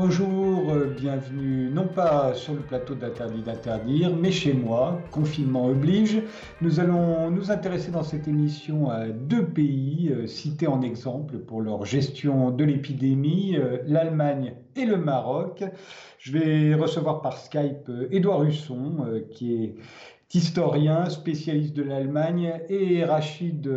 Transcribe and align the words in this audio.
Bonjour, 0.00 0.70
euh, 0.70 0.94
bienvenue 0.96 1.70
non 1.72 1.88
pas 1.88 2.32
sur 2.32 2.54
le 2.54 2.60
plateau 2.60 2.94
d'Interdit 2.94 3.42
d'interdire, 3.42 4.14
mais 4.14 4.30
chez 4.30 4.52
moi, 4.52 5.02
confinement 5.10 5.66
oblige. 5.66 6.22
Nous 6.60 6.78
allons 6.78 7.32
nous 7.32 7.50
intéresser 7.50 7.90
dans 7.90 8.04
cette 8.04 8.28
émission 8.28 8.90
à 8.90 9.08
deux 9.08 9.44
pays 9.44 10.12
euh, 10.12 10.28
cités 10.28 10.68
en 10.68 10.82
exemple 10.82 11.38
pour 11.38 11.62
leur 11.62 11.84
gestion 11.84 12.52
de 12.52 12.62
l'épidémie, 12.62 13.56
euh, 13.56 13.78
l'Allemagne 13.88 14.54
et 14.76 14.84
le 14.84 14.98
Maroc. 14.98 15.64
Je 16.20 16.30
vais 16.30 16.74
recevoir 16.74 17.20
par 17.20 17.36
Skype 17.36 17.90
Édouard 18.12 18.44
Husson, 18.44 19.04
qui 19.32 19.64
est 19.64 19.74
historien, 20.32 21.10
spécialiste 21.10 21.74
de 21.74 21.82
l'Allemagne, 21.82 22.60
et 22.68 23.04
Rachid 23.04 23.68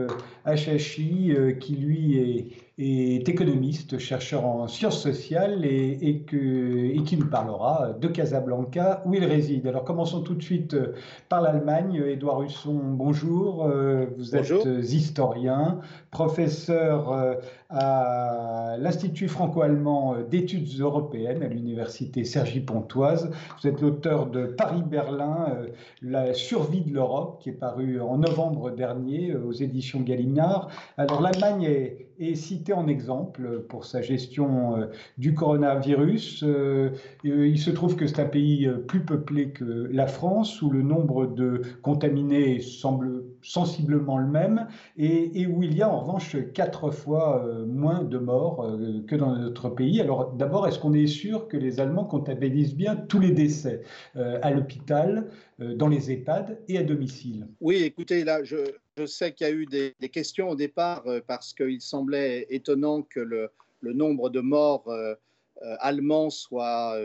Achachi, 0.46 1.34
qui 1.60 1.76
lui 1.78 2.18
est 2.18 2.48
est 2.82 3.30
économiste, 3.30 4.00
chercheur 4.00 4.46
en 4.46 4.68
sciences 4.68 5.02
sociales 5.02 5.66
et, 5.66 6.24
que, 6.28 6.96
et, 6.96 7.04
qui 7.04 7.16
nous 7.18 7.28
parlera 7.30 7.94
de 8.00 8.08
Casablanca 8.08 9.04
où 9.06 9.14
il 9.14 9.24
réside. 9.24 9.68
Alors 9.68 9.84
commençons 9.84 10.22
tout 10.22 10.34
de 10.34 10.42
suite 10.42 10.74
euh, 10.74 10.94
par 11.30 11.42
l'Allemagne. 11.42 12.02
Édouard 12.08 12.42
Husson, 12.42 12.74
bonjour. 12.74 13.66
Euh, 13.66 14.08
vous 14.18 14.36
êtes 14.36 14.66
historien, 14.92 15.80
professeur 16.10 17.12
euh, 17.12 17.36
à 17.70 18.76
l'Institut 18.80 19.28
franco-allemand 19.28 20.16
d'études 20.30 20.80
européennes 20.80 21.44
à 21.44 21.48
l'université 21.48 22.24
Cergy-Pontoise. 22.24 23.32
Vous 23.62 23.68
êtes 23.68 23.80
l'auteur 23.80 24.28
de 24.28 24.46
Paris-Berlin, 24.46 25.58
La 26.02 26.34
survie 26.34 26.82
de 26.82 26.94
l'Europe, 26.94 27.42
qui 27.42 27.50
est 27.50 27.54
paru 27.54 28.02
en 28.02 28.18
novembre 28.18 28.72
dernier 28.72 29.36
aux 29.36 29.54
éditions 29.54 30.02
Gallimard. 30.02 30.70
Alors 30.98 31.22
l'Allemagne 31.22 31.64
est, 31.64 32.11
est 32.22 32.36
citée 32.36 32.74
en 32.74 32.88
exemple 32.88 33.64
pour 33.68 33.86
sa 33.86 34.02
gestion 34.02 34.78
euh, 34.78 34.86
du 35.18 35.34
coronavirus. 35.34 36.44
Euh, 36.44 36.92
euh, 37.26 37.48
il 37.48 37.60
se 37.60 37.72
trouve 37.72 37.96
que 37.96 38.08
c'est 38.08 38.22
un 38.22 38.26
pays 38.26 38.70
plus 38.88 39.04
peuplé 39.04 39.50
que 39.50 39.90
la 39.92 40.08
France, 40.08 40.62
où 40.62 40.70
le 40.70 40.82
nombre 40.82 41.28
de 41.28 41.62
contaminés 41.82 42.60
semble 42.60 43.24
sensiblement 43.42 44.18
le 44.18 44.28
même, 44.28 44.68
et, 44.98 45.48
où 45.48 45.64
il 45.64 45.76
y 45.76 45.82
a 45.82 45.90
en 45.90 46.00
revanche 46.00 46.38
quatre 46.54 46.92
fois 46.92 47.46
moins 47.68 48.04
de 48.04 48.18
morts 48.18 48.78
que 49.08 49.16
dans 49.16 49.36
notre 49.36 49.70
pays. 49.70 50.00
Alors 50.00 50.34
d'abord, 50.34 50.68
est-ce 50.68 50.80
qu'on 50.80 50.94
est 50.94 51.08
sûr 51.08 51.48
que 51.48 51.58
les 51.58 51.80
Allemands 51.80 52.06
comptabilisent 52.06 52.76
bien 52.76 52.96
tous 52.96 53.20
les 53.20 53.32
décès 53.32 53.82
à 54.16 54.52
l'hôpital, 54.52 55.28
dans 55.60 55.88
les 55.88 56.12
EHPAD 56.12 56.60
et 56.68 56.78
à 56.78 56.84
domicile? 56.84 57.48
Oui, 57.60 57.78
écoutez, 57.78 58.24
là, 58.24 58.44
je, 58.44 58.58
je 58.98 59.06
sais 59.06 59.34
qu'il 59.34 59.48
y 59.48 59.50
a 59.50 59.54
eu 59.54 59.66
des, 59.66 59.94
questions 60.10 60.50
au 60.50 60.56
départ 60.56 61.04
euh, 61.08 61.22
parce 61.26 61.54
qu'il 61.54 61.82
semblait 61.82 62.48
étonnant 62.50 63.02
que 63.04 63.20
le, 63.20 63.52
nombre 63.82 64.30
de 64.30 64.42
morts 64.42 64.88
euh, 64.90 65.16
euh, 65.64 65.76
allemands 65.80 66.30
soit 66.30 66.98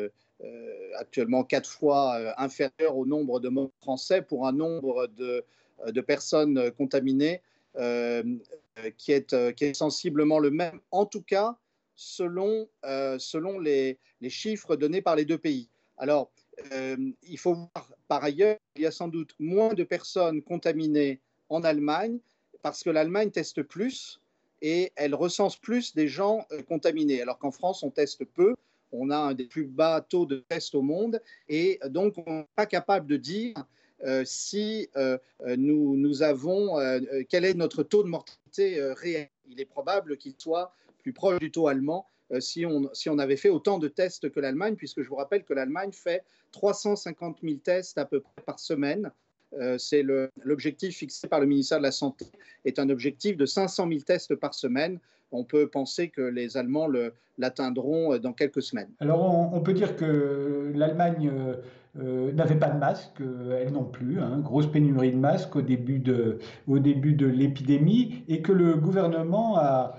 actuellement 0.99 1.45
quatre 1.45 1.71
fois 1.71 2.19
inférieur 2.39 2.97
au 2.97 3.07
nombre 3.07 3.41
de 3.41 3.49
morts 3.49 3.71
français 3.81 4.21
pour 4.21 4.47
un 4.47 4.53
nombre 4.53 5.07
de, 5.17 5.45
personnes 6.03 6.71
contaminées 6.73 7.41
qui, 8.99 9.13
est, 9.13 9.75
sensiblement 9.75 10.39
le 10.39 10.51
même, 10.51 10.81
en 10.91 11.07
tout 11.07 11.23
cas 11.23 11.57
selon, 11.95 12.69
les, 13.59 13.99
chiffres 14.29 14.77
donnés 14.77 15.01
par 15.01 15.17
les 15.17 15.25
deux 15.25 15.39
pays. 15.39 15.71
Alors, 15.97 16.31
il 16.71 17.39
faut 17.39 17.55
voir 17.55 17.91
par 18.07 18.23
ailleurs, 18.23 18.59
il 18.77 18.83
y 18.83 18.87
a 18.87 18.91
sans 18.91 19.09
doute 19.09 19.35
moins 19.39 19.73
de 19.73 19.85
personnes 19.85 20.43
contaminées 20.43 21.21
en 21.49 21.63
Allemagne 21.63 22.19
parce 22.63 22.83
que 22.83 22.91
l'Allemagne 22.91 23.31
teste 23.31 23.63
plus 23.63 24.21
et 24.63 24.93
elle 24.97 25.15
recense 25.15 25.57
plus 25.57 25.95
des 25.95 26.09
gens 26.09 26.47
euh, 26.51 26.63
contaminés, 26.63 27.23
alors 27.23 27.39
qu'en 27.39 27.51
France, 27.51 27.83
on 27.83 27.91
teste 27.91 28.25
peu. 28.25 28.55
On 28.93 29.11
a 29.11 29.17
un 29.17 29.35
des 29.35 29.45
plus 29.45 29.67
bas 29.67 30.01
taux 30.01 30.27
de 30.27 30.45
tests 30.49 30.75
au 30.75 30.83
monde 30.83 31.21
et 31.49 31.79
donc 31.89 32.15
on 32.27 32.39
n'est 32.39 32.49
pas 32.55 32.67
capable 32.67 33.07
de 33.07 33.17
dire 33.17 33.55
euh, 34.05 34.25
si 34.25 34.89
euh, 34.97 35.19
nous, 35.57 36.23
avons, 36.23 36.77
quel 37.29 37.45
est 37.45 37.55
notre 37.55 37.83
taux 37.83 38.03
de 38.05 38.09
mortalité 38.09 38.81
réel. 38.95 39.29
Il 39.49 39.61
est 39.61 39.65
probable 39.65 40.17
qu'il 40.17 40.35
soit 40.39 40.73
plus 40.99 41.13
proche 41.13 41.39
du 41.39 41.51
taux 41.51 41.69
allemand 41.69 42.07
si, 42.41 42.67
on, 42.67 42.91
si 42.95 43.09
on 43.09 43.19
avait 43.19 43.37
fait 43.37 43.51
autant 43.51 43.79
de 43.79 43.89
tests 43.89 44.31
que 44.31 44.41
l'Allemagne, 44.41 44.77
puisque 44.77 45.03
je 45.03 45.09
vous 45.09 45.17
rappelle 45.17 45.45
que 45.45 45.55
l'Allemagne 45.55 45.93
fait 45.93 46.25
350 46.53 47.39
000 47.43 47.57
tests 47.59 47.99
à 47.99 48.05
peu 48.05 48.21
près 48.21 48.43
par 48.45 48.59
semaine 48.59 49.07
euh, 49.07 49.11
c'est 49.79 50.05
l'objectif 50.45 50.97
fixé 50.97 51.29
par 51.29 51.41
le 51.41 51.47
ministère 51.47 51.79
de 51.79 51.83
la 51.85 51.93
Santé 51.93 52.27
est 52.67 52.79
un 52.79 52.91
objectif 52.91 53.37
de 53.37 53.47
500 53.47 53.89
000 53.89 54.01
tests 54.01 54.35
par 54.35 54.55
semaine. 54.55 54.99
On 55.33 55.45
peut 55.45 55.69
penser 55.69 56.09
que 56.09 56.23
les 56.23 56.57
Allemands 56.57 56.89
l'atteindront 57.39 58.13
euh, 58.13 58.19
dans 58.19 58.33
quelques 58.33 58.63
semaines. 58.63 58.91
Alors 59.01 59.53
on, 59.53 59.61
peut 59.61 59.73
dire 59.73 59.97
que 59.97 60.73
l'Allemagne 60.75 61.31
euh, 61.99 62.33
n'avait 62.33 62.59
pas 62.59 62.69
de 62.69 62.79
masque, 62.79 63.21
elle 63.21 63.73
non 63.73 63.85
plus, 63.85 64.21
hein, 64.21 64.39
grosse 64.39 64.71
pénurie 64.71 65.11
de 65.13 65.17
masques 65.17 65.57
au 65.57 65.63
début 65.63 65.99
de, 65.99 66.39
l'épidémie, 67.27 68.25
et 68.29 68.41
que 68.41 68.53
le 68.53 68.75
gouvernement 68.75 69.57
a 69.59 69.95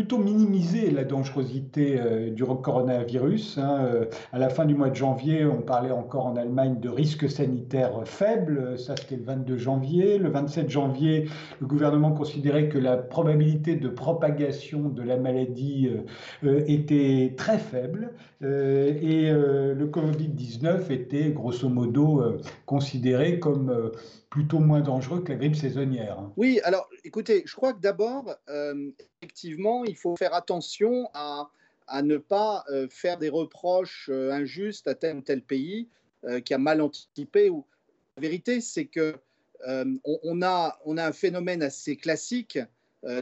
plutôt 0.00 0.16
minimiser 0.16 0.90
la 0.90 1.04
dangerosité 1.04 2.00
euh, 2.00 2.30
du 2.30 2.42
coronavirus. 2.42 3.58
Hein. 3.58 3.84
Euh, 3.84 4.04
à 4.32 4.38
la 4.38 4.48
fin 4.48 4.64
du 4.64 4.74
mois 4.74 4.88
de 4.88 4.94
janvier, 4.94 5.44
on 5.44 5.60
parlait 5.60 5.90
encore 5.90 6.24
en 6.24 6.36
Allemagne 6.36 6.80
de 6.80 6.88
risques 6.88 7.28
sanitaires 7.28 7.92
faibles. 8.06 8.78
Ça, 8.78 8.96
c'était 8.96 9.16
le 9.16 9.24
22 9.24 9.58
janvier. 9.58 10.16
Le 10.16 10.30
27 10.30 10.70
janvier, 10.70 11.28
le 11.60 11.66
gouvernement 11.66 12.12
considérait 12.12 12.70
que 12.70 12.78
la 12.78 12.96
probabilité 12.96 13.76
de 13.76 13.90
propagation 13.90 14.88
de 14.88 15.02
la 15.02 15.18
maladie 15.18 15.90
euh, 16.44 16.64
était 16.66 17.34
très 17.36 17.58
faible. 17.58 18.14
et 18.40 19.30
le 19.30 19.86
Covid-19 19.86 20.90
était 20.90 21.30
grosso 21.30 21.68
modo 21.68 22.22
considéré 22.64 23.38
comme 23.38 23.90
plutôt 24.30 24.60
moins 24.60 24.80
dangereux 24.80 25.22
que 25.22 25.32
la 25.32 25.38
grippe 25.38 25.56
saisonnière. 25.56 26.30
Oui, 26.36 26.60
alors 26.62 26.88
écoutez, 27.04 27.42
je 27.44 27.54
crois 27.54 27.72
que 27.72 27.80
d'abord, 27.80 28.32
euh, 28.48 28.90
effectivement, 29.20 29.84
il 29.84 29.96
faut 29.96 30.16
faire 30.16 30.34
attention 30.34 31.10
à, 31.12 31.50
ne 32.02 32.16
pas 32.16 32.64
euh, 32.70 32.86
faire 32.88 33.18
des 33.18 33.28
reproches 33.28 34.08
euh, 34.10 34.30
injustes 34.30 34.86
à 34.86 34.94
tel 34.94 35.16
ou 35.16 35.20
tel 35.20 35.42
pays 35.42 35.88
qui 36.44 36.52
a 36.52 36.58
mal 36.58 36.82
anticipé. 36.82 37.48
La 37.48 38.20
vérité, 38.20 38.60
c'est 38.60 38.84
que 38.84 39.14
on, 39.64 40.42
a, 40.42 40.78
on 40.84 40.98
a 40.98 41.06
un 41.06 41.12
phénomène 41.12 41.62
assez 41.62 41.96
classique 41.96 42.58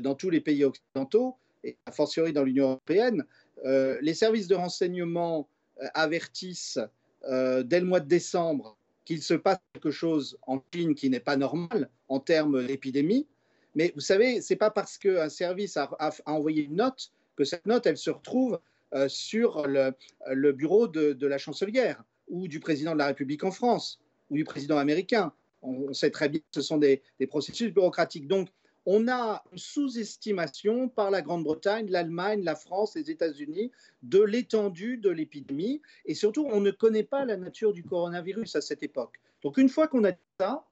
dans 0.00 0.16
tous 0.16 0.30
les 0.30 0.40
pays 0.40 0.64
occidentaux, 0.64 1.36
et 1.62 1.76
a 1.86 1.92
fortiori 1.92 2.32
dans 2.32 2.42
l'Union 2.42 2.70
européenne. 2.70 3.24
les 3.64 4.14
services 4.14 4.48
de 4.48 4.56
renseignement 4.56 5.48
avertissent 5.94 6.80
dès 7.22 7.78
le 7.78 7.84
mois 7.84 8.00
de 8.00 8.08
décembre 8.08 8.77
qu'il 9.08 9.22
se 9.22 9.32
passe 9.32 9.56
quelque 9.72 9.90
chose 9.90 10.38
en 10.46 10.62
Chine 10.70 10.94
qui 10.94 11.08
n'est 11.08 11.18
pas 11.18 11.38
normal 11.38 11.88
en 12.08 12.20
termes 12.20 12.66
d'épidémie. 12.66 13.26
Mais 13.74 13.90
vous 13.94 14.02
savez, 14.02 14.42
ce 14.42 14.52
n'est 14.52 14.58
pas 14.58 14.70
parce 14.70 14.98
qu'un 14.98 15.30
service 15.30 15.78
a, 15.78 15.88
envoyé 16.26 16.64
une 16.64 16.76
note 16.76 17.10
que 17.34 17.44
cette 17.44 17.64
note, 17.64 17.86
elle 17.86 17.96
se 17.96 18.10
retrouve 18.10 18.60
euh, 18.92 19.08
sur 19.08 19.66
le, 19.66 20.52
bureau 20.52 20.88
de, 20.88 21.26
la 21.26 21.38
chancelière 21.38 22.04
ou 22.28 22.48
du 22.48 22.60
président 22.60 22.92
de 22.92 22.98
la 22.98 23.06
République 23.06 23.44
en 23.44 23.50
France 23.50 23.98
ou 24.28 24.36
du 24.36 24.44
président 24.44 24.76
américain. 24.76 25.32
On, 25.62 25.94
sait 25.94 26.10
très 26.10 26.28
bien 26.28 26.40
que 26.40 26.46
ce 26.54 26.60
sont 26.60 26.76
des, 26.76 27.00
des 27.18 27.26
processus 27.26 27.72
bureaucratiques. 27.72 28.28
Donc, 28.28 28.50
on 28.90 29.06
a 29.06 29.44
une 29.52 29.58
sous-estimation 29.58 30.88
par 30.88 31.10
la 31.10 31.20
Grande-Bretagne, 31.20 31.90
l'Allemagne, 31.90 32.42
la 32.42 32.56
France, 32.56 32.94
les 32.96 33.10
États-Unis 33.10 33.70
de 34.02 34.22
l'étendue 34.22 34.96
de 34.96 35.10
l'épidémie. 35.10 35.82
Et 36.06 36.14
surtout, 36.14 36.48
on 36.50 36.62
ne 36.62 36.70
connaît 36.70 37.04
pas 37.04 37.26
la 37.26 37.36
nature 37.36 37.74
du 37.74 37.84
coronavirus 37.84 38.56
à 38.56 38.62
cette 38.62 38.82
époque. 38.82 39.20
Donc, 39.42 39.58
une 39.58 39.68
fois 39.68 39.88
qu'on 39.88 40.06
a 40.06 40.12
ça, 40.40 40.64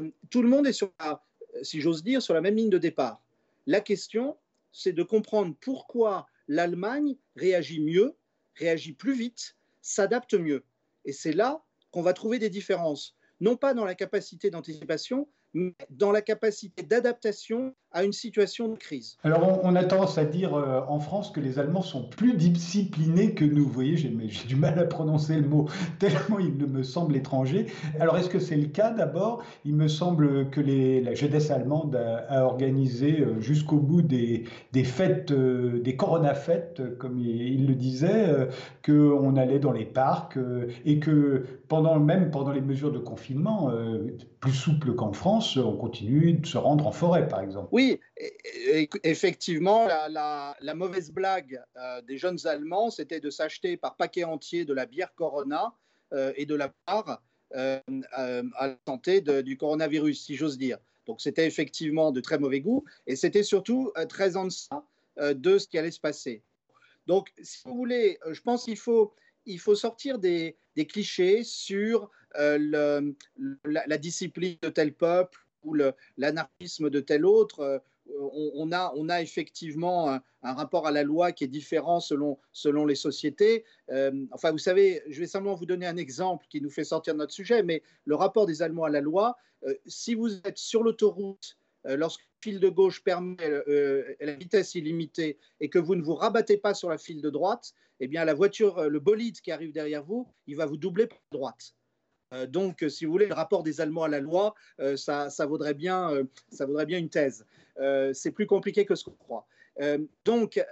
euh, 0.00 0.10
tout 0.28 0.42
le 0.42 0.48
monde 0.48 0.66
est 0.66 0.72
sur 0.72 0.90
si 1.62 1.80
j'ose 1.80 2.02
dire, 2.02 2.20
sur 2.20 2.34
la 2.34 2.40
même 2.40 2.56
ligne 2.56 2.68
de 2.68 2.78
départ. 2.78 3.22
La 3.68 3.80
question, 3.80 4.36
c'est 4.72 4.92
de 4.92 5.04
comprendre 5.04 5.54
pourquoi 5.60 6.26
l'Allemagne 6.48 7.16
réagit 7.36 7.80
mieux, 7.80 8.16
réagit 8.56 8.92
plus 8.92 9.14
vite, 9.14 9.56
s'adapte 9.82 10.34
mieux. 10.34 10.64
Et 11.04 11.12
c'est 11.12 11.32
là 11.32 11.64
qu'on 11.92 12.02
va 12.02 12.12
trouver 12.12 12.40
des 12.40 12.50
différences, 12.50 13.14
non 13.40 13.56
pas 13.56 13.72
dans 13.72 13.84
la 13.84 13.94
capacité 13.94 14.50
d'anticipation, 14.50 15.28
dans 15.90 16.12
la 16.12 16.22
capacité 16.22 16.82
d'adaptation 16.82 17.74
à 17.96 18.04
une 18.04 18.12
situation 18.12 18.68
de 18.68 18.76
crise. 18.76 19.16
Alors, 19.24 19.60
on, 19.64 19.74
a 19.74 19.82
tendance 19.82 20.18
à 20.18 20.26
dire 20.26 20.54
euh, 20.54 20.82
en 20.86 21.00
France 21.00 21.30
que 21.30 21.40
les 21.40 21.58
Allemands 21.58 21.80
sont 21.80 22.02
plus 22.02 22.34
disciplinés 22.34 23.32
que 23.32 23.44
nous. 23.46 23.64
Vous 23.64 23.72
voyez, 23.72 23.96
j'ai 23.96 24.10
du 24.46 24.54
mal 24.54 24.78
à 24.78 24.84
prononcer 24.84 25.36
le 25.36 25.48
mot 25.48 25.66
tellement 25.98 26.38
il 26.38 26.52
me 26.52 26.82
semble 26.82 27.16
étranger. 27.16 27.66
Alors, 27.98 28.18
est-ce 28.18 28.28
que 28.28 28.38
c'est 28.38 28.56
le 28.56 28.66
cas 28.66 28.90
d'abord? 28.90 29.42
Il 29.64 29.74
me 29.74 29.88
semble 29.88 30.50
que 30.50 30.60
les, 30.60 31.00
la 31.00 31.14
jeunesse 31.14 31.50
allemande 31.50 31.96
a, 31.96 32.44
organisé 32.44 33.20
euh, 33.20 33.40
jusqu'au 33.40 33.78
bout 33.78 34.02
des, 34.02 34.44
des 34.72 34.84
fêtes, 34.84 35.30
euh, 35.30 35.80
des 35.80 35.96
corona-fêtes, 35.96 36.98
comme 36.98 37.18
il, 37.18 37.66
le 37.66 37.74
disait, 37.74 38.48
qu'on 38.84 39.36
allait 39.36 39.58
dans 39.58 39.72
les 39.72 39.86
parcs 39.86 40.38
et 40.84 40.98
que 40.98 41.44
pendant, 41.68 41.98
même 41.98 42.30
pendant 42.30 42.52
les 42.52 42.60
mesures 42.60 42.92
de 42.92 42.98
confinement, 42.98 43.70
euh, 43.70 44.16
plus 44.40 44.52
souples 44.52 44.94
qu'en 44.94 45.12
France, 45.12 45.56
on 45.56 45.72
continue 45.72 46.34
de 46.34 46.46
se 46.46 46.58
rendre 46.58 46.86
en 46.86 46.92
forêt, 46.92 47.26
par 47.26 47.40
exemple. 47.40 47.68
Oui, 47.72 47.85
effectivement, 49.02 49.86
la, 49.86 50.74
mauvaise 50.74 51.10
blague 51.10 51.62
euh, 51.76 52.02
des 52.02 52.18
jeunes 52.18 52.38
Allemands, 52.44 52.90
c'était 52.90 53.20
de 53.20 53.30
s'acheter 53.30 53.76
par 53.76 53.96
paquet 53.96 54.24
entier 54.24 54.64
de 54.64 54.74
la 54.74 54.86
bière 54.86 55.14
Corona 55.14 55.74
et 56.36 56.46
de 56.46 56.54
la 56.54 56.68
part 56.86 57.20
à 57.52 57.80
la 57.90 58.76
santé 58.86 59.20
du 59.20 59.56
coronavirus, 59.56 60.24
si 60.24 60.36
j'ose 60.36 60.56
dire. 60.56 60.78
Donc 61.06 61.20
c'était 61.20 61.46
effectivement 61.46 62.12
de 62.12 62.20
très 62.20 62.38
mauvais 62.38 62.60
goût 62.60 62.84
et 63.08 63.16
c'était 63.16 63.42
surtout 63.42 63.92
très 64.08 64.36
en 64.36 64.44
deçà 64.44 64.84
de 65.18 65.58
ce 65.58 65.66
qui 65.66 65.78
allait 65.78 65.90
se 65.90 66.00
passer. 66.00 66.42
Donc, 67.06 67.32
si 67.40 67.62
vous 67.64 67.74
voulez, 67.74 68.18
je 68.30 68.40
pense 68.40 68.64
qu'il 68.64 68.76
faut, 68.76 69.14
il 69.46 69.60
faut 69.60 69.74
sortir 69.74 70.18
des, 70.18 70.56
clichés 70.88 71.44
sur 71.44 72.10
euh, 72.38 73.12
la, 73.64 73.98
discipline 73.98 74.56
de 74.60 74.68
tel 74.68 74.92
peuple 74.92 75.38
ou 75.66 75.76
l'anarchisme 76.16 76.90
de 76.90 77.00
tel 77.00 77.26
autre. 77.26 77.60
Euh, 77.60 77.78
on, 78.08 78.70
a, 78.72 79.20
effectivement 79.20 80.10
un, 80.10 80.22
rapport 80.42 80.86
à 80.86 80.92
la 80.92 81.02
loi 81.02 81.32
qui 81.32 81.42
est 81.42 81.48
différent 81.48 81.98
selon, 81.98 82.38
les 82.86 82.94
sociétés. 82.94 83.64
Euh, 83.90 84.12
enfin, 84.30 84.52
vous 84.52 84.58
savez, 84.58 85.02
je 85.08 85.18
vais 85.18 85.26
simplement 85.26 85.56
vous 85.56 85.66
donner 85.66 85.86
un 85.86 85.96
exemple 85.96 86.46
qui 86.48 86.60
nous 86.60 86.70
fait 86.70 86.84
sortir 86.84 87.14
de 87.14 87.18
notre 87.18 87.32
sujet, 87.32 87.64
mais 87.64 87.82
le 88.04 88.14
rapport 88.14 88.46
des 88.46 88.62
Allemands 88.62 88.84
à 88.84 88.90
la 88.90 89.00
loi, 89.00 89.36
si 89.86 90.14
vous 90.14 90.36
êtes 90.44 90.58
sur 90.58 90.84
l'autoroute, 90.84 91.58
lorsque 91.84 92.20
le 92.20 92.50
fil 92.52 92.60
de 92.60 92.68
gauche 92.68 93.02
permet 93.02 93.36
la 94.20 94.34
vitesse 94.34 94.76
illimitée 94.76 95.38
et 95.58 95.68
que 95.68 95.80
vous 95.80 95.96
ne 95.96 96.02
vous 96.02 96.14
rabattez 96.14 96.58
pas 96.58 96.74
sur 96.74 96.88
la 96.88 96.98
file 96.98 97.20
de 97.20 97.30
droite, 97.30 97.74
eh 98.00 98.08
bien 98.08 98.24
la 98.24 98.34
voiture, 98.34 98.78
euh, 98.78 98.88
le 98.88 99.00
bolide 99.00 99.40
qui 99.40 99.50
arrive 99.50 99.72
derrière 99.72 100.04
vous, 100.04 100.28
il 100.46 100.56
va 100.56 100.66
vous 100.66 100.76
doubler 100.76 101.06
par 101.06 101.18
droite. 101.32 101.74
Euh, 102.32 102.46
donc, 102.46 102.84
si 102.88 103.04
vous 103.04 103.12
voulez, 103.12 103.26
le 103.26 103.34
rapport 103.34 103.62
des 103.62 103.80
Allemands 103.80 104.04
à 104.04 104.08
la 104.08 104.20
loi, 104.20 104.54
euh, 104.80 104.96
ça, 104.96 105.28
vaudrait 105.46 105.74
bien, 105.74 106.10
une 106.60 107.08
thèse. 107.08 107.46
c'est 108.12 108.32
plus 108.32 108.46
compliqué 108.46 108.84
que 108.84 108.94
ce 108.94 109.04
qu'on 109.04 109.12
croit. 109.12 109.46
donc, 110.24 110.64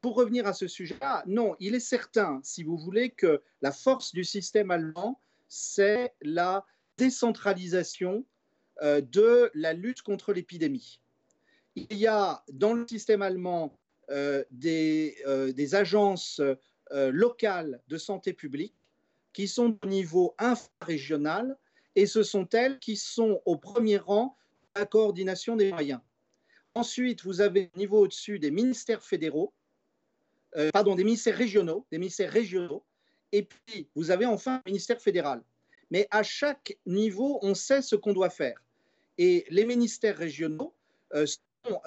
pour 0.00 0.16
revenir 0.16 0.46
à 0.46 0.52
ce 0.52 0.66
sujet-là, 0.66 1.22
non, 1.26 1.56
il 1.60 1.74
est 1.74 1.80
certain, 1.80 2.40
si 2.42 2.62
vous 2.62 2.76
voulez, 2.76 3.10
que 3.10 3.42
la 3.62 3.72
force 3.72 4.12
du 4.12 4.24
système 4.24 4.70
allemand, 4.70 5.20
c'est 5.48 6.14
la 6.22 6.66
décentralisation 6.96 8.24
de 8.82 9.50
la 9.54 9.72
lutte 9.72 10.02
contre 10.02 10.32
l'épidémie. 10.32 11.00
Il 11.76 11.96
y 11.96 12.08
a 12.08 12.42
dans 12.52 12.74
le 12.74 12.86
système 12.88 13.22
allemand 13.22 13.78
des, 14.50 15.14
agences 15.72 16.40
euh, 16.92 17.10
locales 17.12 17.82
de 17.88 17.98
santé 17.98 18.32
publique 18.32 18.74
qui 19.38 19.46
sont 19.46 19.78
au 19.84 19.86
niveau 19.86 20.34
infrarégional 20.36 21.56
et 21.94 22.06
ce 22.06 22.24
sont 22.24 22.48
elles 22.48 22.80
qui 22.80 22.96
sont 22.96 23.40
au 23.44 23.56
premier 23.56 23.96
rang 23.96 24.36
de 24.74 24.80
la 24.80 24.84
coordination 24.84 25.54
des 25.54 25.70
moyens. 25.70 26.00
Ensuite, 26.74 27.22
vous 27.22 27.40
avez 27.40 27.70
au 27.72 27.78
niveau 27.78 28.00
au-dessus 28.00 28.40
des 28.40 28.50
ministères 28.50 29.04
fédéraux, 29.04 29.54
euh, 30.56 30.70
pardon, 30.72 30.96
des 30.96 31.04
ministères 31.04 31.36
régionaux, 31.36 31.86
des 31.92 31.98
ministères 31.98 32.32
régionaux, 32.32 32.84
et 33.30 33.44
puis 33.44 33.88
vous 33.94 34.10
avez 34.10 34.26
enfin 34.26 34.56
un 34.56 34.62
ministère 34.66 35.00
fédéral. 35.00 35.40
Mais 35.92 36.08
à 36.10 36.24
chaque 36.24 36.76
niveau, 36.84 37.38
on 37.42 37.54
sait 37.54 37.80
ce 37.80 37.94
qu'on 37.94 38.14
doit 38.14 38.30
faire. 38.30 38.60
Et 39.18 39.46
les 39.50 39.64
ministères 39.64 40.18
régionaux 40.18 40.74
euh, 41.14 41.26
sont 41.26 41.80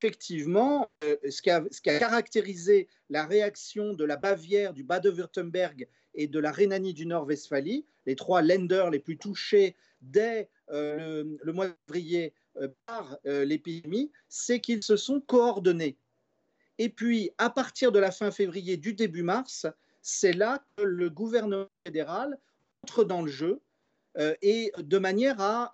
effectivement, 0.00 0.88
euh, 1.04 1.16
ce, 1.28 1.42
qui 1.42 1.50
a, 1.50 1.60
caractérisé 1.98 2.88
la 3.10 3.26
réaction 3.26 3.94
de 3.94 4.04
la 4.04 4.16
Bavière, 4.16 4.72
du 4.72 4.84
Bade-Württemberg 4.84 5.88
et 6.18 6.26
de 6.26 6.38
la 6.38 6.52
Rhénanie 6.52 6.92
du 6.92 7.06
Nord-Westphalie, 7.06 7.86
les 8.04 8.16
trois 8.16 8.42
lenders 8.42 8.90
les 8.90 8.98
plus 8.98 9.16
touchés 9.16 9.74
dès 10.02 10.50
euh, 10.70 11.24
le, 11.42 11.52
mois 11.52 11.68
de 11.68 11.74
février 11.86 12.34
euh, 12.60 12.68
par 12.86 13.16
l'épidémie, 13.24 14.10
c'est 14.28 14.60
qu'ils 14.60 14.82
se 14.82 14.96
sont 14.96 15.20
coordonnés. 15.20 15.96
Et 16.78 16.90
puis, 16.90 17.30
à 17.38 17.50
partir 17.50 17.90
de 17.90 17.98
la 17.98 18.10
fin 18.10 18.30
février, 18.30 18.76
du 18.76 18.92
début 18.92 19.22
mars, 19.22 19.66
c'est 20.02 20.32
là 20.32 20.62
que 20.76 20.82
le 20.82 21.08
gouvernement 21.08 21.68
fédéral 21.86 22.38
entre 22.82 23.04
dans 23.04 23.22
le 23.22 23.30
jeu 23.30 23.60
et 24.42 24.72
de 24.78 24.98
manière 24.98 25.40
à 25.40 25.72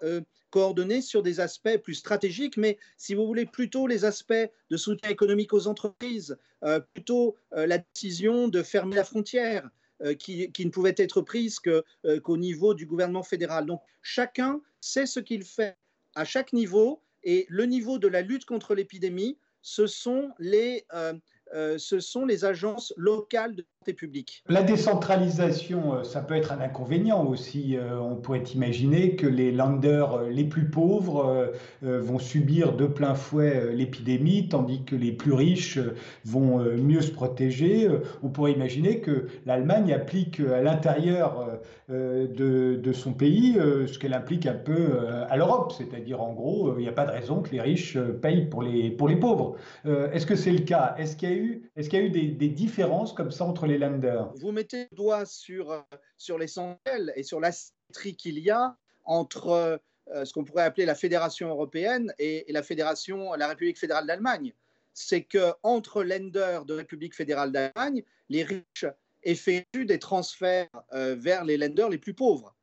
coordonnés 0.55 1.03
sur 1.03 1.25
des 1.25 1.41
aspects 1.41 1.79
plus 1.79 1.95
stratégiques, 1.95 2.57
mais 2.57 2.79
si 2.97 3.17
vous 3.17 3.27
voulez, 3.27 3.45
plutôt 3.45 3.89
les 3.89 4.05
aspects 4.05 4.49
de 4.71 4.77
soutien 4.77 5.11
économique 5.11 5.53
aux 5.53 5.67
entreprises, 5.67 6.39
euh, 6.63 6.79
plutôt 6.79 7.35
euh, 7.55 7.67
la 7.67 7.79
décision 7.79 8.47
de 8.47 8.63
fermer 8.63 8.95
la 8.95 9.03
frontière. 9.03 9.69
Euh, 10.03 10.15
qui, 10.15 10.51
ne 10.59 10.71
pouvait 10.71 10.95
être 10.97 11.21
prise 11.21 11.61
qu'au 11.61 12.37
niveau 12.37 12.75
du 12.75 12.85
gouvernement 12.85 13.23
fédéral. 13.23 13.65
Donc 13.65 13.81
chacun 14.03 14.61
sait 14.81 15.07
ce 15.07 15.21
qu'il 15.21 15.45
fait 15.45 15.77
à 16.17 16.25
chaque 16.25 16.53
niveau 16.53 17.01
et 17.23 17.47
le 17.49 17.65
niveau 17.65 17.99
de 17.99 18.09
la 18.09 18.21
lutte 18.21 18.45
contre 18.45 18.75
l'épidémie, 18.75 19.39
ce 19.63 19.87
sont 19.87 20.33
les, 20.41 20.85
euh, 20.93 21.79
ce 21.79 22.01
sont 22.01 22.27
les 22.27 22.45
agences 22.45 22.93
locales 22.97 23.65
publique. 23.93 24.43
La 24.49 24.63
décentralisation, 24.63 25.95
euh, 25.95 26.03
ça 26.05 26.21
peut 26.21 26.35
être 26.35 26.53
un 26.53 26.61
inconvénient 26.61 27.25
aussi. 27.25 27.77
Euh, 27.77 27.99
on 28.01 28.17
pourrait 28.17 28.43
imaginer 28.55 29.17
que 29.17 29.27
les 29.27 29.53
landers 29.53 30.23
les 30.31 30.45
plus 30.45 30.69
pauvres 30.71 31.53
vont 31.83 32.19
subir 32.19 32.75
de 32.75 32.87
plein 32.87 33.15
fouet 33.15 33.75
l'épidémie, 33.75 34.49
tandis 34.49 34.85
que 34.85 34.97
les 34.97 35.13
plus 35.13 35.33
riches 35.33 35.79
vont 36.25 36.59
mieux 36.59 37.01
se 37.01 37.11
protéger. 37.11 37.89
On 38.23 38.29
pourrait 38.29 38.53
imaginer 38.53 39.01
que 39.01 39.27
l'Allemagne 39.47 39.93
applique 39.93 40.41
à 40.41 40.63
l'intérieur 40.63 41.59
de, 41.89 42.93
son 42.93 43.13
pays 43.13 43.55
ce 43.87 43.99
qu'elle 43.99 44.15
implique 44.15 44.47
un 44.47 44.55
peu 44.55 44.99
à 45.29 45.37
l'Europe, 45.37 45.73
c'est-à-dire 45.77 46.23
en 46.23 46.33
gros, 46.33 46.75
il 46.79 46.83
n'y 46.83 46.89
a 46.89 46.93
pas 46.93 47.07
de 47.07 47.13
raison 47.13 47.43
que 47.43 47.51
les 47.51 47.61
riches 47.61 47.99
payent 48.23 48.47
pour 48.47 48.63
les, 48.63 48.91
pour 48.91 49.09
les 49.09 49.17
pauvres. 49.17 49.57
Est-ce 49.85 50.27
que 50.27 50.37
c'est 50.37 50.53
le 50.53 50.61
cas? 50.61 50.95
Est-ce 50.99 51.17
qu'il 51.17 51.29
y 51.29 51.33
a 51.33 51.37
eu 51.37 51.65
est-ce 51.77 51.91
qu'il 51.91 51.99
y 51.99 52.03
a 52.03 52.07
eu 52.07 52.11
des, 52.11 52.49
différences 52.49 53.13
comme 53.13 53.31
ça 53.31 53.45
entre 53.45 53.67
les 53.67 53.74
Vous 54.37 54.53
mettez 54.53 54.89
le 54.91 54.97
doigt 54.97 55.27
sur, 55.27 55.71
euh, 55.71 55.81
sur 56.17 56.39
l'essentiel 56.39 57.13
et 57.17 57.23
sur 57.23 57.41
l'asymétrie 57.41 58.17
qu'il 58.17 58.39
y 58.39 58.51
a 58.51 58.77
entre 59.05 59.81
euh, 60.13 60.25
ce 60.25 60.33
qu'on 60.33 60.45
pourrait 60.45 60.65
appeler 60.65 60.87
la 60.87 60.95
Fédération 60.95 61.49
européenne 61.49 62.13
et, 62.19 62.45
la 62.49 62.63
Fédération, 62.63 63.33
la 63.35 63.49
République 63.49 63.79
fédérale 63.79 64.07
d'Allemagne. 64.07 64.53
C'est 64.93 65.25
que 65.25 65.53
entre 65.63 66.05
lenders 66.05 66.65
de 66.65 66.75
République 66.75 67.15
fédérale 67.15 67.53
d'Allemagne, 67.53 68.05
les 68.29 68.45
riches 68.45 68.87
effectuent 69.23 69.87
des 69.87 69.99
transferts 69.99 70.69
euh, 70.93 71.15
vers 71.19 71.45
les 71.45 71.57
lenders 71.57 71.89
les 71.89 71.99
plus 71.99 72.15
pauvres. 72.15 72.55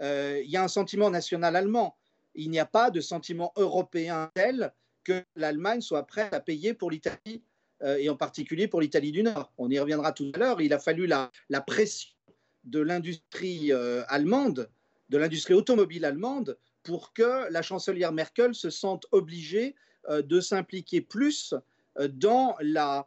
il 0.00 0.50
y 0.50 0.56
a 0.56 0.62
un 0.62 0.68
sentiment 0.68 1.10
national 1.10 1.56
allemand. 1.56 1.96
Il 2.34 2.50
n'y 2.50 2.58
a 2.58 2.66
pas 2.66 2.90
de 2.90 3.00
sentiment 3.00 3.52
européen 3.56 4.30
tel 4.34 4.72
que 5.04 5.22
l'Allemagne 5.36 5.80
soit 5.80 6.06
prête 6.06 6.34
à 6.34 6.40
payer 6.40 6.74
pour 6.74 6.90
l'Italie 6.90 7.42
et 7.82 8.08
en 8.08 8.16
particulier 8.16 8.68
pour 8.68 8.80
l'Italie 8.80 9.12
du 9.12 9.22
Nord. 9.22 9.52
On 9.58 9.70
y 9.70 9.78
reviendra 9.78 10.12
tout 10.12 10.30
à 10.34 10.38
l'heure. 10.38 10.60
Il 10.60 10.72
a 10.72 10.78
fallu 10.78 11.06
la, 11.06 11.30
pression 11.66 12.10
de 12.64 12.80
l'industrie 12.80 13.72
euh, 13.72 14.02
allemande, 14.08 14.70
de 15.10 15.18
l'industrie 15.18 15.54
automobile 15.54 16.04
allemande, 16.04 16.58
pour 16.82 17.12
que 17.12 17.50
la 17.50 17.62
chancelière 17.62 18.12
Merkel 18.12 18.54
se 18.54 18.70
sente 18.70 19.06
obligée 19.12 19.74
euh, 20.08 20.22
de 20.22 20.40
s'impliquer 20.40 21.00
plus 21.00 21.54
dans, 22.10 22.56
la, 22.60 23.06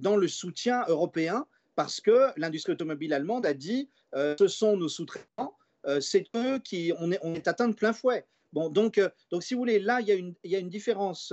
dans 0.00 0.14
le 0.14 0.28
soutien 0.28 0.84
européen, 0.88 1.46
parce 1.74 2.02
que 2.02 2.28
l'industrie 2.36 2.72
automobile 2.72 3.14
allemande 3.14 3.46
a 3.46 3.54
dit 3.54 3.88
ce 4.14 4.46
sont 4.46 4.76
nos 4.76 4.90
sous-traitants, 4.90 5.56
c'est 6.00 6.26
eux 6.36 6.58
qui 6.58 6.92
on 6.98 7.12
est, 7.12 7.18
on 7.22 7.32
est 7.32 7.48
atteint 7.48 7.68
de 7.68 7.74
plein 7.74 7.94
fouet. 7.94 8.26
Bon, 8.52 8.68
donc, 8.68 9.00
donc, 9.30 9.42
si 9.42 9.54
vous 9.54 9.60
voulez, 9.60 9.78
là, 9.78 10.02
il 10.02 10.08
y 10.08 10.10
a 10.10 10.16
une, 10.16 10.34
il 10.44 10.50
y 10.50 10.56
a 10.56 10.58
une 10.58 10.68
différence 10.68 11.32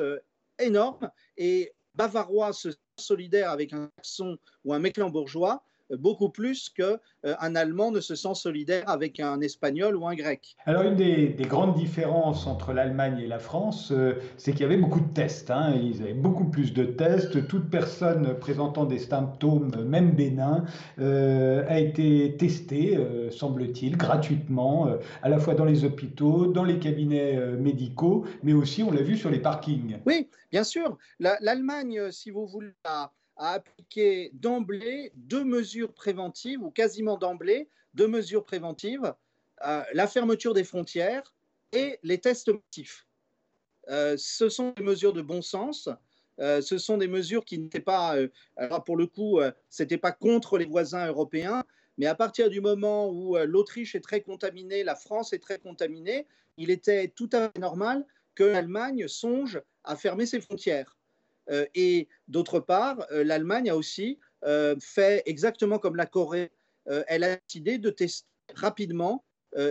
énorme 0.59 1.12
et 1.36 1.74
bavarois 1.97 2.53
se 2.53 2.69
solidaire 2.97 3.49
avec 3.49 3.73
un 3.73 3.89
saxon 3.97 4.37
ou 4.63 4.73
un 4.73 4.79
mecklembourgeois 4.79 5.63
beaucoup 5.96 6.29
plus 6.29 6.70
qu'un 6.70 6.98
euh, 7.25 7.36
Allemand 7.39 7.91
ne 7.91 8.00
se 8.00 8.15
sent 8.15 8.36
solidaire 8.36 8.84
avec 8.88 9.20
un 9.20 9.41
Espagnol 9.41 9.96
ou 9.96 10.08
un 10.08 10.15
Grec. 10.15 10.56
Alors 10.65 10.84
une 10.84 10.96
des, 10.96 11.36
grandes 11.41 11.75
différences 11.75 12.46
entre 12.46 12.74
l'Allemagne 12.74 13.20
et 13.20 13.27
la 13.27 13.39
France, 13.39 13.91
euh, 13.91 14.15
c'est 14.38 14.51
qu'il 14.51 14.62
y 14.62 14.65
avait 14.65 14.77
beaucoup 14.77 15.00
de 15.00 15.13
tests. 15.13 15.50
Hein. 15.50 15.74
Ils 15.82 16.01
avaient 16.01 16.13
beaucoup 16.13 16.46
plus 16.46 16.74
de 16.74 16.84
tests. 16.84 17.48
Toute 17.48 17.70
personne 17.70 18.38
présentant 18.39 18.86
des 18.86 19.00
symptômes, 19.00 19.72
même 19.86 20.12
bénins, 20.12 20.65
euh, 21.00 21.65
a 21.67 21.79
été 21.79 22.36
testée, 22.38 22.98
semble-t-il, 23.32 23.98
gratuitement, 23.98 24.89
à 25.22 25.29
la 25.29 25.39
fois 25.39 25.56
dans 25.56 25.65
les 25.65 25.86
hôpitaux, 25.86 26.48
dans 26.48 26.63
les 26.63 26.79
cabinets 26.79 27.38
médicaux, 27.58 28.25
mais 28.44 28.53
aussi, 28.53 28.84
on 28.84 28.91
l'a 28.91 29.01
vu, 29.01 29.17
sur 29.17 29.29
les 29.29 29.39
parkings. 29.39 29.98
Oui, 30.06 30.29
bien 30.51 30.63
sûr. 30.63 30.98
L'Allemagne, 31.20 32.12
si 32.12 32.29
vous 32.29 32.46
voulez, 32.46 32.74
a 32.84 33.12
appliqué 33.38 34.32
d'emblée 34.34 35.12
deux 35.15 35.44
mesures 35.44 35.94
préventives, 35.94 36.62
ou 36.63 36.72
quasiment 36.72 37.17
d'emblée, 37.17 37.70
deux 37.94 38.08
mesures 38.08 38.44
préventives, 38.44 39.13
euh, 39.65 39.84
la 39.94 40.08
fermeture 40.08 40.53
des 40.53 40.63
frontières 40.63 41.34
et 41.72 42.00
les 42.03 42.20
tests 42.20 42.51
massifs. 42.51 43.08
Euh, 43.89 44.15
ce 44.17 44.50
sont 44.50 44.74
des 44.77 44.84
mesures 44.84 45.13
de 45.13 45.22
bon 45.22 45.41
sens. 45.41 45.89
Euh, 46.39 46.62
ce 46.62 46.77
sont 46.77 46.98
des 46.98 47.08
mesures 47.08 47.46
qui 47.46 47.58
n'étaient 47.58 47.79
pas, 47.79 48.15
pour 48.86 48.98
le 48.98 49.08
coup, 49.08 49.39
ce 49.70 49.84
n'était 49.84 49.98
pas 49.98 50.12
contre 50.12 50.58
les 50.58 50.65
voisins 50.65 51.08
européens, 51.08 51.63
Mais 51.98 52.06
à 52.06 52.13
partir 52.13 52.50
du 52.50 52.62
moment 52.62 53.10
où 53.10 53.38
l'Autriche 53.38 53.96
est 53.96 54.01
très 54.01 54.22
contaminée, 54.22 54.84
la 54.84 54.96
France 54.96 55.34
est 55.34 55.39
très 55.39 55.58
contaminée, 55.58 56.27
il 56.58 56.70
était 56.70 57.08
tout 57.08 57.29
à 57.34 57.50
fait 57.50 57.60
normal 57.60 58.06
que 58.36 58.44
l'Allemagne 58.44 59.08
songe 59.08 59.60
à 59.84 59.96
fermer 59.96 60.27
ses 60.27 60.41
frontières. 60.41 60.96
Et 61.75 62.07
d'autre 62.27 62.59
part, 62.59 63.05
l'Allemagne 63.11 63.69
a 63.69 63.75
aussi 63.75 64.19
fait 64.79 65.23
exactement 65.25 65.79
comme 65.79 65.95
la 65.95 66.05
Corée. 66.05 66.51
elle 66.85 67.23
a 67.23 67.37
décidé 67.37 67.77
de 67.77 67.89
tester 67.89 68.27
rapidement 68.55 69.25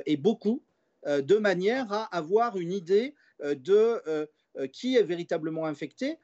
et 0.06 0.16
beaucoup 0.16 0.62
de 1.04 1.36
manière 1.36 1.92
à 1.92 2.04
avoir 2.16 2.58
une 2.58 2.72
idée 2.72 3.14
de 3.42 4.28
qui 4.72 4.96
est 4.96 5.02
véritablement 5.02 5.66
infecté. 5.66 6.18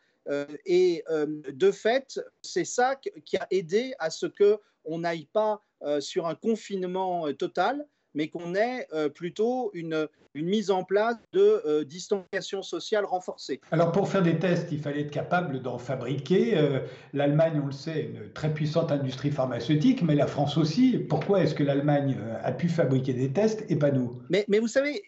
et 0.66 1.04
de 1.09 1.71
fait, 1.71 2.21
c'est 2.42 2.64
ça 2.64 2.97
qui 2.97 3.37
a 3.37 3.47
aidé 3.50 3.94
à 3.99 4.11
ce 4.11 4.26
qu'on 4.26 4.99
n'aille 4.99 5.28
pas 5.32 5.61
sur 6.00 6.26
un 6.26 6.35
confinement 6.35 7.32
total, 7.35 7.87
mais 8.14 8.28
qu'on 8.28 8.54
ait 8.54 8.87
plutôt 9.14 9.71
une, 9.75 10.09
une 10.35 10.47
mise 10.47 10.71
en 10.71 10.85
place 10.85 11.16
de 11.33 11.62
euh, 11.66 11.85
distanciation 11.85 12.62
sociale 12.62 13.04
renforcée. 13.04 13.61
Alors 13.71 13.92
pour 13.92 14.09
faire 14.09 14.23
des 14.23 14.38
tests, 14.38 14.73
il 14.73 14.81
fallait 14.81 15.02
être 15.02 15.11
capable 15.11 15.61
d'en 15.61 15.78
fabriquer. 15.78 16.57
Euh, 16.57 16.81
L'Allemagne, 17.12 17.61
on 17.62 17.66
le 17.66 17.73
sait, 17.73 18.02
une 18.04 18.33
très 18.33 18.52
puissante 18.52 18.90
industrie 18.90 19.31
pharmaceutique, 19.31 20.02
mais 20.02 20.14
la 20.14 20.26
France 20.26 20.57
aussi. 20.57 20.99
Pourquoi 20.99 21.42
est-ce 21.42 21.54
que 21.54 21.62
l'Allemagne 21.62 22.16
euh, 22.19 22.38
a 22.42 22.52
pu 22.52 22.69
fabriquer 22.69 23.12
des 23.12 23.33
tests 23.33 23.64
et 23.71 23.76
pas 23.76 23.90
nous? 23.90 24.23
Mais, 24.31 24.45
mais, 24.49 24.59
vous 24.59 24.69
savez, 24.69 25.02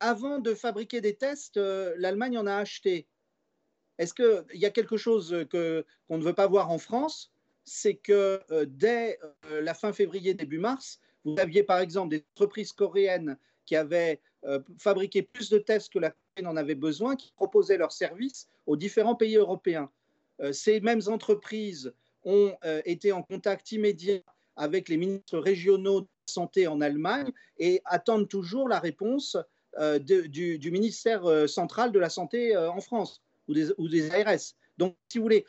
avant 0.00 0.38
de 0.40 0.54
fabriquer 0.54 1.00
des 1.00 1.14
tests, 1.14 1.56
l'Allemagne 1.96 2.36
en 2.38 2.46
a 2.46 2.56
acheté. 2.56 3.06
Est-ce 3.98 4.12
qu'il 4.12 4.60
y 4.60 4.66
a 4.66 4.70
quelque 4.70 4.96
chose 4.96 5.46
qu'on 5.50 6.18
ne 6.18 6.22
veut 6.22 6.34
pas 6.34 6.48
voir 6.48 6.70
en 6.70 6.78
France? 6.78 7.32
C'est 7.64 7.94
que 7.94 8.40
dès 8.66 9.18
la 9.50 9.72
fin 9.72 9.92
février, 9.92 10.34
début 10.34 10.58
mars, 10.58 10.98
vous 11.24 11.36
aviez 11.38 11.62
par 11.62 11.78
exemple 11.78 12.10
des 12.10 12.24
entreprises 12.34 12.72
coréennes 12.72 13.38
qui 13.64 13.76
avaient 13.76 14.20
euh, 14.44 14.60
fabriqué 14.78 15.22
plus 15.22 15.48
de 15.50 15.58
tests 15.58 15.92
que 15.92 15.98
la 15.98 16.10
Corée 16.10 16.42
n'en 16.42 16.56
avait 16.56 16.74
besoin, 16.74 17.16
qui 17.16 17.32
proposaient 17.32 17.78
leurs 17.78 17.92
services 17.92 18.48
aux 18.66 18.76
différents 18.76 19.14
pays 19.14 19.36
européens. 19.36 19.90
Euh, 20.40 20.52
ces 20.52 20.80
mêmes 20.80 21.02
entreprises 21.06 21.92
ont 22.24 22.54
euh, 22.64 22.82
été 22.84 23.12
en 23.12 23.22
contact 23.22 23.72
immédiat 23.72 24.20
avec 24.56 24.88
les 24.88 24.96
ministres 24.96 25.38
régionaux 25.38 26.02
de 26.02 26.08
santé 26.26 26.66
en 26.66 26.80
Allemagne 26.80 27.30
et 27.58 27.80
attendent 27.84 28.28
toujours 28.28 28.68
la 28.68 28.78
réponse 28.78 29.36
du, 30.02 30.70
ministère 30.70 31.48
central 31.48 31.90
de 31.90 31.98
la 31.98 32.08
santé 32.08 32.56
en 32.56 32.80
France 32.80 33.20
ou 33.48 33.54
des, 33.54 33.72
ou 33.76 33.88
des 33.88 34.08
ARS. 34.12 34.54
Donc, 34.78 34.96
si 35.08 35.18
vous 35.18 35.24
voulez, 35.24 35.44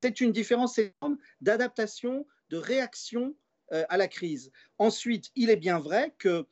c'est 0.00 0.20
une 0.20 0.30
différence 0.30 0.78
énorme 0.78 1.18
d'adaptation, 1.40 2.24
de 2.50 2.56
réaction 2.58 3.34
à 3.70 3.96
la 3.96 4.08
crise. 4.08 4.52
Ensuite, 4.78 5.30
il 5.34 5.50
est 5.50 5.56
bien 5.56 5.78
vrai 5.78 6.14
que 6.18 6.46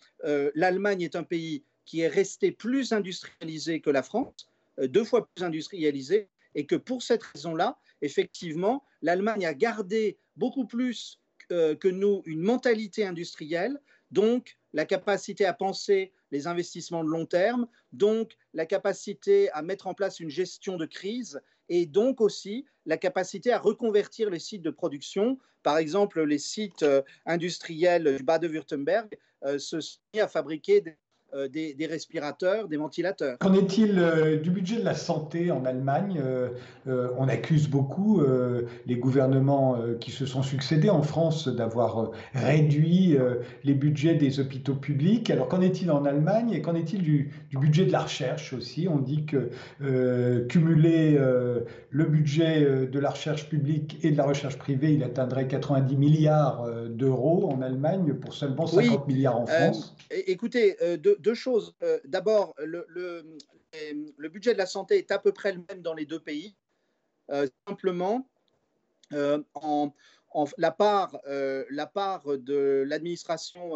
l'Allemagne 0.54 1.02
est 1.02 1.16
un 1.16 1.23
pays 1.23 1.64
qui 1.85 2.00
est 2.00 2.09
resté 2.09 2.52
plus 2.52 2.92
industrialisé 2.92 3.80
que 3.80 3.90
la 3.90 4.02
France, 4.02 4.49
euh, 4.78 4.88
deux 4.88 5.04
fois 5.04 5.28
plus 5.35 5.44
industrialisé, 5.44 6.28
et 6.54 6.66
que 6.66 6.76
pour 6.76 7.02
cette 7.02 7.23
raison-là, 7.23 7.78
effectivement, 8.00 8.85
l'Allemagne 9.02 9.44
a 9.47 9.54
gardé 9.54 10.18
beaucoup 10.37 10.66
plus 10.66 11.21
euh, 11.52 11.75
que 11.75 11.88
nous 11.88 12.23
une 12.26 12.42
mentalité 12.42 13.04
industrielle, 13.04 13.80
donc 14.11 14.56
la 14.73 14.85
capacité 14.85 15.44
à 15.47 15.52
penser 15.52 16.12
les 16.30 16.47
investissements 16.47 17.04
de 17.04 17.09
long 17.09 17.26
terme, 17.26 17.66
donc 17.92 18.37
la 18.54 18.66
capacité 18.66 19.50
à 19.50 19.62
mettre 19.62 19.87
en 19.87 19.94
place 19.94 20.21
une 20.21 20.30
gestion 20.30 20.76
de 20.76 20.87
crise 20.87 21.40
et 21.68 21.87
donc 21.87 22.21
aussi 22.21 22.66
la 22.87 22.97
capacité 22.97 23.52
à 23.52 23.59
reconvertir 23.59 24.30
les 24.30 24.38
sites 24.38 24.62
de 24.62 24.71
production. 24.71 25.38
Par 25.62 25.78
exemple, 25.78 26.23
les 26.23 26.38
sites 26.38 26.83
euh, 26.83 27.02
industriels 27.26 28.16
du 28.16 28.23
Bade-Württemberg 28.23 29.18
se 29.59 29.78
sont 29.80 29.99
mis 30.14 30.21
à 30.21 30.28
fabriquer 30.28 30.80
des 30.80 30.97
euh, 31.34 31.48
des, 31.48 31.86
respirateurs, 31.86 32.68
des 32.68 32.76
ventilateurs. 32.76 33.38
Qu'en 33.38 33.54
est-il 33.54 33.98
euh, 33.98 34.38
du 34.38 34.50
budget 34.50 34.76
de 34.76 34.84
la 34.84 34.94
santé 34.94 35.50
en 35.50 35.64
Allemagne 35.64 36.20
euh, 36.86 37.08
On 37.18 37.28
accuse 37.28 37.68
beaucoup 37.68 38.22
les 38.86 38.96
gouvernements 38.96 39.78
qui 40.00 40.10
se 40.10 40.26
sont 40.26 40.42
succédés 40.42 40.90
en 40.90 41.02
France 41.02 41.48
d'avoir 41.48 42.10
réduit 42.34 43.16
les 43.64 43.74
budgets 43.74 44.14
des 44.14 44.40
hôpitaux 44.40 44.74
publics. 44.74 45.30
Alors 45.30 45.48
qu'en 45.48 45.60
est-il 45.60 45.90
en 45.90 46.04
Allemagne 46.04 46.52
et 46.52 46.60
qu'en 46.60 46.74
est-il 46.74 47.02
du, 47.02 47.30
budget 47.52 47.86
de 47.86 47.92
la 47.92 48.00
recherche 48.00 48.52
aussi? 48.52 48.86
On 48.88 48.98
dit 48.98 49.24
que 49.24 49.50
cumuler 50.48 51.18
le 51.90 52.04
budget 52.04 52.86
de 52.86 52.98
la 52.98 53.10
recherche 53.10 53.48
publique 53.48 53.98
et 54.02 54.10
de 54.10 54.16
la 54.16 54.24
recherche 54.24 54.58
privée, 54.58 54.92
il 54.92 55.02
atteindrait 55.02 55.48
90 55.48 55.96
milliards 55.96 56.68
d'euros 56.88 57.50
en 57.50 57.62
Allemagne 57.62 58.14
pour 58.14 58.34
seulement 58.34 58.66
50 58.66 59.08
milliards 59.08 59.40
en 59.40 59.46
France. 59.46 59.96
écoutez, 60.10 60.76
de, 61.24 61.24
deux 61.25 61.35
choses. 61.35 61.75
Euh, 61.83 61.99
d'abord, 62.04 62.54
le, 62.59 63.25
budget 64.28 64.52
de 64.52 64.59
la 64.59 64.66
santé 64.66 64.99
est 64.99 65.11
à 65.11 65.19
peu 65.19 65.33
près 65.33 65.52
le 65.52 65.64
même 65.69 65.83
dans 65.83 65.95
les 65.95 66.04
deux 66.04 66.21
pays. 66.21 66.54
Euh, 67.31 67.49
simplement, 67.66 68.28
euh, 69.12 69.43
en, 69.54 69.93
la, 70.59 70.71
part, 70.71 71.19
de 71.25 72.85
l'administration 72.87 73.75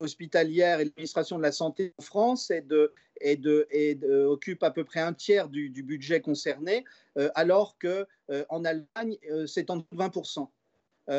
hospitalière 0.00 0.80
et 0.80 0.84
l'administration 0.84 1.38
de 1.38 1.42
la 1.42 1.52
santé 1.52 1.94
en 1.98 2.02
France 2.02 2.50
est 2.50 2.62
de, 2.62 2.92
de, 3.22 4.24
occupe 4.26 4.62
à 4.62 4.70
peu 4.70 4.84
près 4.84 5.00
un 5.00 5.14
tiers 5.14 5.48
du, 5.48 5.82
budget 5.82 6.20
concerné, 6.20 6.84
alors 7.34 7.78
que 7.78 8.06
en 8.48 8.64
Allemagne, 8.64 9.16
c'est 9.46 9.70
en 9.70 9.78
20%. 9.94 10.48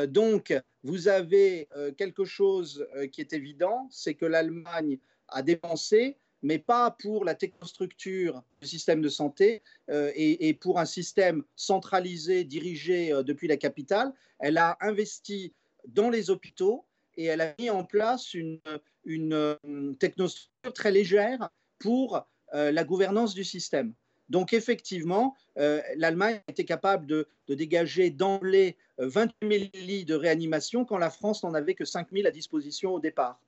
donc, 0.07 0.53
vous 0.83 1.07
avez 1.07 1.69
quelque 1.97 2.25
chose 2.25 2.85
qui 3.13 3.21
est 3.21 3.31
évident, 3.31 3.87
c'est 3.89 4.15
que 4.15 4.25
l'Allemagne 4.25 4.99
à 5.31 5.41
dépenser, 5.41 6.17
mais 6.41 6.59
pas 6.59 6.91
pour 6.91 7.25
la 7.25 7.35
technostructure 7.35 8.43
du 8.61 8.67
système 8.67 9.01
de 9.01 9.09
santé 9.09 9.61
euh, 9.89 10.11
et, 10.15 10.53
pour 10.53 10.79
un 10.79 10.85
système 10.85 11.43
centralisé, 11.55 12.43
dirigé 12.43 13.11
euh, 13.11 13.23
depuis 13.23 13.47
la 13.47 13.57
capitale. 13.57 14.13
Elle 14.39 14.57
a 14.57 14.77
investi 14.81 15.53
dans 15.87 16.09
les 16.09 16.29
hôpitaux 16.29 16.85
et 17.17 17.25
elle 17.25 17.41
a 17.41 17.53
mis 17.59 17.69
en 17.69 17.83
place 17.83 18.33
une, 18.33 18.59
une 19.03 19.33
euh, 19.33 19.93
technostructure 19.99 20.73
très 20.73 20.91
légère 20.91 21.49
pour 21.79 22.25
la 22.51 22.83
gouvernance 22.83 23.35
du 23.35 23.43
système. 23.43 23.93
Donc 24.27 24.53
effectivement, 24.53 25.35
l'Allemagne 25.55 26.41
été 26.47 26.65
capable 26.65 27.05
de, 27.05 27.27
de 27.47 27.53
dégager 27.53 28.09
d'emblée 28.09 28.75
28 28.97 29.33
000 29.41 29.85
lits 29.85 30.03
de 30.03 30.15
réanimation 30.15 30.83
quand 30.83 30.97
la 30.97 31.11
France 31.11 31.43
n'en 31.43 31.53
avait 31.53 31.75
que 31.75 31.85
5 31.85 32.07
000 32.11 32.27
à 32.27 32.31
disposition 32.31 32.95
au 32.95 32.99
départ. 32.99 33.39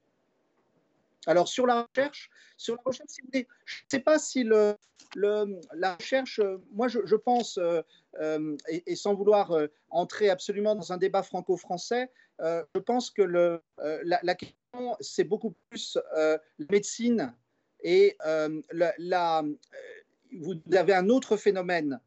Alors 1.28 1.48
sur 1.48 1.68
la 1.68 1.84
recherche, 1.84 2.30
sur 2.58 2.76
la 2.76 2.82
recherche, 2.86 3.10
je 3.34 3.40
ne 3.40 3.44
sais 3.90 4.00
pas 4.00 4.18
si 4.20 4.44
le, 4.44 4.76
la 5.16 5.96
recherche, 5.96 6.40
euh, 6.40 6.58
moi 6.72 6.88
je, 6.88 7.16
pense, 7.16 7.58
euh, 7.58 7.82
euh, 8.20 8.56
et, 8.68 8.96
sans 8.96 9.14
vouloir 9.14 9.56
entrer 9.90 10.30
absolument 10.30 10.76
dans 10.76 10.92
un 10.92 10.98
débat 10.98 11.24
franco-français, 11.24 12.10
je 12.40 12.80
pense 12.80 13.12
que 13.12 13.22
le, 13.22 13.62
la, 14.04 14.36
question, 14.36 14.96
c'est 15.00 15.24
beaucoup 15.24 15.54
plus 15.70 15.98
la 16.14 16.40
médecine 16.72 17.36
et 17.84 18.18
la, 18.72 19.44
vous 20.40 20.56
avez 20.74 20.94
un 20.94 21.10
autre 21.10 21.38
phénomène 21.38 22.00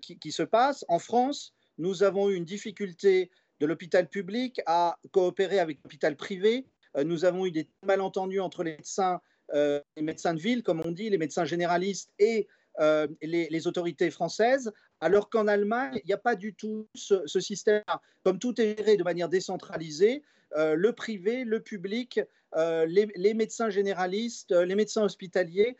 qui, 0.00 0.30
se 0.30 0.44
passe. 0.44 0.84
En 0.86 1.00
France, 1.00 1.52
nous 1.78 2.04
avons 2.04 2.30
eu 2.30 2.36
une 2.36 2.44
difficulté 2.44 3.30
de 3.58 3.66
l'hôpital 3.66 4.08
public 4.08 4.60
à 4.66 4.98
coopérer 5.10 5.58
avec 5.58 5.78
l'hôpital 5.82 6.14
privé 6.14 6.66
nous 7.04 7.24
avons 7.24 7.46
eu 7.46 7.50
des 7.50 7.68
malentendus 7.84 8.40
entre 8.40 8.62
les 8.62 8.72
médecins, 8.72 9.20
euh, 9.54 9.80
les 9.96 10.02
médecins 10.02 10.34
de 10.34 10.40
ville, 10.40 10.62
comme 10.62 10.82
on 10.84 10.90
dit, 10.90 11.10
les 11.10 11.18
médecins 11.18 11.44
généralistes 11.44 12.10
et 12.18 12.48
euh, 12.80 13.06
les, 13.22 13.66
autorités 13.66 14.10
françaises, 14.10 14.72
alors 15.00 15.30
qu'en 15.30 15.46
Allemagne, 15.46 15.98
il 16.02 16.06
n'y 16.06 16.12
a 16.12 16.18
pas 16.18 16.36
du 16.36 16.54
tout 16.54 16.88
ce, 16.94 17.26
système-là. 17.26 18.00
Comme 18.24 18.38
tout 18.38 18.60
est 18.60 18.76
géré 18.76 18.96
de 18.96 19.02
manière 19.02 19.28
décentralisée, 19.28 20.22
le 20.54 20.92
privé, 20.92 21.44
le 21.44 21.60
public, 21.60 22.20
les, 22.54 23.08
les, 23.14 23.34
médecins 23.34 23.68
généralistes, 23.68 24.52
les 24.52 24.74
médecins 24.74 25.02
hospitaliers, 25.02 25.76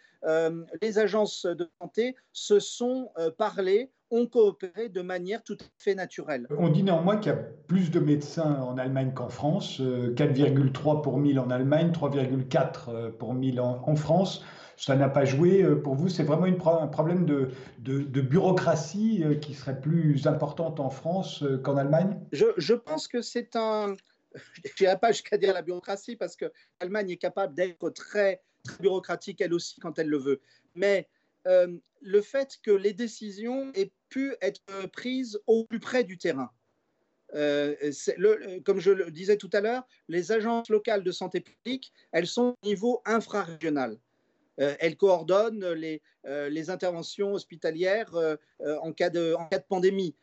les 0.83 0.99
agences 0.99 1.47
de 1.47 1.69
santé 1.81 2.15
se 2.33 2.59
sont 2.61 3.11
parlé 3.39 3.91
ont 4.11 4.27
coopéré 4.27 4.89
de 4.89 5.03
manière 5.03 5.43
tout 5.43 5.57
à 5.61 5.65
fait 5.79 5.95
naturelle. 5.95 6.47
On 6.51 6.69
dit 6.69 6.83
néanmoins 6.83 7.17
qu'il 7.17 7.33
y 7.33 7.35
a 7.35 7.39
plus 7.39 7.91
de 7.91 8.01
médecins 8.01 8.61
en 8.61 8.79
Allemagne 8.79 9.13
qu'en 9.15 9.29
France, 9.29 9.81
4,3 9.81 10.99
euh, 10.99 11.03
pour 11.03 11.19
1000 11.19 11.41
en 11.41 11.51
Allemagne, 11.51 11.91
3,4 11.91 12.89
euh, 12.89 13.11
pour 13.11 13.35
1000 13.35 13.61
en, 13.61 13.97
France. 13.97 14.45
Ça 14.77 14.95
n'a 14.95 15.09
pas 15.09 15.25
joué 15.25 15.63
euh, 15.63 15.75
pour 15.75 15.95
vous 15.95 16.09
C'est 16.09 16.23
vraiment 16.23 16.47
un 16.47 16.87
problème 16.87 17.25
de, 17.25 17.51
de, 17.79 18.21
bureaucratie 18.21 19.25
qui 19.41 19.55
serait 19.55 19.81
plus 19.81 20.27
importante 20.27 20.81
en 20.81 20.91
France 20.91 21.43
qu'en 21.63 21.77
Allemagne? 21.77 22.21
Je, 22.33 22.47
je, 22.57 22.75
pense 22.75 23.09
que 23.09 23.23
c'est 23.23 23.57
un... 23.57 23.97
Je 24.65 24.85
n'irai 24.85 24.99
pas 24.99 25.13
jusqu'à 25.13 25.39
dire 25.39 25.55
la 25.55 25.63
bureaucratie 25.63 26.17
parce 26.17 26.37
que 26.37 26.53
l'Allemagne 26.81 27.11
est 27.11 27.17
capable 27.17 27.55
d'être 27.55 27.89
très, 27.91 28.43
très 28.65 28.83
bureaucratique 28.83 29.41
elle 29.41 29.55
aussi 29.55 29.81
quand 29.81 29.99
elle 29.99 30.09
le 30.09 30.19
veut. 30.19 30.41
Mais 30.75 31.09
euh, 31.47 31.69
le 32.01 32.21
fait 32.21 32.59
que 32.63 32.71
les 32.71 32.93
décisions 32.93 33.73
aient 33.75 33.93
pu 34.09 34.35
être 34.41 34.61
prises 34.93 35.41
au 35.47 35.65
plus 35.65 35.81
près 35.81 36.05
du 36.05 36.19
terrain. 36.19 36.51
comme 37.33 38.79
je 38.79 38.91
le 38.91 39.11
disais 39.11 39.37
tout 39.37 39.51
à 39.53 39.61
l'heure, 39.61 39.87
les 40.09 40.31
agences 40.31 40.69
locales 40.69 41.03
de 41.03 41.11
santé 41.11 41.41
publique, 41.41 41.93
elles 42.13 42.27
sont 42.27 42.55
au 42.63 42.67
niveau 42.67 43.03
infrarégional. 43.05 43.99
elles 44.59 44.97
coordonnent 44.97 45.73
les, 45.73 46.71
interventions 46.71 47.33
hospitalières 47.33 48.15
en 48.61 48.93
cas, 48.93 49.11
de, 49.11 49.35
pandémie 49.69 50.15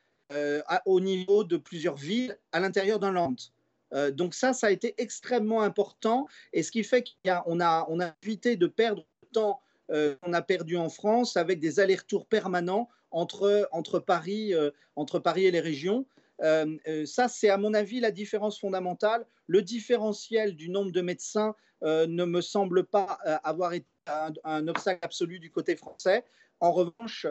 au 0.85 1.01
niveau 1.01 1.43
de 1.43 1.57
plusieurs 1.57 1.97
villes 1.97 2.37
à 2.53 2.59
l'intérieur 2.61 2.99
d'un 2.99 3.11
land. 3.11 3.35
donc 4.11 4.35
ça, 4.35 4.53
ça 4.53 4.67
a 4.67 4.71
été 4.71 4.93
extrêmement 4.97 5.63
important 5.63 6.27
et 6.53 6.63
ce 6.63 6.71
qui 6.71 6.83
fait 6.83 7.03
qu'on 7.25 7.59
a, 7.59 7.87
a 7.89 8.15
évité 8.23 8.55
de 8.55 8.67
perdre 8.67 9.05
le 9.23 9.27
temps 9.29 9.59
qu'on 9.89 10.33
a 10.33 10.41
perdu 10.41 10.77
en 10.77 10.89
France 10.89 11.37
avec 11.37 11.59
des 11.59 11.79
allers-retours 11.79 12.27
permanents 12.27 12.89
entre, 13.11 13.67
entre, 13.71 13.99
Paris, 13.99 14.53
entre 14.95 15.19
Paris 15.19 15.45
et 15.45 15.51
les 15.51 15.59
régions. 15.59 16.05
Euh, 16.41 16.77
euh, 16.87 17.05
ça, 17.05 17.27
c'est 17.27 17.49
à 17.49 17.57
mon 17.57 17.73
avis 17.73 17.99
la 17.99 18.11
différence 18.11 18.59
fondamentale. 18.59 19.25
Le 19.47 19.61
différentiel 19.61 20.55
du 20.55 20.69
nombre 20.69 20.91
de 20.91 21.01
médecins 21.01 21.55
euh, 21.83 22.07
ne 22.07 22.25
me 22.25 22.41
semble 22.41 22.85
pas 22.85 23.19
avoir 23.43 23.73
été 23.73 23.87
un, 24.43 24.67
obstacle 24.67 24.99
absolu 25.03 25.39
du 25.39 25.51
côté 25.51 25.75
français. 25.75 26.25
En 26.59 26.71
revanche, 26.71 27.27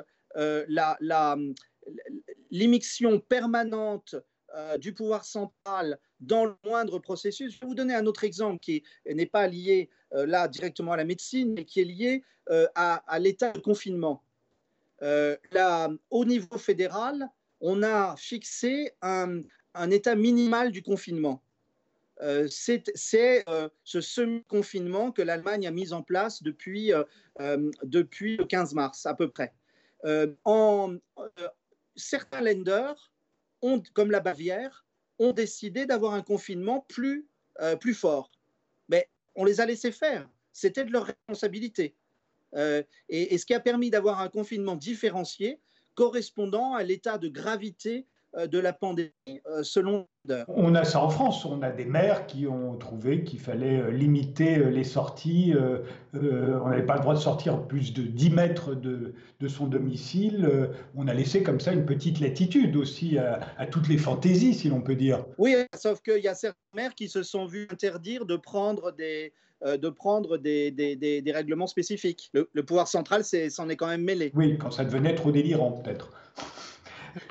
l'immixion 2.51 3.21
permanente 3.21 4.17
du 4.79 4.93
pouvoir 4.93 5.25
central 5.25 5.99
dans 6.21 6.45
le 6.45 6.55
moindre 6.65 6.99
processus. 6.99 7.55
Je 7.55 7.61
vais 7.61 7.67
vous 7.67 7.75
donner 7.75 7.95
un 7.95 8.07
autre 8.07 8.25
exemple 8.25 8.59
qui 8.59 8.83
n'est 9.07 9.27
pas 9.27 9.47
lié 9.47 9.89
là 10.11 10.47
directement 10.49 10.93
à 10.93 10.97
la 10.97 11.05
médecine, 11.05 11.55
mais 11.55 11.65
qui 11.65 11.81
est 11.81 11.85
lié 11.85 12.23
à, 12.75 12.97
à 13.07 13.19
l'état 13.19 13.53
de 13.53 13.61
confinement. 13.61 14.23
Au 15.01 16.25
niveau 16.25 16.59
fédéral, 16.59 17.29
on 17.63 17.83
a 17.83 18.17
fixé 18.17 18.93
un, 19.01 19.43
état 19.91 20.15
minimal 20.15 20.71
du 20.71 20.83
confinement. 20.83 21.43
Euh, 22.21 22.47
c'est 22.49 23.49
euh, 23.49 23.69
ce 23.85 24.01
semi-confinement 24.01 25.13
que 25.13 25.23
l'Allemagne 25.23 25.67
a 25.67 25.71
mis 25.71 25.93
en 25.93 26.03
place 26.03 26.43
depuis, 26.43 26.93
euh, 26.93 27.71
depuis 27.85 28.37
le 28.37 28.45
15 28.45 28.75
mars 28.75 29.07
à 29.07 29.15
peu 29.15 29.31
près. 29.31 29.55
En, 30.45 30.97
certains 31.95 32.41
lenders, 32.41 33.13
ont, 33.63 33.83
comme 33.95 34.11
la 34.11 34.21
Bavière, 34.21 34.85
ont 35.19 35.33
décidé 35.33 35.87
d'avoir 35.87 36.15
un 36.15 36.23
confinement 36.23 36.85
plus, 36.89 37.27
plus 37.81 37.95
fort. 37.95 38.31
Mais 38.89 39.09
on 39.35 39.45
les 39.45 39.61
a 39.61 39.67
laissés 39.67 39.93
faire. 39.93 40.29
C'était 40.53 40.85
de 40.85 40.91
leur 40.91 41.05
responsabilité. 41.05 41.95
et, 43.09 43.39
ce 43.39 43.47
qui 43.47 43.55
a 43.55 43.61
permis 43.61 43.91
d'avoir 43.91 44.21
un 44.21 44.29
confinement 44.29 44.75
différencié, 44.75 45.61
correspondant 45.95 46.75
à 46.75 46.83
l'état 46.83 47.19
de 47.19 47.29
gravité 47.29 47.99
euh, 47.99 48.03
de 48.35 48.59
la 48.59 48.73
pandémie 48.73 49.13
euh, 49.47 49.63
selon 49.63 50.07
On 50.49 50.75
a 50.75 50.85
ça 50.85 51.03
en 51.03 51.11
France, 51.11 51.45
on 51.45 51.61
a 51.63 51.71
des 51.71 51.85
maires 51.85 52.27
qui 52.27 52.47
ont 52.47 52.77
trouvé 52.77 53.25
qu'il 53.25 53.41
fallait 53.41 53.81
euh, 53.81 53.91
limiter 53.91 54.57
les 54.71 54.85
sorties, 54.85 55.55
on 56.15 56.69
n'avait 56.69 56.87
pas 56.87 56.95
le 56.95 57.01
droit 57.01 57.15
de 57.15 57.21
sortir 57.21 57.67
plus 57.67 57.93
de 57.93 58.03
10 58.03 58.31
mètres 58.31 58.75
de, 58.75 59.15
de 59.41 59.49
son 59.49 59.67
domicile, 59.67 60.71
on 60.95 61.09
a 61.09 61.15
laissé 61.15 61.43
comme 61.43 61.61
ça 61.61 61.73
une 61.73 61.85
petite 61.85 62.21
latitude 62.21 62.77
aussi 62.77 63.19
à, 63.19 63.41
à 63.59 63.67
toutes 63.67 63.89
les 63.89 63.99
fantaisies, 63.99 64.55
si 64.55 64.69
l'on 64.69 64.81
peut 64.81 64.97
dire. 64.97 65.25
Oui, 65.39 65.55
sauf 65.75 66.01
qu'il 66.01 66.23
y 66.23 66.29
a 66.29 66.35
certains 66.35 66.59
maires 66.75 66.95
qui 66.95 67.09
se 67.09 67.23
sont 67.23 67.47
vus 67.47 67.69
interdire 67.71 68.25
de 68.25 68.37
prendre 68.37 68.93
des, 68.93 69.33
de 69.65 69.89
prendre 69.89 70.39
des, 70.39 70.71
des, 70.71 70.97
des, 70.97 71.33
règlements 71.33 71.67
spécifiques. 71.67 72.31
Le, 72.33 72.49
le 72.53 72.63
pouvoir 72.65 72.89
central 72.89 73.25
s'en 73.25 73.69
est, 73.69 73.73
est 73.73 73.77
quand 73.77 73.89
même 73.89 74.05
mêlé. 74.05 74.33
Oui, 74.35 74.57
quand 74.59 74.71
ça 74.71 74.85
devenait 74.85 75.15
trop 75.15 75.33
délirant 75.33 75.73
peut-être. 75.73 76.11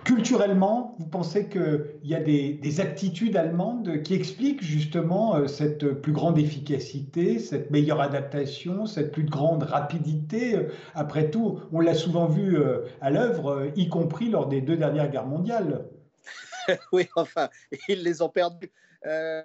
Culturellement, 0.04 0.96
vous 1.00 1.08
pensez 1.08 1.48
qu'il 1.48 1.86
y 2.04 2.16
a 2.16 2.20
des, 2.20 2.82
aptitudes 2.82 3.36
allemandes 3.36 4.02
qui 4.04 4.14
expliquent 4.14 4.64
justement 4.64 5.36
euh, 5.36 5.48
cette 5.48 5.94
plus 6.02 6.12
grande 6.12 6.38
efficacité, 6.38 7.40
cette 7.40 7.72
meilleure 7.72 8.02
adaptation, 8.02 8.86
cette 8.86 9.12
plus 9.12 9.26
grande 9.26 9.64
rapidité 9.64 10.68
Après 10.94 11.30
tout, 11.30 11.60
on 11.72 11.80
l'a 11.80 11.94
souvent 11.94 12.28
vu 12.28 12.58
euh, 12.58 12.86
à 13.02 13.10
l'œuvre, 13.10 13.72
y 13.76 13.90
compris 13.90 14.30
lors 14.30 14.48
des 14.48 14.62
deux 14.62 14.78
dernières 14.78 15.10
guerres 15.10 15.28
mondiales. 15.28 15.86
oui, 16.92 17.08
enfin, 17.16 17.50
ils 17.88 18.04
les 18.04 18.22
ont 18.22 18.30
perdus. 18.30 18.72
Euh, 19.06 19.42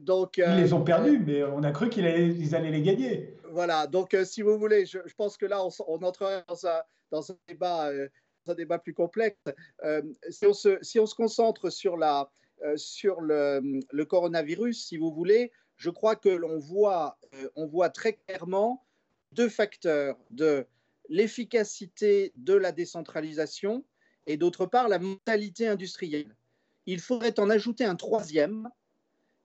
donc, 0.00 0.36
ils 0.36 0.56
les 0.56 0.72
ont 0.72 0.82
perdus, 0.82 1.22
mais 1.26 1.42
on 1.42 1.62
a 1.64 1.72
cru 1.72 1.88
qu'ils 1.88 2.06
allaient, 2.06 2.54
allaient, 2.54 2.70
les 2.70 2.82
gagner. 2.82 3.36
Voilà, 3.50 3.86
donc 3.86 4.16
si 4.24 4.42
vous 4.42 4.58
voulez, 4.58 4.86
je, 4.86 4.98
pense 5.16 5.36
que 5.36 5.46
là, 5.46 5.64
on, 5.64 5.70
on 5.88 6.02
entrerait 6.02 6.44
dans 6.46 6.66
un, 6.66 6.80
dans 7.10 7.32
un 7.32 7.34
débat 7.48 7.90
un 8.48 8.54
débat 8.54 8.78
plus 8.78 8.94
complexe. 8.94 9.40
Euh, 9.84 10.02
si, 10.30 10.46
on 10.46 10.52
se, 10.54 11.14
concentre 11.14 11.70
sur, 11.70 11.96
la, 11.96 12.30
euh, 12.64 12.76
sur 12.76 13.20
le, 13.20 14.04
coronavirus, 14.04 14.86
si 14.86 14.96
vous 14.96 15.12
voulez, 15.12 15.52
je 15.76 15.90
crois 15.90 16.16
que 16.16 16.28
l'on 16.28 16.58
voit, 16.58 17.18
euh, 17.34 17.66
voit 17.66 17.90
très 17.90 18.14
clairement 18.14 18.84
deux 19.32 19.48
facteurs 19.48 20.18
de 20.30 20.66
l'efficacité 21.08 22.32
de 22.36 22.54
la 22.54 22.72
décentralisation 22.72 23.84
et 24.26 24.36
d'autre 24.36 24.66
part 24.66 24.88
la 24.88 24.98
mentalité 24.98 25.66
industrielle. 25.66 26.36
Il 26.86 27.00
faudrait 27.00 27.38
en 27.40 27.50
ajouter 27.50 27.84
un 27.84 27.96
troisième 27.96 28.68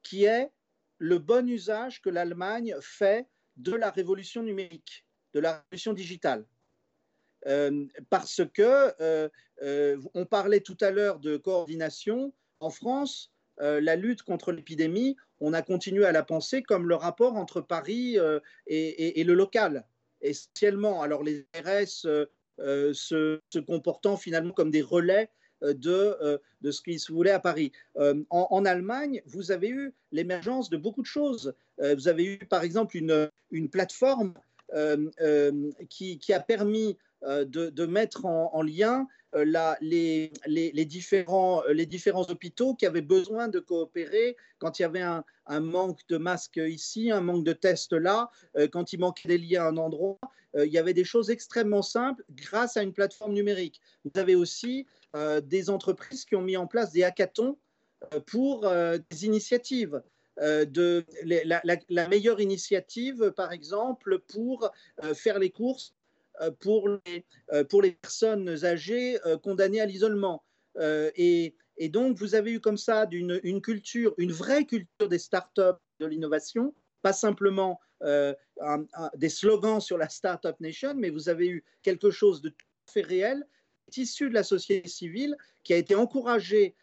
qui 0.04 0.26
est 0.26 0.52
le 1.00 1.20
bon 1.20 1.48
usage 1.48 2.02
que 2.02 2.10
l'Allemagne 2.10 2.76
fait 2.82 3.28
de 3.58 3.74
la 3.74 3.92
révolution 3.92 4.44
numérique, 4.44 5.06
de 5.34 5.40
la 5.40 5.64
révolution 5.72 5.94
digitale. 5.94 6.46
Euh, 7.46 7.86
parce 8.10 8.42
que 8.54 8.94
euh, 9.00 9.30
euh, 9.62 9.98
on 10.14 10.26
parlait 10.26 10.62
tout 10.62 10.78
à 10.82 10.92
l'heure 10.92 11.20
de 11.20 11.38
coordination. 11.38 12.34
En 12.60 12.72
France, 12.72 13.32
la 13.60 13.96
lutte 13.96 14.22
contre 14.22 14.52
l'épidémie, 14.52 15.16
on 15.40 15.54
a 15.54 15.64
continué 15.64 16.06
à 16.06 16.12
la 16.12 16.24
penser 16.24 16.62
comme 16.62 16.88
le 16.88 16.96
rapport 16.96 17.36
entre 17.36 17.62
Paris 17.62 18.18
et, 18.68 19.24
le 19.24 19.34
local, 19.34 19.86
essentiellement. 20.22 21.02
Alors 21.02 21.24
les 21.24 21.46
RS 21.56 22.08
se, 22.58 23.40
comportant 23.62 24.18
finalement 24.18 24.54
comme 24.54 24.72
des 24.72 24.82
relais 24.82 25.30
de, 25.62 26.40
de 26.62 26.72
ce 26.72 26.82
qui 26.82 27.00
se 27.00 27.12
voulait 27.12 27.32
à 27.32 27.40
Paris. 27.40 27.72
en, 27.96 28.66
Allemagne, 28.66 29.22
vous 29.26 29.52
avez 29.52 29.70
eu 29.70 29.94
l'émergence 30.12 30.72
de 30.72 30.78
beaucoup 30.78 31.02
de 31.02 31.08
choses. 31.08 31.54
vous 31.80 32.08
avez 32.08 32.26
eu 32.26 32.38
par 32.40 32.64
exemple 32.64 32.98
une, 32.98 33.30
une 33.52 33.70
plateforme 33.70 34.34
qui, 35.90 36.20
qui, 36.20 36.34
a 36.34 36.40
permis 36.40 36.98
euh, 37.24 37.46
de, 37.46 37.86
mettre 37.88 38.26
en, 38.26 38.62
lien 38.62 39.08
euh, 39.34 39.44
les, 39.82 40.32
différents, 40.86 41.64
les, 41.68 41.88
différents, 41.88 42.30
hôpitaux 42.30 42.76
qui 42.76 42.86
avaient 42.86 43.02
besoin 43.02 43.48
de 43.48 43.60
coopérer 43.60 44.38
quand 44.60 44.78
il 44.78 44.84
y 44.84 44.86
avait 44.86 45.02
un, 45.02 45.24
manque 45.60 46.00
de 46.10 46.18
masques 46.18 46.62
ici, 46.64 47.10
un 47.10 47.22
manque 47.22 47.44
de 47.44 47.54
tests 47.54 47.94
là, 47.94 48.30
euh, 48.56 48.68
quand 48.68 48.94
il 48.94 49.00
manquait 49.00 49.30
des 49.30 49.40
liens 49.40 49.64
à 49.64 49.70
un 49.70 49.78
endroit. 49.78 50.20
il 50.56 50.72
y 50.72 50.78
avait 50.78 50.94
des 50.94 51.04
choses 51.04 51.32
extrêmement 51.32 51.82
simples 51.82 52.24
grâce 52.30 52.78
à 52.78 52.84
une 52.84 52.94
plateforme 52.94 53.34
numérique. 53.34 53.82
Vous 54.06 54.20
avez 54.20 54.36
aussi 54.36 54.86
des 55.44 55.72
entreprises 55.72 56.24
qui 56.26 56.36
ont 56.36 56.44
mis 56.44 56.58
en 56.58 56.68
place 56.68 56.92
des 56.92 57.04
hackathons 57.04 57.58
pour 58.28 58.70
des 59.10 59.26
initiatives. 59.26 60.02
de 60.40 61.04
la, 61.24 62.08
meilleure 62.08 62.40
initiative, 62.40 63.32
par 63.36 63.52
exemple, 63.52 64.20
pour 64.20 64.72
faire 65.16 65.40
les 65.40 65.50
courses 65.50 65.94
euh, 65.94 65.97
pour 66.60 66.90
les, 66.90 67.26
euh, 67.54 67.64
pour 67.64 67.82
les 67.82 67.92
personnes 67.92 68.64
âgées 68.64 69.20
euh, 69.26 69.38
condamnées 69.38 69.82
à 69.82 69.86
l'isolement. 69.86 70.44
Et, 71.16 71.56
donc, 71.90 72.18
vous 72.18 72.36
avez 72.36 72.52
eu 72.52 72.60
comme 72.60 72.78
ça 72.78 73.08
une, 73.12 73.40
une 73.44 73.62
culture, 73.62 74.14
une 74.18 74.32
vraie 74.32 74.66
culture 74.66 75.08
des 75.10 75.18
startups 75.18 75.80
de 76.00 76.06
l'innovation, 76.06 76.74
pas 77.02 77.14
simplement 77.14 77.80
des 79.16 79.30
slogans 79.30 79.80
sur 79.80 79.98
la 79.98 80.08
Startup 80.10 80.56
Nation, 80.60 80.94
mais 80.96 81.10
vous 81.10 81.30
avez 81.30 81.48
eu 81.48 81.64
quelque 81.82 82.12
chose 82.12 82.42
de 82.42 82.50
tout 82.50 82.66
à 82.88 82.92
fait 82.92 83.02
réel, 83.02 83.44
issu 83.96 84.30
de 84.30 84.36
la 84.36 84.44
société 84.44 84.88
civile, 84.88 85.36
qui 85.64 85.74
a 85.74 85.78
été 85.78 85.96
encouragé 85.96 86.76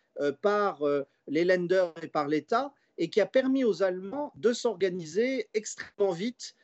par 0.43 0.83
les 1.29 1.45
lenders 1.45 1.95
et 2.03 2.09
par 2.09 2.27
l'État, 2.27 2.73
et 2.99 3.11
qui 3.11 3.21
a 3.21 3.27
permis 3.27 3.65
aux 3.65 3.83
Allemands 3.83 4.33
de 4.37 4.53
s'organiser 4.53 5.49
extrêmement 5.55 6.13
vite 6.13 6.55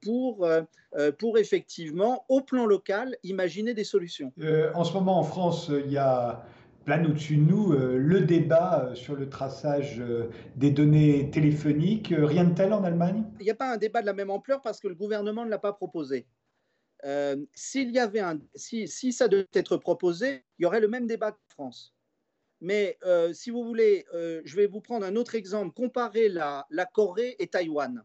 pour, 0.00 0.44
euh, 0.44 0.62
euh, 0.96 1.12
pour 1.12 1.38
effectivement, 1.38 2.24
au 2.28 2.40
plan 2.40 2.66
local, 2.66 3.16
imaginer 3.22 3.74
des 3.74 3.84
solutions. 3.84 4.32
Euh, 4.40 4.72
en 4.74 4.84
ce 4.84 4.92
moment, 4.94 5.18
en 5.18 5.22
France, 5.22 5.70
il 5.70 5.90
y 5.90 5.98
a 5.98 6.44
plane 6.84 7.06
au-dessus 7.06 7.36
de 7.36 7.42
nous 7.42 7.72
le 7.72 8.20
débat 8.22 8.92
sur 8.94 9.14
le 9.14 9.28
traçage 9.28 10.02
des 10.56 10.70
données 10.70 11.30
téléphoniques. 11.30 12.12
Rien 12.16 12.44
de 12.44 12.54
tel 12.54 12.72
en 12.72 12.82
Allemagne? 12.82 13.24
Il 13.38 13.44
n'y 13.44 13.50
a 13.50 13.54
pas 13.54 13.74
un 13.74 13.76
débat 13.76 14.00
de 14.00 14.06
la 14.06 14.14
même 14.14 14.30
ampleur 14.30 14.62
parce 14.62 14.80
que 14.80 14.88
le 14.88 14.94
gouvernement 14.94 15.44
ne 15.44 15.50
l'a 15.50 15.58
pas 15.58 15.74
proposé. 15.74 16.26
s'il 17.52 17.90
y 17.90 17.98
avait 17.98 18.20
un, 18.20 18.40
si, 18.54 18.88
si, 18.88 19.12
ça 19.12 19.28
devait 19.28 19.46
être 19.52 19.76
proposé, 19.76 20.42
il 20.58 20.62
y 20.62 20.66
aurait 20.66 20.80
le 20.80 20.88
même 20.88 21.06
débat 21.06 21.32
qu'en 21.32 21.38
France. 21.50 21.94
Mais 22.62 22.98
si 23.34 23.50
vous 23.50 23.62
voulez, 23.62 24.06
je 24.12 24.56
vais 24.56 24.66
vous 24.66 24.80
prendre 24.80 25.04
un 25.04 25.16
autre 25.16 25.34
exemple. 25.34 25.74
Comparer 25.74 26.30
la, 26.30 26.66
la 26.70 26.86
Corée 26.86 27.36
et 27.38 27.46
Taïwan 27.46 28.02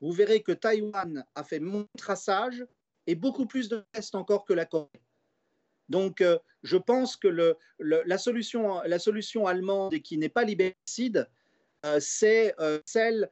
vous 0.00 0.12
verrez 0.12 0.42
que 0.42 0.52
Taïwan 0.52 1.24
a 1.34 1.44
fait 1.44 1.60
mon 1.60 1.86
traçage 1.96 2.64
et 3.06 3.14
beaucoup 3.14 3.46
plus 3.46 3.68
de 3.68 3.84
tests 3.92 4.14
encore 4.14 4.44
que 4.44 4.52
la 4.52 4.66
Corée. 4.66 4.88
Donc, 5.88 6.22
je 6.64 6.76
pense 6.76 7.16
que 7.16 7.56
la, 7.78 8.18
solution, 8.18 9.46
allemande 9.46 9.94
et 9.94 10.02
qui 10.02 10.18
n'est 10.18 10.28
pas 10.28 10.44
liberticide, 10.44 11.28
c'est 12.00 12.54
celle 12.84 13.30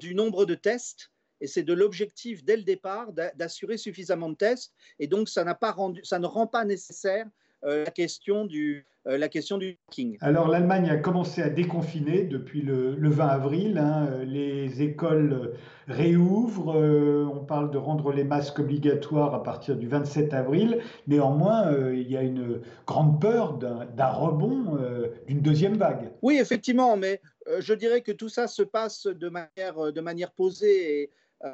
du 0.00 0.14
nombre 0.14 0.46
de 0.46 0.54
tests 0.54 1.10
et 1.40 1.46
c'est 1.46 1.62
de 1.62 1.72
l'objectif 1.72 2.44
dès 2.44 2.56
le 2.56 2.62
départ 2.62 3.12
d'assurer 3.12 3.76
suffisamment 3.76 4.28
de 4.28 4.34
tests. 4.34 4.74
Et 4.98 5.06
donc, 5.06 5.28
ça, 5.28 5.54
pas 5.54 5.72
rendu, 5.72 6.04
ça 6.04 6.18
ne 6.18 6.26
rend 6.26 6.46
pas 6.46 6.64
nécessaire 6.64 7.26
euh, 7.26 7.30
la 7.62 7.90
question 7.90 8.44
du 8.44 8.86
euh, 9.06 9.16
la 9.16 9.30
question 9.30 9.56
du 9.56 9.78
king. 9.90 10.18
Alors 10.20 10.48
l'Allemagne 10.48 10.90
a 10.90 10.96
commencé 10.96 11.40
à 11.40 11.48
déconfiner 11.48 12.24
depuis 12.24 12.60
le, 12.60 12.96
20 13.08 13.26
avril. 13.26 13.78
Hein. 13.78 14.10
Les 14.26 14.82
écoles 14.82 15.54
réouvrent. 15.88 16.76
Euh, 16.76 17.26
on 17.32 17.42
parle 17.46 17.70
de 17.70 17.78
rendre 17.78 18.12
les 18.12 18.24
masques 18.24 18.58
obligatoires 18.58 19.34
à 19.34 19.42
partir 19.42 19.76
du 19.76 19.88
27 19.88 20.34
avril. 20.34 20.80
Néanmoins, 21.06 21.74
il 21.92 22.10
y 22.10 22.16
a 22.18 22.22
une 22.22 22.60
grande 22.86 23.18
peur 23.18 23.54
d'un 23.54 24.08
rebond, 24.08 24.78
d'une 25.26 25.40
deuxième 25.40 25.78
vague. 25.78 26.12
Oui, 26.20 26.36
effectivement, 26.38 26.98
mais 26.98 27.22
je 27.58 27.72
dirais 27.72 28.02
que 28.02 28.12
tout 28.12 28.28
ça 28.28 28.48
se 28.48 28.62
passe 28.62 29.06
de 29.06 29.28
manière, 29.30 29.92
de 29.92 30.00
manière 30.02 30.32
posée 30.32 31.02
et 31.02 31.10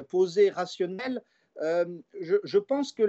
posée, 0.09 0.49
rationnelle. 0.49 1.21
Euh, 1.61 1.85
je, 2.19 2.57
pense 2.57 2.91
que 2.91 3.03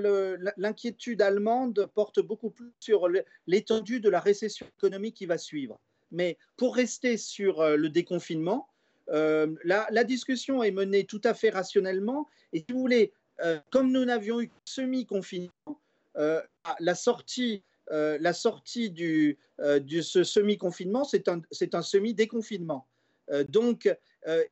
l'inquiétude 0.56 1.20
allemande 1.20 1.88
porte 1.94 2.20
beaucoup 2.20 2.50
plus 2.50 2.72
sur 2.80 3.08
l'étendue 3.46 4.00
de 4.00 4.08
la 4.08 4.20
récession 4.20 4.66
économique 4.78 5.16
qui 5.16 5.26
va 5.26 5.38
suivre. 5.38 5.78
Mais 6.10 6.38
pour 6.56 6.74
rester 6.74 7.16
sur 7.18 7.60
euh, 7.60 7.76
le 7.76 7.90
déconfinement, 7.90 8.68
euh, 9.10 9.54
la, 9.64 10.04
discussion 10.04 10.62
est 10.62 10.70
menée 10.70 11.04
tout 11.04 11.20
à 11.24 11.34
fait 11.34 11.50
rationnellement. 11.50 12.26
Et 12.52 12.60
si 12.60 12.66
vous 12.72 12.80
voulez, 12.80 13.12
comme 13.70 13.92
nous 13.92 14.04
n'avions 14.04 14.40
eu 14.40 14.50
semi-confinement, 14.64 15.80
la 16.16 16.94
sortie, 16.94 17.62
la 17.90 18.32
sortie 18.32 18.90
de 18.90 19.36
ce 20.02 20.24
semi-confinement, 20.24 21.04
c'est 21.04 21.28
un 21.28 21.82
semi-déconfinement. 21.82 22.86
donc, 23.48 23.88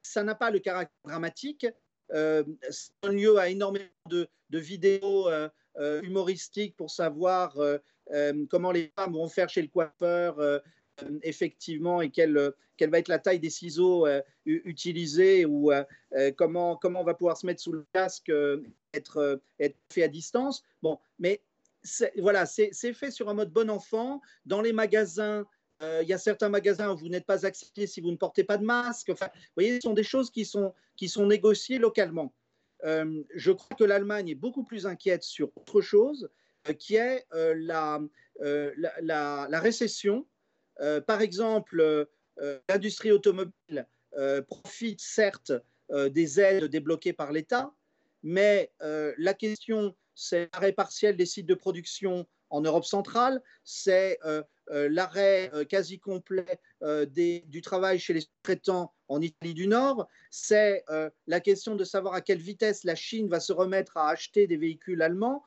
ça 0.02 0.22
n'a 0.22 0.35
pas 0.37 0.50
le 0.50 0.61
caractère 0.61 0.96
dramatique, 1.04 1.66
euh, 2.12 2.45
c'est 2.71 2.92
un 3.03 3.12
lieu 3.12 3.38
à 3.38 3.49
énormément 3.49 3.87
de, 4.09 4.29
vidéos 4.51 5.29
euh, 5.29 5.49
euh, 5.79 6.01
humoristiques 6.03 6.77
pour 6.77 6.90
savoir 6.90 7.57
comment 8.49 8.73
les 8.73 8.92
femmes 8.97 9.14
vont 9.14 9.29
faire 9.29 9.49
chez 9.49 9.62
le 9.62 9.69
coiffeur, 9.69 10.62
effectivement, 11.23 12.01
et 12.01 12.11
quelle, 12.11 12.53
quelle, 12.77 12.90
va 12.90 12.99
être 12.99 13.09
la 13.09 13.19
taille 13.19 13.40
des 13.40 13.51
ciseaux 13.51 14.07
utilisés 14.45 15.45
ou 15.45 15.73
comment, 16.37 16.77
comment 16.77 17.01
on 17.01 17.05
va 17.05 17.14
pouvoir 17.14 17.37
se 17.37 17.47
mettre 17.47 17.61
sous 17.61 17.73
le 17.73 17.85
casque, 17.92 18.31
être, 18.95 19.40
être 19.59 19.77
fait 19.92 20.05
à 20.05 20.09
distance. 20.09 20.62
Bon, 20.83 20.99
mais 21.19 21.42
voilà, 22.19 22.47
c'est 22.47 22.73
fait 22.92 23.11
sur 23.11 23.29
un 23.29 23.35
mode 23.35 23.53
bon 23.53 23.71
enfant. 23.71 24.21
Dans 24.45 24.61
les 24.61 24.73
magasins, 24.73 25.45
euh, 25.82 26.00
il 26.02 26.08
y 26.08 26.12
a 26.12 26.18
certains 26.18 26.48
magasins 26.48 26.92
où 26.92 26.96
vous 26.96 27.08
n'êtes 27.08 27.26
pas 27.26 27.44
accepté 27.44 27.86
si 27.86 28.00
vous 28.00 28.10
ne 28.10 28.16
portez 28.16 28.44
pas 28.44 28.56
de 28.56 28.64
masque. 28.64 29.10
Vous 29.10 29.16
voyez, 29.56 29.76
ce 29.76 29.80
sont 29.82 29.92
des 29.92 30.02
choses 30.02 30.30
qui 30.30 30.44
sont, 30.44 30.72
qui 30.96 31.08
sont 31.08 31.26
négociées 31.26 31.78
localement. 31.78 32.32
Euh, 32.84 33.22
je 33.34 33.52
crois 33.52 33.76
que 33.76 33.84
l'Allemagne 33.84 34.28
est 34.28 34.34
beaucoup 34.34 34.64
plus 34.64 34.86
inquiète 34.86 35.22
sur 35.22 35.50
autre 35.56 35.80
chose, 35.80 36.30
euh, 36.68 36.72
qui 36.72 36.96
est 36.96 37.26
la, 37.30 38.00
la, 38.40 39.60
récession. 39.60 40.26
par 41.06 41.20
exemple, 41.20 42.08
l'industrie 42.68 43.12
automobile 43.12 43.86
profite 44.48 45.00
certes 45.00 45.52
des 45.90 46.40
aides 46.40 46.64
débloquées 46.64 47.12
par 47.12 47.32
l'État, 47.32 47.72
mais 48.22 48.72
la 48.80 49.34
question, 49.34 49.94
c'est 50.14 50.48
l'arrêt 50.52 50.72
partiel 50.72 51.16
des 51.16 51.26
sites 51.26 51.46
de 51.46 51.54
production 51.54 52.26
en 52.50 52.60
Europe 52.60 52.84
centrale, 52.84 53.42
c'est 53.64 54.18
l'arrêt 54.68 55.50
euh, 55.55 55.64
quasi 55.64 55.98
complet 55.98 56.61
euh, 56.83 57.07
du 57.07 57.62
travail 57.62 57.98
chez 57.98 58.12
les 58.12 58.20
sous-traitants 58.20 58.92
en 59.09 59.20
Italie 59.20 59.55
du 59.55 59.68
Nord, 59.68 60.09
c'est 60.31 60.85
la 61.26 61.40
question 61.40 61.76
de 61.76 61.85
savoir 61.85 62.14
à 62.14 62.20
quelle 62.20 62.38
vitesse 62.38 62.83
la 62.83 62.96
Chine 62.96 63.29
va 63.29 63.38
se 63.38 63.52
remettre 63.52 63.96
à 63.96 64.11
acheter 64.11 64.48
des 64.48 64.57
véhicules 64.57 65.00
allemands. 65.00 65.44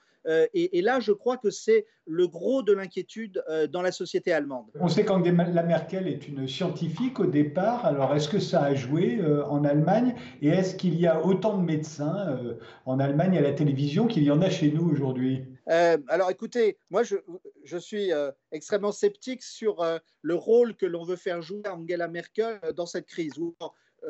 Et, 0.54 0.82
là, 0.82 1.02
je 1.02 1.12
crois 1.12 1.36
que 1.36 1.50
c'est 1.50 1.86
le 2.06 2.28
gros 2.28 2.64
de 2.64 2.72
l'inquiétude 2.72 3.44
dans 3.70 3.82
la 3.82 3.92
société 3.92 4.32
allemande. 4.32 4.68
On 4.80 4.88
sait 4.88 5.04
qu'Angela 5.04 5.64
Merkel 5.64 6.08
est 6.08 6.28
une 6.30 6.48
scientifique 6.48 7.20
au 7.20 7.26
départ. 7.26 7.86
Alors, 7.86 8.16
est-ce 8.16 8.30
que 8.30 8.40
ça 8.40 8.64
a 8.64 8.76
joué 8.76 9.20
en 9.50 9.66
Allemagne? 9.66 10.16
Et 10.42 10.48
est-ce 10.48 10.76
qu'il 10.76 10.98
y 10.98 11.06
a 11.06 11.26
autant 11.26 11.58
de 11.58 11.66
médecins 11.66 12.40
en 12.86 13.00
Allemagne 13.00 13.38
à 13.38 13.42
la 13.42 13.52
télévision 13.52 14.08
qu'il 14.08 14.24
y 14.24 14.32
en 14.32 14.42
a 14.42 14.50
chez 14.50 14.72
nous 14.72 14.90
aujourd'hui? 14.90 15.44
Euh, 15.70 15.98
alors 16.08 16.32
écoutez, 16.32 16.78
moi 16.90 17.04
je, 17.04 17.78
suis 17.78 18.12
euh, 18.12 18.32
extrêmement 18.52 18.92
sceptique 18.92 19.44
sur 19.44 19.82
euh, 19.82 20.00
le 20.22 20.34
rôle 20.34 20.76
que 20.76 20.86
l'on 20.86 21.04
veut 21.04 21.16
faire 21.16 21.42
jouer 21.42 21.62
Angela 21.68 22.08
Merkel 22.08 22.60
dans 22.76 22.88
cette 22.88 23.06
crise. 23.06 23.34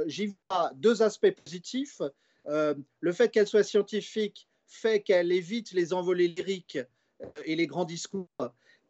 J'y 0.05 0.35
vois 0.49 0.71
deux 0.75 1.01
aspects 1.01 1.31
positifs. 1.43 2.01
le 2.45 3.11
fait 3.11 3.29
qu'elle 3.29 3.47
soit 3.47 3.63
scientifique 3.63 4.47
fait 4.67 5.01
qu'elle 5.01 5.31
évite 5.31 5.71
les 5.71 5.93
envolées 5.93 6.27
lyriques 6.27 6.79
et 7.43 7.55
les 7.55 7.67
grands 7.67 7.85
discours. 7.85 8.29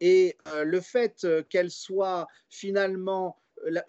Et 0.01 0.37
le 0.63 0.81
fait 0.81 1.25
qu'elle 1.49 1.71
soit 1.71 2.27
finalement 2.49 3.41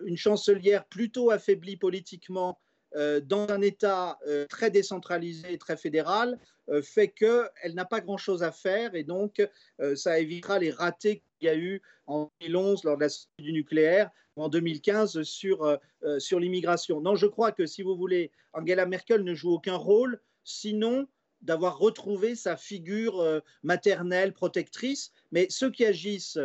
une 0.05 0.17
chancelière 0.17 0.87
plutôt 0.87 1.31
affaiblie 1.31 1.77
politiquement 1.77 2.59
dans 2.93 3.49
un 3.49 3.61
État 3.61 4.19
euh, 4.27 4.47
très 4.47 4.71
décentralisé, 4.71 5.57
très 5.59 5.77
fédéral, 5.77 6.39
euh, 6.69 6.83
fait 6.83 7.09
qu'elle 7.09 7.75
n'a 7.75 7.85
pas 7.85 8.01
grand-chose 8.01 8.43
à 8.43 8.51
faire 8.53 8.95
et 8.95 9.05
donc 9.05 9.47
ça 9.95 10.19
évitera 10.19 10.59
les 10.59 10.71
ratés 10.71 11.23
qu'il 11.39 11.47
y 11.47 11.49
a 11.49 11.57
eu 11.57 11.83
en 12.07 12.31
2011 12.41 12.85
lors 12.85 12.97
de 12.97 13.03
la 13.03 13.09
sortie 13.09 13.43
du 13.43 13.53
nucléaire 13.53 14.11
ou 14.37 14.43
en 14.43 14.49
2015 14.49 15.23
sur, 15.23 15.79
sur 16.19 16.41
l'immigration. 16.41 17.01
Non, 17.01 17.15
je 17.15 17.27
crois 17.27 17.53
que 17.53 17.67
si 17.67 17.83
vous 17.83 17.97
voulez, 17.97 18.31
Angela 18.53 18.87
Merkel 18.87 19.23
ne 19.23 19.35
joue 19.35 19.53
aucun 19.53 19.77
rôle, 19.77 20.21
sinon 20.45 21.07
d'avoir 21.41 21.79
retrouvé 21.79 22.35
sa 22.35 22.57
figure 22.57 23.43
maternelle, 23.63 24.33
protectrice. 24.33 25.13
Mais 25.33 25.47
ceux 25.49 25.71
qui 25.71 25.85
agissent, 25.85 26.39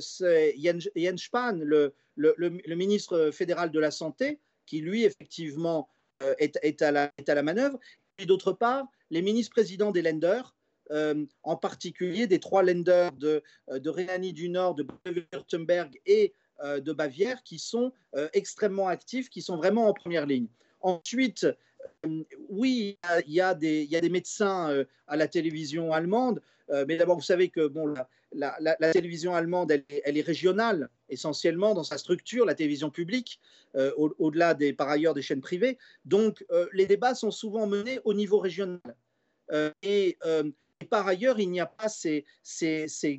c'est 0.00 0.54
Jens 0.58 1.22
Spahn, 1.22 1.62
le, 1.62 1.94
ministre 2.74 3.30
fédéral 3.32 3.70
de 3.70 3.80
la 3.80 3.90
Santé, 3.90 4.40
qui 4.70 4.80
lui, 4.80 5.04
effectivement, 5.04 5.88
euh, 6.22 6.32
est, 6.38 6.80
à, 6.80 6.92
la, 6.92 7.42
manœuvre. 7.42 7.80
Et 8.18 8.26
d'autre 8.26 8.52
part, 8.52 8.86
les 9.10 9.20
ministres-présidents 9.20 9.90
des 9.90 10.00
lenders, 10.00 10.54
euh, 10.92 11.26
en 11.42 11.56
particulier 11.56 12.28
des 12.28 12.38
trois 12.38 12.62
lenders 12.62 13.10
de, 13.12 13.42
euh, 13.68 13.80
de 13.80 13.90
Rhénanie 13.90 14.32
du 14.32 14.48
Nord, 14.48 14.76
de 14.76 14.84
Baden-Württemberg 14.84 16.00
et 16.06 16.32
de 16.62 16.92
Bavière, 16.92 17.42
qui 17.42 17.58
sont 17.58 17.90
extrêmement 18.34 18.88
actifs, 18.88 19.30
qui 19.30 19.40
sont 19.40 19.56
vraiment 19.56 19.86
en 19.88 19.94
première 19.94 20.26
ligne. 20.26 20.46
Ensuite, 20.82 21.46
oui, 22.50 22.98
il 23.26 23.32
y 23.32 23.40
a 23.40 23.54
des 23.54 24.08
médecins 24.10 24.84
à 25.06 25.16
la 25.16 25.26
télévision 25.26 25.90
allemande, 25.90 26.42
mais 26.86 26.98
d'abord, 26.98 27.16
vous 27.16 27.22
savez 27.22 27.48
que 27.48 27.66
bon, 27.66 27.94
la, 28.34 28.92
télévision 28.92 29.34
allemande, 29.34 29.72
elle, 29.72 30.18
est 30.18 30.20
régionale 30.20 30.90
essentiellement 31.10 31.74
dans 31.74 31.84
sa 31.84 31.98
structure, 31.98 32.44
la 32.44 32.54
télévision 32.54 32.90
publique, 32.90 33.40
euh, 33.76 33.92
au-delà 33.96 34.54
des 34.54 34.72
par 34.72 34.88
ailleurs 34.88 35.14
des 35.14 35.22
chaînes 35.22 35.40
privées. 35.40 35.78
Donc 36.04 36.44
euh, 36.50 36.66
les 36.72 36.86
débats 36.86 37.14
sont 37.14 37.30
souvent 37.30 37.66
menés 37.66 38.00
au 38.04 38.14
niveau 38.14 38.38
régional. 38.38 38.80
Euh, 39.52 39.70
et, 39.82 40.18
par 40.88 41.06
ailleurs, 41.06 41.38
il 41.38 41.50
n'y 41.50 41.60
a 41.60 41.66
pas 41.66 41.88
ces, 41.88 42.24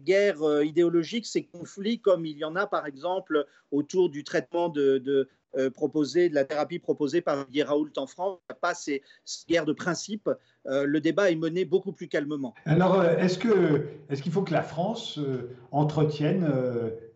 guerres 0.04 0.64
idéologiques, 0.64 1.28
ces 1.28 1.46
conflits 1.46 2.00
comme 2.00 2.26
il 2.26 2.38
y 2.38 2.44
en 2.44 2.56
a 2.56 2.66
par 2.66 2.88
exemple 2.88 3.46
autour 3.70 4.10
du 4.10 4.24
traitement 4.24 4.68
de, 4.68 5.30
proposé, 5.74 6.30
de 6.30 6.36
la 6.36 6.46
thérapie 6.46 6.80
proposée 6.80 7.22
par 7.22 7.48
Guy 7.50 7.64
Raoult 7.64 7.92
en 7.98 8.08
France. 8.08 8.40
Il 8.50 8.54
n'y 8.54 8.58
a 8.58 8.60
pas 8.60 8.74
ces 8.74 9.02
guerres 9.48 9.66
de 9.66 9.74
principe 9.74 10.30
euh, 10.68 10.86
le 10.86 11.02
débat 11.02 11.32
est 11.32 11.36
mené 11.36 11.66
beaucoup 11.66 11.92
plus 11.92 12.08
calmement. 12.08 12.54
Alors, 12.66 13.00
euh, 13.00 13.18
est-ce 13.18 13.40
qu'il 13.40 13.52
est 13.52 14.30
faut 14.30 14.44
que 14.44 14.54
la 14.54 14.62
France 14.62 15.18
euh, 15.18 15.50
entretienne 15.72 16.48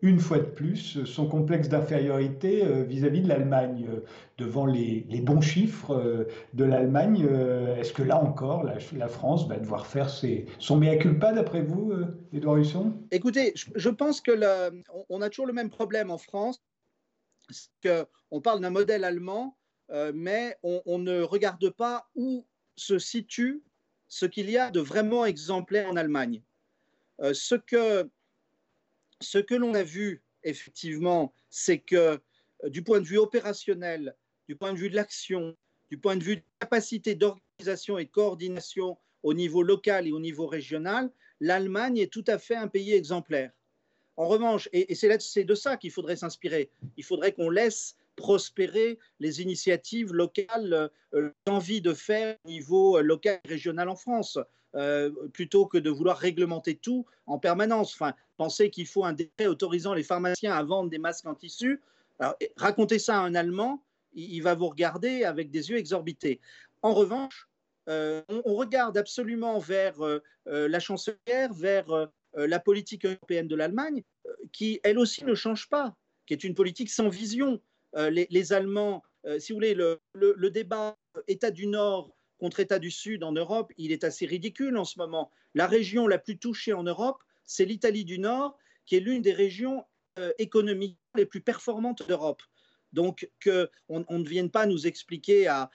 une 0.02 0.18
fois 0.18 0.38
de 0.38 0.44
plus 0.44 1.04
son 1.04 1.28
complexe 1.28 1.68
d'infériorité 1.68 2.62
vis-à-vis 2.86 3.20
de 3.20 3.28
l'Allemagne 3.28 3.88
devant 4.38 4.66
les, 4.66 5.04
bons 5.22 5.40
chiffres 5.40 6.26
de 6.54 6.64
l'Allemagne 6.64 7.26
Est-ce 7.78 7.92
que 7.92 8.02
là 8.02 8.22
encore, 8.22 8.64
la, 8.64 9.08
France 9.08 9.48
va 9.48 9.58
devoir 9.58 9.86
faire 9.86 10.10
ses, 10.10 10.46
son 10.58 10.76
mea 10.76 10.96
culpa, 10.96 11.32
d'après 11.32 11.62
vous, 11.62 11.92
Edouard 12.32 12.58
Husson? 12.58 12.92
Écoutez, 13.10 13.52
je, 13.54 13.88
pense 13.88 14.20
que 14.20 14.32
on, 15.08 15.22
a 15.22 15.28
toujours 15.28 15.46
le 15.46 15.52
même 15.52 15.70
problème 15.70 16.10
en 16.10 16.18
France, 16.18 16.62
qu'on 17.82 18.40
parle 18.40 18.60
d'un 18.60 18.70
modèle 18.70 19.04
allemand, 19.04 19.56
mais 20.14 20.56
on, 20.62 20.82
on 20.84 20.98
ne 20.98 21.22
regarde 21.22 21.70
pas 21.70 22.10
où 22.14 22.46
se 22.76 22.98
situe 22.98 23.62
ce 24.08 24.26
qu'il 24.26 24.50
y 24.50 24.56
a 24.56 24.70
de 24.70 24.80
vraiment 24.80 25.24
exemplaire 25.24 25.88
en 25.88 25.96
Allemagne. 25.96 26.42
Euh, 27.20 27.32
ce 27.34 27.54
que, 27.54 28.08
ce 29.20 29.38
que 29.38 29.54
l'on 29.54 29.74
a 29.74 29.82
vu, 29.82 30.22
effectivement, 30.44 31.32
c'est 31.50 31.78
que 31.78 32.20
euh, 32.64 32.68
du 32.68 32.82
point 32.82 33.00
de 33.00 33.06
vue 33.06 33.18
opérationnel, 33.18 34.16
du 34.48 34.56
point 34.56 34.72
de 34.72 34.78
vue 34.78 34.90
de 34.90 34.96
l'action, 34.96 35.56
du 35.90 35.98
point 35.98 36.16
de 36.16 36.22
vue 36.22 36.36
de 36.36 36.42
capacité 36.60 37.14
d'organisation 37.14 37.98
et 37.98 38.04
de 38.04 38.10
coordination 38.10 38.98
au 39.22 39.34
niveau 39.34 39.62
local 39.62 40.06
et 40.06 40.12
au 40.12 40.20
niveau 40.20 40.46
régional, 40.46 41.10
l'Allemagne 41.40 41.98
est 41.98 42.12
tout 42.12 42.24
à 42.26 42.38
fait 42.38 42.56
un 42.56 42.68
pays 42.68 42.92
exemplaire. 42.92 43.50
En 44.16 44.26
revanche, 44.26 44.68
et, 44.72 44.94
c'est 44.94 45.44
de 45.44 45.54
ça 45.54 45.76
qu'il 45.76 45.90
faudrait 45.90 46.16
s'inspirer, 46.16 46.70
il 46.96 47.04
faudrait 47.04 47.32
qu'on 47.32 47.50
laisse 47.50 47.96
prospérer 48.16 48.98
les 49.20 49.42
initiatives 49.42 50.12
locales, 50.12 50.90
euh, 51.14 51.30
l'envie 51.46 51.82
de 51.82 51.92
faire 51.92 52.36
au 52.44 52.48
niveau 52.48 53.00
local 53.02 53.38
et 53.44 53.48
régional 53.48 53.90
en 53.90 53.96
France. 53.96 54.38
Euh, 54.76 55.10
plutôt 55.32 55.64
que 55.64 55.78
de 55.78 55.88
vouloir 55.88 56.18
réglementer 56.18 56.74
tout 56.74 57.06
en 57.26 57.38
permanence. 57.38 57.94
Enfin, 57.94 58.12
penser 58.36 58.68
qu'il 58.68 58.86
faut 58.86 59.06
un 59.06 59.14
décret 59.14 59.46
autorisant 59.46 59.94
les 59.94 60.02
pharmaciens 60.02 60.52
à 60.52 60.62
vendre 60.62 60.90
des 60.90 60.98
masques 60.98 61.24
en 61.24 61.34
tissu. 61.34 61.80
Alors, 62.18 62.36
racontez 62.56 62.98
ça 62.98 63.16
à 63.16 63.20
un 63.20 63.34
Allemand, 63.34 63.82
il, 64.12 64.42
va 64.42 64.54
vous 64.54 64.68
regarder 64.68 65.24
avec 65.24 65.50
des 65.50 65.70
yeux 65.70 65.78
exorbités. 65.78 66.40
En 66.82 66.92
revanche, 66.92 67.48
euh, 67.88 68.20
on, 68.28 68.54
regarde 68.54 68.98
absolument 68.98 69.58
vers 69.58 70.04
euh, 70.04 70.20
la 70.44 70.78
chancelière, 70.78 71.54
vers 71.54 72.10
la 72.36 72.60
politique 72.60 73.04
européenne 73.04 73.48
de 73.48 73.56
l'Allemagne, 73.56 74.02
qui 74.52 74.80
elle 74.82 74.98
aussi 74.98 75.24
ne 75.24 75.34
change 75.34 75.68
pas, 75.68 75.96
qui 76.26 76.34
est 76.34 76.44
une 76.44 76.54
politique 76.54 76.90
sans 76.90 77.08
vision. 77.08 77.60
Les, 77.96 78.52
Allemands, 78.52 79.02
si 79.38 79.52
vous 79.52 79.56
voulez, 79.56 79.74
le, 79.74 80.50
débat 80.50 80.96
État 81.28 81.50
du 81.50 81.66
Nord 81.66 82.14
contre 82.38 82.60
État 82.60 82.78
du 82.78 82.90
Sud 82.90 83.24
en 83.24 83.32
Europe, 83.32 83.72
il 83.78 83.92
est 83.92 84.04
assez 84.04 84.26
ridicule 84.26 84.76
en 84.76 84.84
ce 84.84 84.98
moment. 84.98 85.30
La 85.54 85.66
région 85.66 86.06
la 86.06 86.18
plus 86.18 86.38
touchée 86.38 86.72
en 86.72 86.82
Europe, 86.82 87.22
c'est 87.44 87.64
l'Italie 87.64 88.04
du 88.04 88.18
Nord, 88.18 88.58
qui 88.84 88.96
est 88.96 89.00
l'une 89.00 89.22
des 89.22 89.32
régions 89.32 89.84
euh, 90.18 90.32
économiques 90.38 90.98
les 91.14 91.26
plus 91.26 91.40
performantes 91.40 92.06
d'Europe. 92.06 92.42
Donc, 92.92 93.28
qu'on 93.42 93.68
on 93.88 94.18
ne 94.18 94.28
vienne 94.28 94.50
pas 94.50 94.66
nous 94.66 94.86
expliquer 94.86 95.46
à, 95.48 95.70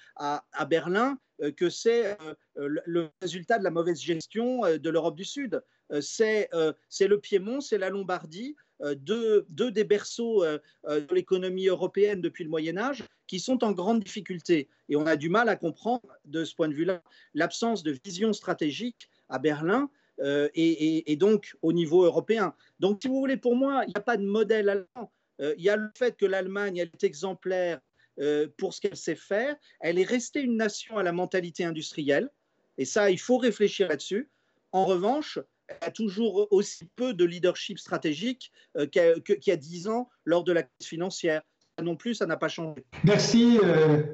Berlin 0.68 1.20
euh, 1.42 1.52
que 1.52 1.70
c'est 1.70 2.18
euh, 2.22 2.80
le 2.86 3.10
résultat 3.22 3.60
de 3.60 3.64
la 3.64 3.70
mauvaise 3.70 4.02
gestion 4.02 4.62
de 4.62 4.90
l'Europe 4.90 5.16
du 5.16 5.26
Sud. 5.26 5.62
C'est 6.00 6.50
le 6.52 7.18
Piémont, 7.20 7.62
c'est 7.62 7.78
la 7.78 7.90
Lombardie, 7.90 8.56
deux, 8.96 9.46
deux, 9.50 9.72
des 9.72 9.84
berceaux 9.84 10.44
de 10.44 11.14
l'économie 11.14 11.68
européenne 11.68 12.22
depuis 12.22 12.44
le 12.44 12.50
Moyen 12.50 12.78
Âge, 12.78 13.04
qui 13.28 13.40
sont 13.40 13.64
en 13.64 13.72
grande 13.72 14.04
difficulté. 14.04 14.70
Et 14.90 14.96
on 14.96 15.06
a 15.06 15.16
du 15.16 15.30
mal 15.30 15.50
à 15.50 15.56
comprendre, 15.56 16.08
de 16.26 16.44
ce 16.44 16.56
point 16.56 16.68
de 16.68 16.74
vue-là, 16.74 17.02
l'absence 17.34 17.84
de 17.84 17.98
vision 18.04 18.34
stratégique 18.34 19.10
à 19.30 19.40
Berlin 19.40 19.90
euh, 20.20 20.50
et, 20.54 21.16
donc 21.16 21.56
au 21.62 21.74
niveau 21.74 22.04
européen. 22.04 22.54
Donc, 22.80 23.00
si 23.02 23.08
vous 23.08 23.20
voulez, 23.20 23.38
pour 23.38 23.56
moi, 23.56 23.84
il 23.86 23.90
n'y 23.90 23.96
a 23.96 24.02
pas 24.02 24.18
de 24.18 24.26
modèle 24.26 24.70
allemand. 24.70 25.12
Euh, 25.40 25.56
il 25.58 25.64
y 25.64 25.70
a 25.70 25.76
le 25.76 25.90
fait 25.98 26.16
que 26.16 26.26
l'Allemagne 26.26 26.78
est 26.78 27.04
exemplaire 27.04 27.80
euh, 28.20 28.48
pour 28.58 28.74
ce 28.74 28.82
qu'elle 28.82 28.98
sait 28.98 29.16
faire. 29.16 29.56
Elle 29.80 29.98
est 29.98 30.08
restée 30.08 30.42
une 30.42 30.58
nation 30.58 30.98
à 30.98 31.04
la 31.04 31.12
mentalité 31.12 31.64
industrielle. 31.64 32.30
Et 32.78 32.86
ça, 32.86 33.10
il 33.10 33.20
faut 33.20 33.38
réfléchir 33.38 33.88
là-dessus. 33.88 34.30
En 34.72 34.86
revanche, 34.86 35.40
a 35.82 35.92
toujours 35.92 36.48
aussi 36.52 36.86
peu 36.96 37.14
de 37.14 37.26
leadership 37.26 37.80
stratégique 37.80 38.52
qu'il 38.92 39.40
y 39.46 39.52
a 39.52 39.58
dix 39.58 39.88
ans 39.88 40.10
lors 40.26 40.44
de 40.44 40.52
la 40.52 40.64
crise 40.64 40.88
financière 40.88 41.42
non 41.82 41.96
plus, 41.96 42.16
ça 42.16 42.26
n'a 42.26 42.38
pas 42.38 42.48
changé. 42.48 42.86
Merci, 43.04 43.60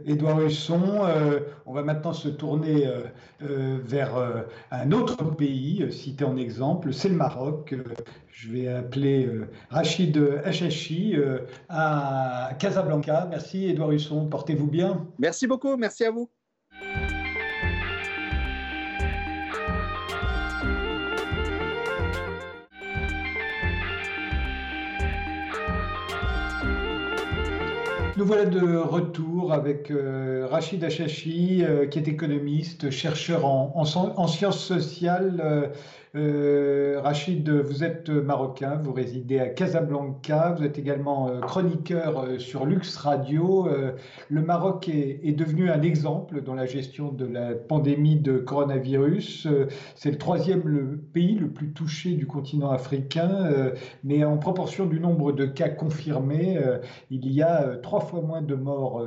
Edouard 0.06 0.39
euh, 0.39 0.48
Husson. 0.48 1.06
Euh, 1.06 1.39
on 1.65 1.74
va 1.74 1.84
maintenant 1.84 2.13
se 2.13 2.30
tourner 2.30 2.88
euh, 3.41 3.80
vers 3.84 4.43
un 4.72 4.91
autre 4.91 5.24
pays 5.36 5.91
cité 5.91 6.24
en 6.24 6.38
exemple, 6.38 6.93
c'est 6.93 7.10
le 7.10 7.15
Maroc. 7.15 7.76
je 8.32 8.52
vais 8.52 8.67
appeler 8.67 9.30
Rachid 9.70 10.17
Hachachi 10.43 11.15
à 11.70 12.52
Casablanca. 12.60 13.28
Merci, 13.30 13.65
Edouard 13.65 13.91
Husson. 13.91 14.28
Portez-vous 14.28 14.67
bien. 14.67 15.08
Merci 15.20 15.48
beaucoup. 15.48 15.76
Merci 15.78 16.06
à 16.06 16.12
vous. 16.12 16.30
Nous 28.17 28.25
voilà 28.25 28.45
de 28.45 28.75
retour 28.75 29.53
avec 29.53 29.91
euh, 29.91 30.47
Rachid 30.49 30.84
Achachi, 30.84 31.63
euh, 31.63 31.86
qui 31.86 31.99
est 31.99 32.08
économiste, 32.08 32.89
chercheur 32.89 33.45
en, 33.45 33.71
en 33.75 34.27
sciences 34.27 34.65
sociales 34.65 35.71
euh, 36.15 37.00
Rachid, 37.04 37.50
vous 37.50 37.84
êtes 37.84 38.10
marocain, 38.10 38.80
vous 38.82 38.93
résidez 38.93 39.39
à 39.39 39.50
Casablanca, 39.50 40.56
vous 40.58 40.63
êtes 40.63 40.80
également 40.80 41.28
euh, 41.28 41.41
chroniqueur 41.41 42.20
euh, 42.20 42.39
sur 42.39 42.65
Lux 42.65 42.96
Radio. 42.98 43.67
le 44.30 44.41
Maroc 44.41 44.89
est, 44.89 45.38
devenu 45.38 45.70
un 45.70 45.82
exemple 45.82 46.41
dans 46.41 46.56
la 46.56 46.65
gestion 46.65 47.12
de 47.12 47.26
la 47.26 47.54
pandémie 47.54 48.15
de 48.15 48.38
coronavirus. 48.38 49.48
C'est 49.96 50.12
le 50.12 50.17
troisième 50.17 50.98
pays 51.13 51.36
le 51.36 51.50
plus 51.50 51.74
touché 51.74 52.12
du 52.12 52.26
continent 52.26 52.72
africain, 52.72 53.72
mais 54.04 54.24
en 54.24 54.38
proportion 54.38 54.86
du 54.86 55.00
nombre 55.00 55.32
de 55.32 55.46
cas 55.46 55.70
confirmés, 55.70 56.58
il 57.12 57.32
y 57.32 57.41
a 57.41 57.78
trois 57.84 58.00
fois 58.00 58.22
moins 58.22 58.41
de 58.41 58.56
morts 58.56 59.06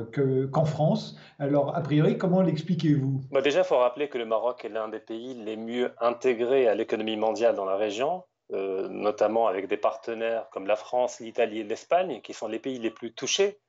qu'en 0.53 0.65
France. 0.65 1.17
Alors, 1.39 1.77
a 1.77 1.81
priori, 1.81 2.19
comment 2.19 2.43
l'expliquez-vous? 2.43 3.23
Bah, 3.33 3.41
Déjà, 3.41 3.61
il 3.61 3.65
faut 3.65 3.79
rappeler 3.79 4.09
que 4.09 4.19
le 4.19 4.27
Maroc 4.27 4.65
est 4.65 4.69
l'un 4.69 4.89
des 4.89 5.01
pays 5.01 5.35
les 5.35 5.57
mieux 5.57 5.91
intégrés 6.01 6.69
à 6.69 6.75
l'économie 6.75 6.90
mondiale 6.97 7.55
dans 7.55 7.65
la 7.65 7.77
région, 7.77 8.25
euh, 8.53 8.89
notamment 8.89 9.47
avec 9.47 9.69
des 9.69 9.77
partenaires 9.77 10.49
comme 10.51 10.67
la 10.67 10.77
France, 10.77 11.21
l'Italie 11.21 11.61
et 11.61 11.65
l'Espagne, 11.65 12.21
qui 12.21 12.33
sont 12.33 12.49
les 12.49 12.59
pays 12.59 12.79
les 12.79 12.91
plus 12.91 13.13
touchés 13.13 13.61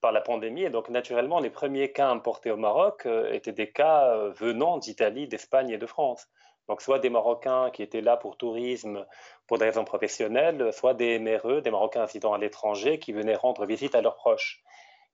par 0.00 0.12
la 0.12 0.20
pandémie. 0.20 0.64
Et 0.64 0.70
donc, 0.70 0.88
naturellement, 0.88 1.38
les 1.38 1.50
premiers 1.50 1.92
cas 1.92 2.08
importés 2.08 2.50
au 2.50 2.56
Maroc 2.56 3.06
euh, 3.06 3.32
étaient 3.32 3.52
des 3.52 3.70
cas 3.70 4.08
euh, 4.08 4.30
venant 4.30 4.78
d'Italie, 4.78 5.28
d'Espagne 5.28 5.70
et 5.70 5.78
de 5.78 5.86
France. 5.86 6.28
Donc, 6.68 6.80
soit 6.80 6.98
des 6.98 7.10
Marocains 7.10 7.70
qui 7.70 7.82
étaient 7.82 8.00
là 8.00 8.16
pour 8.16 8.36
tourisme, 8.36 9.06
pour 9.46 9.58
des 9.58 9.66
raisons 9.66 9.84
professionnelles, 9.84 10.72
soit 10.72 10.94
des 10.94 11.18
MRE, 11.18 11.60
des 11.60 11.70
Marocains 11.70 12.04
résidant 12.04 12.32
à 12.32 12.38
l'étranger, 12.38 12.98
qui 12.98 13.12
venaient 13.12 13.34
rendre 13.34 13.66
visite 13.66 13.94
à 13.94 14.00
leurs 14.00 14.16
proches. 14.16 14.62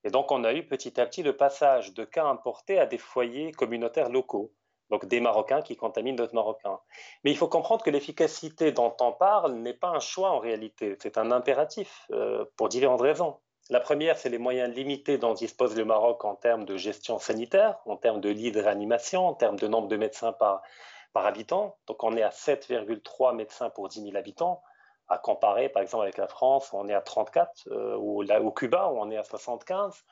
Et 0.04 0.10
donc, 0.10 0.30
on 0.30 0.44
a 0.44 0.52
eu 0.52 0.64
petit 0.64 1.00
à 1.00 1.06
petit 1.06 1.22
le 1.22 1.36
passage 1.36 1.92
de 1.94 2.04
cas 2.04 2.24
importés 2.24 2.78
à 2.78 2.86
des 2.86 2.98
foyers 2.98 3.52
communautaires 3.52 4.10
locaux 4.10 4.52
donc 4.90 5.06
des 5.06 5.20
Marocains 5.20 5.62
qui 5.62 5.76
contaminent 5.76 6.16
d'autres 6.16 6.34
Marocains. 6.34 6.78
Mais 7.24 7.30
il 7.30 7.36
faut 7.36 7.48
comprendre 7.48 7.84
que 7.84 7.90
l'efficacité 7.90 8.72
dont 8.72 8.94
on 9.00 9.12
parle 9.12 9.54
n'est 9.54 9.74
pas 9.74 9.88
un 9.88 10.00
choix 10.00 10.30
en 10.30 10.38
réalité, 10.38 10.96
c'est 11.00 11.18
un 11.18 11.30
impératif 11.30 12.06
euh, 12.10 12.44
pour 12.56 12.68
différentes 12.68 13.02
raisons. 13.02 13.38
La 13.70 13.80
première, 13.80 14.16
c'est 14.16 14.30
les 14.30 14.38
moyens 14.38 14.74
limités 14.74 15.18
dont 15.18 15.34
dispose 15.34 15.76
le 15.76 15.84
Maroc 15.84 16.24
en 16.24 16.34
termes 16.34 16.64
de 16.64 16.78
gestion 16.78 17.18
sanitaire, 17.18 17.78
en 17.84 17.96
termes 17.96 18.20
de 18.20 18.30
lits 18.30 18.50
de 18.50 18.62
réanimation, 18.62 19.26
en 19.26 19.34
termes 19.34 19.58
de 19.58 19.68
nombre 19.68 19.88
de 19.88 19.96
médecins 19.96 20.32
par, 20.32 20.62
par 21.12 21.26
habitant. 21.26 21.76
Donc 21.86 22.02
on 22.02 22.16
est 22.16 22.22
à 22.22 22.30
7,3 22.30 23.34
médecins 23.34 23.68
pour 23.68 23.88
10 23.88 24.02
000 24.04 24.16
habitants, 24.16 24.62
à 25.08 25.18
comparer 25.18 25.68
par 25.68 25.82
exemple 25.82 26.04
avec 26.04 26.16
la 26.16 26.28
France, 26.28 26.70
on 26.72 26.88
est 26.88 26.94
à 26.94 27.02
34, 27.02 27.68
euh, 27.70 27.96
ou 27.96 28.22
là, 28.22 28.40
au 28.40 28.52
Cuba, 28.52 28.88
où 28.88 28.98
on 28.98 29.10
est 29.10 29.18
à 29.18 29.24
75. 29.24 30.04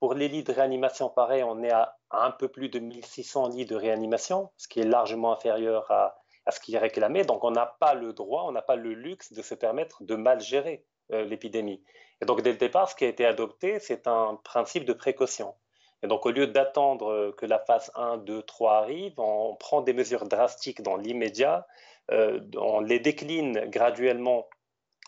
Pour 0.00 0.14
les 0.14 0.28
lits 0.28 0.44
de 0.44 0.52
réanimation, 0.52 1.08
pareil, 1.08 1.42
on 1.42 1.62
est 1.62 1.72
à 1.72 1.96
un 2.10 2.30
peu 2.30 2.48
plus 2.48 2.68
de 2.68 2.78
1600 2.78 3.48
lits 3.48 3.66
de 3.66 3.74
réanimation, 3.74 4.50
ce 4.56 4.68
qui 4.68 4.80
est 4.80 4.86
largement 4.86 5.32
inférieur 5.32 5.90
à, 5.90 6.20
ce 6.50 6.60
qui 6.60 6.74
est 6.74 6.78
réclamé. 6.78 7.24
Donc, 7.24 7.44
on 7.44 7.50
n'a 7.50 7.66
pas 7.66 7.94
le 7.94 8.12
droit, 8.12 8.44
on 8.46 8.52
n'a 8.52 8.62
pas 8.62 8.76
le 8.76 8.94
luxe 8.94 9.32
de 9.32 9.42
se 9.42 9.54
permettre 9.54 10.02
de 10.04 10.14
mal 10.14 10.40
gérer 10.40 10.84
euh, 11.12 11.24
l'épidémie. 11.24 11.82
Et 12.22 12.26
donc, 12.26 12.42
dès 12.42 12.52
le 12.52 12.58
départ, 12.58 12.88
ce 12.88 12.94
qui 12.94 13.04
a 13.04 13.08
été 13.08 13.26
adopté, 13.26 13.80
c'est 13.80 14.06
un 14.06 14.38
principe 14.44 14.84
de 14.84 14.92
précaution. 14.92 15.54
Et 16.02 16.06
donc, 16.06 16.26
au 16.26 16.30
lieu 16.30 16.46
d'attendre 16.46 17.34
que 17.36 17.44
la 17.44 17.58
phase 17.58 17.90
1, 17.96 18.18
2, 18.18 18.42
3 18.42 18.76
arrive, 18.76 19.14
on 19.18 19.56
prend 19.56 19.80
des 19.82 19.92
mesures 19.92 20.26
drastiques 20.26 20.80
dans 20.82 20.96
l'immédiat, 20.96 21.66
euh, 22.10 22.40
on 22.56 22.80
les 22.80 23.00
décline 23.00 23.66
graduellement 23.66 24.48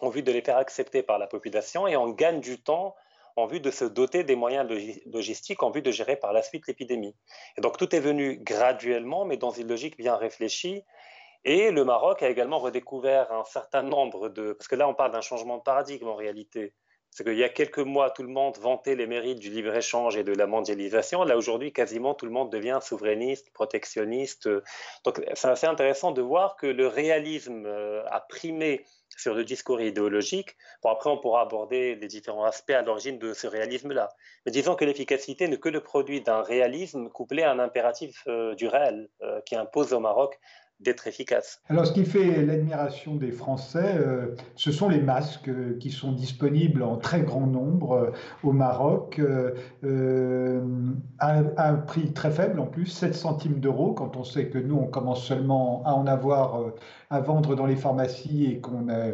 en 0.01 0.09
vue 0.09 0.23
de 0.23 0.33
les 0.33 0.43
faire 0.43 0.57
accepter 0.57 1.03
par 1.03 1.19
la 1.19 1.27
population 1.27 1.87
et 1.87 1.97
on 1.97 2.09
gagne 2.09 2.41
du 2.41 2.61
temps 2.61 2.95
en 3.37 3.47
vue 3.47 3.61
de 3.61 3.71
se 3.71 3.85
doter 3.85 4.25
des 4.25 4.37
moyens 4.37 4.69
logistiques 5.07 5.63
en 5.63 5.71
vue 5.71 5.83
de 5.83 5.91
gérer 5.91 6.17
par 6.17 6.33
la 6.33 6.43
suite 6.43 6.67
l'épidémie. 6.67 7.15
Et 7.57 7.61
donc 7.61 7.77
tout 7.77 7.95
est 7.95 8.01
venu 8.01 8.39
graduellement, 8.43 9.25
mais 9.25 9.37
dans 9.37 9.51
une 9.51 9.69
logique 9.69 9.97
bien 9.97 10.17
réfléchie. 10.17 10.83
Et 11.45 11.71
le 11.71 11.85
Maroc 11.85 12.23
a 12.23 12.29
également 12.29 12.59
redécouvert 12.59 13.33
un 13.33 13.45
certain 13.45 13.83
nombre 13.83 14.29
de... 14.29 14.53
Parce 14.53 14.69
que 14.69 14.77
là, 14.77 14.87
on 14.89 14.95
parle 14.95 15.13
d'un 15.13 15.23
changement 15.23 15.57
de 15.57 15.63
paradigme 15.63 16.09
en 16.09 16.15
réalité. 16.15 16.75
C'est 17.11 17.25
qu'il 17.25 17.39
y 17.39 17.45
a 17.45 17.49
quelques 17.49 17.79
mois, 17.79 18.11
tout 18.11 18.23
le 18.23 18.29
monde 18.29 18.57
vantait 18.59 18.95
les 18.95 19.07
mérites 19.07 19.41
du 19.41 19.51
libre-échange 19.51 20.17
et 20.17 20.23
de 20.23 20.33
la 20.33 20.47
mondialisation. 20.47 21.25
Là, 21.25 21.37
aujourd'hui, 21.37 21.73
quasiment 21.73 22.15
tout 22.15 22.27
le 22.27 22.31
monde 22.31 22.53
devient 22.53 22.79
souverainiste, 22.81 23.53
protectionniste. 23.53 24.49
Donc, 25.05 25.21
c'est 25.35 25.49
assez 25.49 25.67
intéressant 25.67 26.13
de 26.13 26.23
voir 26.23 26.55
que 26.57 26.67
le 26.67 26.87
réalisme 26.87 27.65
euh, 27.67 28.05
a 28.07 28.21
primé 28.21 28.85
sur 29.21 29.35
le 29.35 29.45
discours 29.45 29.81
idéologique. 29.81 30.57
Bon, 30.83 30.91
après, 30.91 31.11
on 31.11 31.19
pourra 31.19 31.43
aborder 31.43 31.95
les 31.95 32.09
différents 32.09 32.45
aspects 32.45 32.71
à 32.71 32.83
l'origine 32.83 33.19
de 33.19 33.33
ce 33.35 33.47
réalisme-là. 33.47 34.09
Mais 34.45 34.53
disons 34.53 34.75
que 34.75 34.85
l'efficacité 34.85 35.47
n'est 35.49 35.59
que 35.59 35.69
le 35.69 35.81
produit 35.81 36.21
d'un 36.23 36.43
réalisme 36.43 37.09
couplé 37.11 37.43
à 37.43 37.51
un 37.51 37.59
impératif 37.59 38.23
euh, 38.27 38.55
du 38.55 38.67
réel 38.67 39.09
euh, 39.23 39.41
qui 39.43 39.57
impose 39.57 39.93
au 39.93 40.01
Maroc 40.01 40.39
d'être 40.81 41.07
efficace. 41.07 41.61
Alors, 41.69 41.87
ce 41.87 41.93
qui 41.93 42.05
fait 42.05 42.45
l'admiration 42.45 43.15
des 43.15 43.33
Français, 43.33 43.97
euh, 43.99 44.35
ce 44.57 44.73
sont 44.73 44.89
les 44.89 45.01
masques 45.01 45.49
euh, 45.49 45.77
qui 45.79 45.91
sont 45.91 46.13
disponibles 46.13 46.83
en 46.83 46.97
très 46.97 47.21
grand 47.21 47.47
nombre 47.47 47.93
euh, 47.93 48.11
au 48.43 48.53
Maroc, 48.53 49.21
à, 51.19 51.35
un 51.57 51.75
prix 51.75 52.13
très 52.13 52.31
faible 52.31 52.61
en 52.61 52.67
plus, 52.67 52.87
7 52.87 53.15
centimes 53.15 53.61
d'euros, 53.61 53.93
quand 53.93 54.17
on 54.17 54.25
sait 54.25 54.49
que 54.49 54.59
nous, 54.59 54.77
on 54.77 54.87
commence 54.87 55.25
seulement 55.25 55.83
à 55.85 55.93
en 55.93 56.07
avoir 56.07 56.73
à 57.11 57.21
vendre 57.21 57.55
dans 57.55 57.67
les 57.67 57.77
pharmacies 57.77 58.47
et 58.47 58.61
qu'on 58.61 58.89
a 58.89 59.11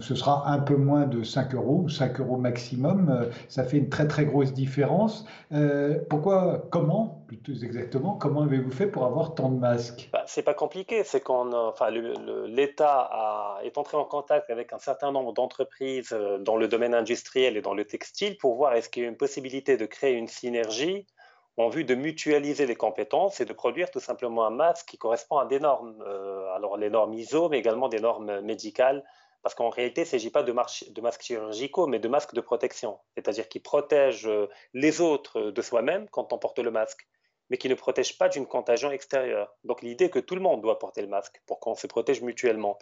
ce 0.00 0.14
sera 0.14 0.48
un 0.48 0.60
peu 0.60 0.76
moins 0.76 1.06
de 1.06 1.22
5 1.22 1.54
euros, 1.54 1.88
5 1.88 2.18
euros 2.20 2.38
maximum. 2.38 3.10
Euh, 3.10 3.30
ça 3.48 3.64
fait 3.64 3.76
une 3.76 3.90
très 3.90 4.08
très 4.08 4.24
grosse 4.24 4.54
différence. 4.54 5.26
Euh, 5.52 5.98
pourquoi, 6.08 6.66
comment, 6.70 7.22
plutôt 7.26 7.52
exactement, 7.52 8.14
comment 8.14 8.42
avez-vous 8.42 8.70
fait 8.70 8.86
pour 8.86 9.04
avoir 9.04 9.34
tant 9.34 9.50
de 9.50 9.58
masques? 9.58 10.08
Bah, 10.12 10.24
C'est 10.26 10.42
pas 10.42 10.54
compliqué. 10.54 11.04
C'est 11.04 11.20
qu'on, 11.20 11.52
enfin, 11.52 11.90
l'État 11.90 13.58
est 13.62 13.76
entré 13.76 13.98
en 13.98 14.04
contact 14.04 14.48
avec 14.48 14.72
un 14.72 14.78
certain 14.78 15.12
nombre 15.12 15.34
d'entreprises 15.34 16.12
euh, 16.12 16.38
dans 16.38 16.56
le 16.56 16.66
domaine 16.66 16.94
industriel 16.94 17.58
et 17.58 17.60
dans 17.60 17.74
le 17.74 17.84
textile 17.84 18.38
pour 18.38 18.54
voir 18.54 18.74
est-ce 18.74 18.88
qu'il 18.88 19.02
y 19.02 19.06
a 19.06 19.08
une 19.08 19.18
possibilité 19.18 19.76
de 19.76 19.84
créer 19.84 20.14
une 20.14 20.28
synergie 20.28 21.06
en 21.56 21.68
vue 21.68 21.84
de 21.84 21.94
mutualiser 21.94 22.66
les 22.66 22.74
compétences 22.74 23.40
et 23.40 23.44
de 23.44 23.52
produire 23.52 23.90
tout 23.90 24.00
simplement 24.00 24.44
un 24.46 24.50
masque 24.50 24.88
qui 24.88 24.98
correspond 24.98 25.38
à 25.38 25.46
des 25.46 25.60
normes. 25.60 26.02
alors 26.56 26.76
les 26.76 26.90
normes 26.90 27.14
ISO, 27.14 27.48
mais 27.48 27.58
également 27.60 27.88
des 27.88 28.00
normes 28.00 28.40
médicales 28.40 29.04
parce 29.44 29.54
qu'en 29.54 29.68
réalité, 29.68 30.00
il 30.00 30.04
ne 30.04 30.08
s'agit 30.08 30.30
pas 30.30 30.42
de, 30.42 30.52
de, 30.52 31.00
masques 31.02 31.22
chirurgicaux, 31.22 31.86
mais 31.86 31.98
de 31.98 32.08
masques 32.08 32.34
de 32.34 32.40
protection, 32.40 32.98
c'est-à-dire 33.14 33.46
qui 33.46 33.60
protègent 33.60 34.26
euh, 34.26 34.48
les 34.72 35.02
autres 35.02 35.50
de 35.50 35.62
soi-même 35.62 36.08
quand 36.08 36.32
on 36.32 36.38
porte 36.38 36.58
le 36.60 36.70
masque, 36.70 37.06
mais 37.50 37.58
qui 37.58 37.68
ne 37.68 37.74
protègent 37.74 38.16
pas 38.16 38.30
d'une 38.30 38.46
contagion 38.46 38.90
extérieure. 38.90 39.54
Donc 39.62 39.82
l'idée 39.82 40.08
que 40.08 40.18
tout 40.18 40.34
le 40.34 40.40
monde 40.40 40.62
doit 40.62 40.78
porter 40.78 41.02
le 41.02 41.08
masque 41.08 41.42
pour 41.46 41.60
qu'on 41.60 41.74
se 41.74 41.86
protège 41.86 42.22
mutuellement. 42.22 42.78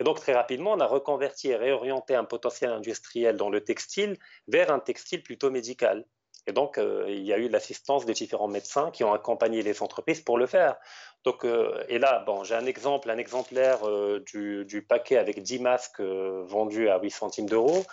Et 0.00 0.04
donc 0.04 0.18
très 0.18 0.32
rapidement, 0.32 0.72
on 0.72 0.80
a 0.80 0.86
reconverti 0.86 1.48
et 1.48 1.56
réorienté 1.56 2.14
un 2.14 2.24
potentiel 2.24 2.70
industriel 2.70 3.36
dans 3.36 3.50
le 3.50 3.62
textile 3.62 4.16
vers 4.46 4.70
un 4.70 4.78
textile 4.78 5.22
plutôt 5.22 5.50
médical. 5.50 6.06
Et 6.48 6.52
donc, 6.52 6.78
euh, 6.78 7.04
il 7.08 7.24
y 7.24 7.34
a 7.34 7.36
eu 7.36 7.50
l'assistance 7.50 8.06
des 8.06 8.14
différents 8.14 8.48
médecins 8.48 8.90
qui 8.90 9.04
ont 9.04 9.12
accompagné 9.12 9.60
les 9.60 9.82
entreprises 9.82 10.22
pour 10.22 10.38
le 10.38 10.46
faire. 10.46 10.76
Donc, 11.24 11.44
euh, 11.44 11.84
et 11.88 11.98
là, 11.98 12.20
bon, 12.20 12.42
j'ai 12.42 12.54
un 12.54 12.64
exemple, 12.64 13.10
un 13.10 13.18
exemplaire 13.18 13.86
euh, 13.86 14.24
du, 14.32 14.82
paquet 14.88 15.18
avec 15.18 15.42
10 15.42 15.58
masques 15.58 16.00
vendus 16.00 16.88
à 16.88 16.98
8 16.98 17.10
centimes 17.10 17.48
d'euros. 17.50 17.84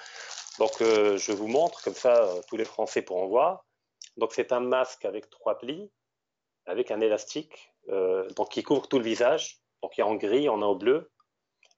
Donc, 0.58 0.72
je 0.80 1.32
vous 1.34 1.50
montre, 1.50 1.84
comme 1.84 1.96
ça, 1.96 2.30
tous 2.48 2.56
les 2.56 2.64
Français 2.64 3.02
pourront 3.02 3.28
voir. 3.28 3.66
Donc, 4.16 4.32
c'est 4.32 4.54
un 4.54 4.62
masque 4.62 5.04
avec 5.04 5.30
trois 5.30 5.58
plis, 5.58 5.92
avec 6.66 6.92
un 6.92 7.02
élastique, 7.02 7.74
donc 7.90 8.52
qui 8.52 8.64
couvre 8.64 8.88
tout 8.88 9.00
le 9.00 9.04
visage. 9.04 9.60
Donc, 9.84 9.98
il 9.98 10.00
y 10.00 10.04
a 10.06 10.08
en 10.08 10.16
gris, 10.16 10.48
en 10.48 10.62
en 10.62 10.76
bleu. 10.76 11.12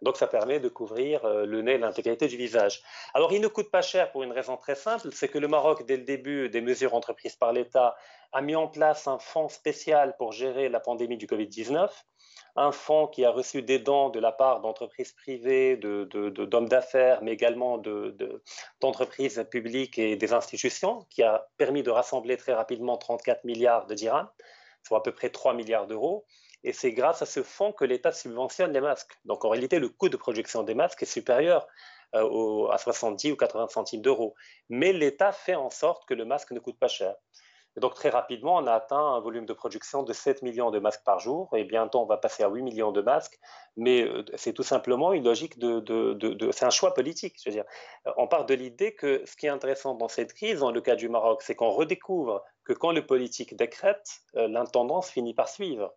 Donc 0.01 0.17
ça 0.17 0.27
permet 0.27 0.59
de 0.59 0.69
couvrir 0.69 1.25
euh, 1.25 1.45
le 1.45 1.61
nez, 1.61 1.77
l'intégrité 1.77 2.27
du 2.27 2.37
visage. 2.37 2.83
Alors 3.13 3.33
il 3.33 3.41
ne 3.41 3.47
coûte 3.47 3.71
pas 3.71 3.81
cher 3.81 4.11
pour 4.11 4.23
une 4.23 4.31
raison 4.31 4.55
très 4.57 4.75
simple, 4.75 5.09
c'est 5.11 5.27
que 5.27 5.39
le 5.39 5.47
Maroc, 5.47 5.85
dès 5.85 5.97
le 5.97 6.03
début 6.03 6.49
des 6.49 6.61
mesures 6.61 6.93
entreprises 6.93 7.35
par 7.35 7.51
l'État, 7.51 7.95
a 8.31 8.41
mis 8.41 8.55
en 8.55 8.67
place 8.67 9.07
un 9.07 9.19
fonds 9.19 9.49
spécial 9.49 10.15
pour 10.17 10.33
gérer 10.33 10.69
la 10.69 10.79
pandémie 10.79 11.17
du 11.17 11.25
Covid-19, 11.25 11.89
un 12.57 12.71
fonds 12.71 13.07
qui 13.07 13.23
a 13.23 13.31
reçu 13.31 13.61
des 13.61 13.79
dons 13.79 14.09
de 14.09 14.19
la 14.19 14.31
part 14.31 14.61
d'entreprises 14.61 15.13
privées, 15.13 15.77
d'hommes 15.77 16.09
de, 16.09 16.67
d'affaires, 16.67 17.23
mais 17.23 17.31
également 17.31 17.77
d'entreprises 18.81 19.45
publiques 19.49 19.97
et 19.97 20.15
des 20.15 20.33
institutions, 20.33 21.05
qui 21.09 21.23
a 21.23 21.47
permis 21.57 21.83
de 21.83 21.91
rassembler 21.91 22.35
très 22.35 22.53
rapidement 22.53 22.97
34 22.97 23.43
milliards 23.45 23.85
de 23.85 23.93
dirhams, 23.93 24.29
soit 24.83 24.99
à 24.99 25.01
peu 25.01 25.11
près 25.11 25.29
3 25.29 25.53
milliards 25.53 25.87
d'euros. 25.87 26.25
Et 26.63 26.73
c'est 26.73 26.91
grâce 26.91 27.21
à 27.21 27.25
ce 27.25 27.43
fonds 27.43 27.71
que 27.71 27.85
l'État 27.85 28.11
subventionne 28.11 28.73
les 28.73 28.81
masques. 28.81 29.17
Donc 29.25 29.45
en 29.45 29.49
réalité, 29.49 29.79
le 29.79 29.89
coût 29.89 30.09
de 30.09 30.17
production 30.17 30.63
des 30.63 30.73
masques 30.73 31.03
est 31.03 31.05
supérieur 31.05 31.67
euh, 32.15 32.67
à 32.69 32.77
70 32.77 33.33
ou 33.33 33.35
80 33.35 33.67
centimes 33.69 34.01
d'euros. 34.01 34.33
Mais 34.69 34.93
l'État 34.93 35.31
fait 35.31 35.55
en 35.55 35.69
sorte 35.69 36.05
que 36.07 36.13
le 36.13 36.25
masque 36.25 36.51
ne 36.51 36.59
coûte 36.59 36.79
pas 36.79 36.87
cher. 36.87 37.15
Donc 37.77 37.93
très 37.93 38.09
rapidement, 38.09 38.55
on 38.55 38.65
a 38.65 38.73
atteint 38.73 38.97
un 38.97 39.19
volume 39.19 39.45
de 39.45 39.53
production 39.53 40.01
de 40.01 40.11
7 40.11 40.41
millions 40.41 40.71
de 40.71 40.79
masques 40.79 41.03
par 41.03 41.19
jour, 41.19 41.49
et 41.55 41.63
bientôt 41.63 41.99
on 41.99 42.05
va 42.05 42.17
passer 42.17 42.41
à 42.41 42.49
8 42.49 42.63
millions 42.63 42.91
de 42.91 43.01
masques, 43.01 43.39
mais 43.75 44.01
euh, 44.01 44.25
c'est 44.35 44.53
tout 44.53 44.63
simplement 44.63 45.13
une 45.13 45.23
logique 45.23 45.59
de... 45.59 46.49
c'est 46.51 46.65
un 46.65 46.71
choix 46.71 46.95
politique. 46.95 47.35
Je 47.43 47.49
veux 47.49 47.53
dire. 47.53 47.65
On 48.17 48.27
part 48.27 48.45
de 48.45 48.55
l'idée 48.55 48.95
que 48.95 49.21
ce 49.25 49.35
qui 49.35 49.45
est 49.45 49.49
intéressant 49.49 49.93
dans 49.93 50.07
cette 50.07 50.33
crise, 50.33 50.59
dans 50.59 50.71
le 50.71 50.81
cas 50.81 50.95
du 50.95 51.07
Maroc, 51.07 51.43
c'est 51.43 51.55
qu'on 51.55 51.69
redécouvre 51.69 52.43
que 52.63 52.73
quand 52.73 52.91
le 52.91 53.05
politique 53.05 53.55
décrète, 53.55 54.21
euh, 54.35 54.47
l'intendance 54.47 55.11
finit 55.11 55.35
par 55.35 55.47
suivre. 55.47 55.93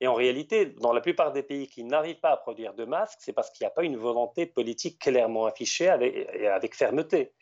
Et 0.00 0.06
en 0.06 0.14
réalité, 0.14 0.66
dans 0.66 0.92
la 0.92 1.00
plupart 1.00 1.32
des 1.32 1.42
pays 1.42 1.68
qui 1.68 1.84
n'arrivent 1.84 2.20
pas 2.20 2.32
à 2.32 2.36
produire 2.36 2.74
de 2.74 2.84
masques, 2.84 3.18
c'est 3.20 3.34
parce 3.34 3.50
qu'il 3.50 3.64
n'y 3.64 3.68
a 3.68 3.74
pas 3.74 3.84
une 3.84 3.96
volonté 3.96 4.46
politique 4.46 4.98
clairement 4.98 5.44
affichée 5.44 5.88
avec, 5.88 6.28
avec 6.44 6.74
fermeté. 6.74 7.32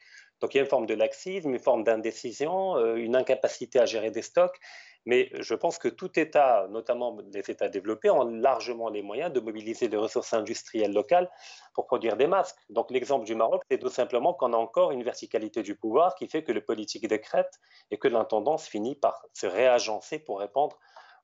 Donc 0.41 0.55
il 0.55 0.59
y 0.59 0.61
a 0.61 0.63
une 0.63 0.69
forme 0.69 0.87
de 0.87 0.95
laxisme, 0.95 1.51
une 1.51 1.59
forme 1.59 1.85
d'indécision, 1.85 2.77
euh, 2.77 2.97
une 2.97 3.17
incapacité 3.17 3.81
à 3.81 3.87
gérer 3.87 4.11
des 4.11 4.23
stocks. 4.23 4.59
Mais 5.07 5.31
je 5.39 5.55
pense 5.55 5.79
que 5.79 5.89
tout 5.89 6.19
État, 6.19 6.67
notamment 6.71 7.17
les 7.33 7.51
États 7.51 7.69
développés, 7.69 8.11
ont 8.11 8.25
largement 8.25 8.91
les 8.91 9.01
moyens 9.01 9.33
de 9.33 9.41
mobiliser 9.41 9.89
des 9.89 9.97
ressources 9.97 10.35
industrielles 10.35 10.93
locales 10.93 11.31
pour 11.75 11.87
produire 11.87 12.17
des 12.17 12.27
masques. 12.27 12.59
Donc 12.69 12.91
l'exemple 12.91 13.25
du 13.25 13.35
Maroc, 13.35 13.63
c'est 13.71 13.79
tout 13.79 13.89
simplement 13.89 14.35
qu'on 14.35 14.53
a 14.53 14.57
encore 14.57 14.91
une 14.91 15.03
verticalité 15.03 15.63
du 15.63 15.77
pouvoir 15.77 16.15
qui 16.15 16.29
fait 16.29 16.43
que 16.43 16.53
le 16.53 16.61
politique 16.61 17.09
décrète 17.09 17.59
et 17.91 17.97
que 17.97 18.09
l'intendance 18.09 18.67
finit 18.67 18.97
par 18.97 19.25
se 19.33 19.47
réagencer 19.47 20.19
pour 20.19 20.41
répondre 20.41 20.77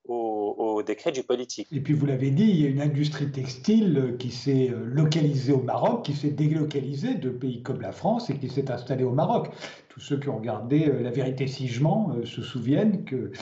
au, 0.07 0.83
décret 0.83 1.13
du 1.13 1.23
politique. 1.23 1.69
Et 1.73 1.81
puis 1.81 1.95
vous 1.95 2.05
l'avez 2.05 2.31
dit, 2.31 2.45
il 2.45 2.61
y 2.61 2.67
a 2.67 2.69
une 2.69 2.83
industrie 2.83 3.31
textile 3.31 4.17
qui 4.19 4.31
s'est 4.31 4.71
euh, 4.71 4.85
localisée 4.85 5.53
au 5.53 5.63
Maroc, 5.63 6.05
qui 6.05 6.13
s'est 6.13 6.31
délocalisée 6.31 7.15
de 7.15 7.31
pays 7.31 7.63
comme 7.63 7.81
la 7.81 7.93
France 7.93 8.29
et 8.29 8.37
qui 8.37 8.51
s'est 8.51 8.71
installée 8.71 9.05
au 9.05 9.13
Maroc. 9.13 9.49
Tous 9.89 10.01
ceux 10.01 10.19
qui 10.19 10.29
ont 10.29 10.37
regardé 10.37 10.89
euh, 10.89 11.03
La 11.03 11.11
vérité 11.11 11.47
Sigement 11.47 12.11
euh, 12.15 12.27
se 12.27 12.43
souviennent 12.43 13.05
que 13.05 13.33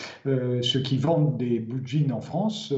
ceux 0.62 0.80
qui 0.82 0.98
vendent 0.98 1.36
des 1.36 1.58
de 1.58 1.84
jeans 1.86 2.12
en 2.12 2.20
France 2.20 2.72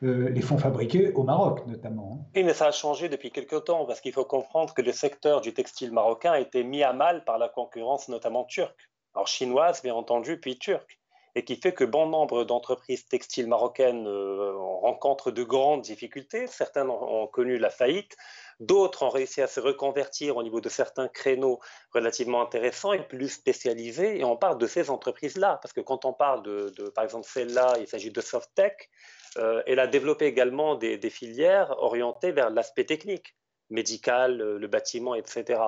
les 0.00 0.40
font 0.40 0.58
fabriquer 0.58 1.12
au 1.12 1.22
Maroc 1.22 1.66
notamment. 1.66 2.20
Hein. 2.20 2.26
Oui, 2.36 2.44
mais 2.44 2.54
ça 2.54 2.66
a 2.66 2.70
changé 2.70 3.08
depuis 3.08 3.30
quelque 3.30 3.56
temps 3.56 3.84
parce 3.84 4.00
qu'il 4.00 4.12
faut 4.12 4.24
comprendre 4.24 4.72
que 4.72 4.82
le 4.82 4.92
secteur 4.92 5.40
du 5.40 5.52
textile 5.52 5.92
marocain 5.92 6.32
a 6.32 6.40
été 6.40 6.64
mis 6.64 6.82
à 6.82 6.92
mal 6.92 7.24
par 7.24 7.38
la 7.38 7.48
concurrence 7.48 8.08
notamment 8.08 8.44
turque. 8.44 8.88
Alors 9.14 9.26
chinoise 9.26 9.82
bien 9.82 9.94
entendu, 9.94 10.38
puis 10.38 10.58
turque 10.58 10.98
et 11.36 11.44
qui 11.44 11.56
fait 11.56 11.74
que 11.74 11.84
bon 11.84 12.06
nombre 12.06 12.44
d'entreprises 12.44 13.06
textiles 13.06 13.46
marocaines 13.46 14.08
euh, 14.08 14.52
rencontrent 14.56 15.30
de 15.30 15.44
grandes 15.44 15.82
difficultés. 15.82 16.46
Certaines 16.46 16.88
ont, 16.88 17.26
connu 17.26 17.58
la 17.58 17.68
faillite, 17.68 18.16
d'autres 18.58 19.02
ont 19.02 19.10
réussi 19.10 19.42
à 19.42 19.46
se 19.46 19.60
reconvertir 19.60 20.38
au 20.38 20.42
niveau 20.42 20.62
de 20.62 20.70
certains 20.70 21.08
créneaux 21.08 21.60
relativement 21.92 22.40
intéressants 22.40 22.94
et 22.94 23.06
plus 23.06 23.28
spécialisés. 23.28 24.18
Et 24.18 24.24
on 24.24 24.38
parle 24.38 24.56
de 24.56 24.66
ces 24.66 24.88
entreprises-là, 24.88 25.58
parce 25.60 25.74
que 25.74 25.82
quand 25.82 26.06
on 26.06 26.14
parle 26.14 26.42
de, 26.42 26.72
par 26.94 27.04
exemple, 27.04 27.26
celle-là, 27.28 27.74
il 27.80 27.86
s'agit 27.86 28.10
de 28.10 28.20
Softtech. 28.22 28.88
Euh, 29.36 29.62
elle 29.66 29.78
a 29.78 29.86
développé 29.86 30.24
également 30.24 30.74
des, 30.74 30.98
filières 31.10 31.74
orientées 31.82 32.32
vers 32.32 32.48
l'aspect 32.48 32.84
technique 32.84 33.36
médical, 33.68 34.40
euh, 34.40 34.58
le 34.58 34.68
bâtiment, 34.68 35.14
etc. 35.14 35.60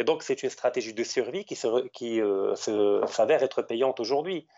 Et 0.00 0.02
donc, 0.02 0.24
c'est 0.24 0.42
une 0.42 0.50
stratégie 0.50 0.92
de 0.92 1.04
survie 1.04 1.44
qui, 1.44 1.54
s'avère 1.54 3.44
être 3.44 3.62
payante 3.62 4.00
aujourd'hui 4.00 4.48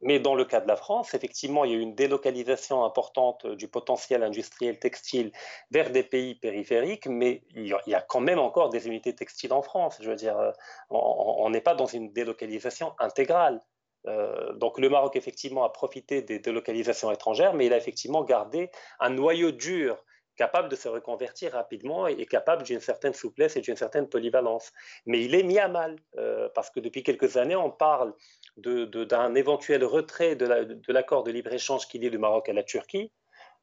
mais 0.00 0.18
dans 0.20 0.34
le 0.34 0.44
cas 0.44 0.60
de 0.60 0.68
la 0.68 0.76
France, 0.76 1.14
effectivement, 1.14 1.64
il 1.64 1.70
y 1.70 1.74
a 1.74 1.78
eu 1.78 1.80
une 1.80 1.94
délocalisation 1.94 2.84
importante 2.84 3.46
du 3.46 3.68
potentiel 3.68 4.22
industriel 4.22 4.78
textile 4.78 5.32
vers 5.70 5.90
des 5.90 6.02
pays 6.02 6.34
périphériques, 6.34 7.06
mais 7.06 7.42
il 7.54 7.74
y 7.86 7.94
a 7.94 8.00
quand 8.02 8.20
même 8.20 8.38
encore 8.38 8.68
des 8.68 8.86
unités 8.86 9.14
textiles 9.14 9.52
en 9.52 9.62
France. 9.62 9.98
Je 10.00 10.10
veux 10.10 10.16
dire, 10.16 10.38
euh, 10.38 10.52
on 10.90 11.48
n'est 11.50 11.60
pas 11.60 11.74
dans 11.74 11.86
une 11.86 12.12
délocalisation 12.12 12.92
intégrale. 12.98 13.60
Euh, 14.06 14.52
donc 14.54 14.78
le 14.78 14.88
Maroc, 14.88 15.16
effectivement, 15.16 15.64
a 15.64 15.70
profité 15.70 16.22
des 16.22 16.38
délocalisations 16.38 17.10
étrangères, 17.10 17.54
mais 17.54 17.66
il 17.66 17.72
a 17.72 17.76
effectivement 17.76 18.22
gardé 18.22 18.70
un 19.00 19.10
noyau 19.10 19.50
dur 19.50 20.03
capable 20.36 20.68
de 20.68 20.76
se 20.76 20.88
reconvertir 20.88 21.52
rapidement 21.52 22.06
et 22.06 22.26
capable 22.26 22.62
d'une 22.62 22.80
certaine 22.80 23.14
souplesse 23.14 23.56
et 23.56 23.60
d'une 23.60 23.76
certaine 23.76 24.08
polyvalence. 24.08 24.72
Mais 25.06 25.22
il 25.22 25.34
est 25.34 25.42
mis 25.42 25.58
à 25.58 25.68
mal, 25.68 25.96
euh, 26.18 26.48
parce 26.54 26.70
que 26.70 26.80
depuis 26.80 27.02
quelques 27.02 27.36
années, 27.36 27.56
on 27.56 27.70
parle 27.70 28.14
d'un 28.56 29.34
éventuel 29.34 29.84
retrait 29.84 30.36
de 30.36 30.92
l'accord 30.92 31.24
de, 31.24 31.30
libre-échange 31.30 31.88
qui 31.88 31.98
lie 31.98 32.10
le 32.10 32.18
Maroc 32.18 32.48
à 32.48 32.52
la 32.52 32.62
Turquie. 32.62 33.12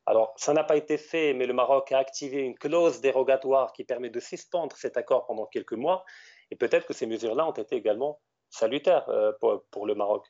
Alors, 0.05 0.33
ça 0.35 0.53
n'a 0.53 0.63
pas 0.63 0.77
été 0.77 0.97
fait, 0.97 1.33
mais 1.33 1.45
le 1.45 1.53
Maroc 1.53 1.91
a 1.91 1.99
activé 1.99 2.39
une 2.39 2.57
clause 2.57 3.01
dérogatoire 3.01 3.71
qui 3.71 3.83
permet 3.83 4.09
de 4.09 4.19
suspendre 4.19 4.75
cet 4.75 4.97
accord 4.97 5.25
pendant 5.25 5.45
quelques 5.45 5.73
mois. 5.73 6.03
Et 6.49 6.55
peut-être 6.55 6.87
que 6.87 6.93
ces 6.93 7.05
mesures-là 7.05 7.47
ont 7.47 7.53
été 7.53 7.75
également 7.75 8.19
salutaires 8.49 9.07
euh, 9.09 9.31
pour, 9.71 9.85
le 9.85 9.95
Maroc. 9.95 10.25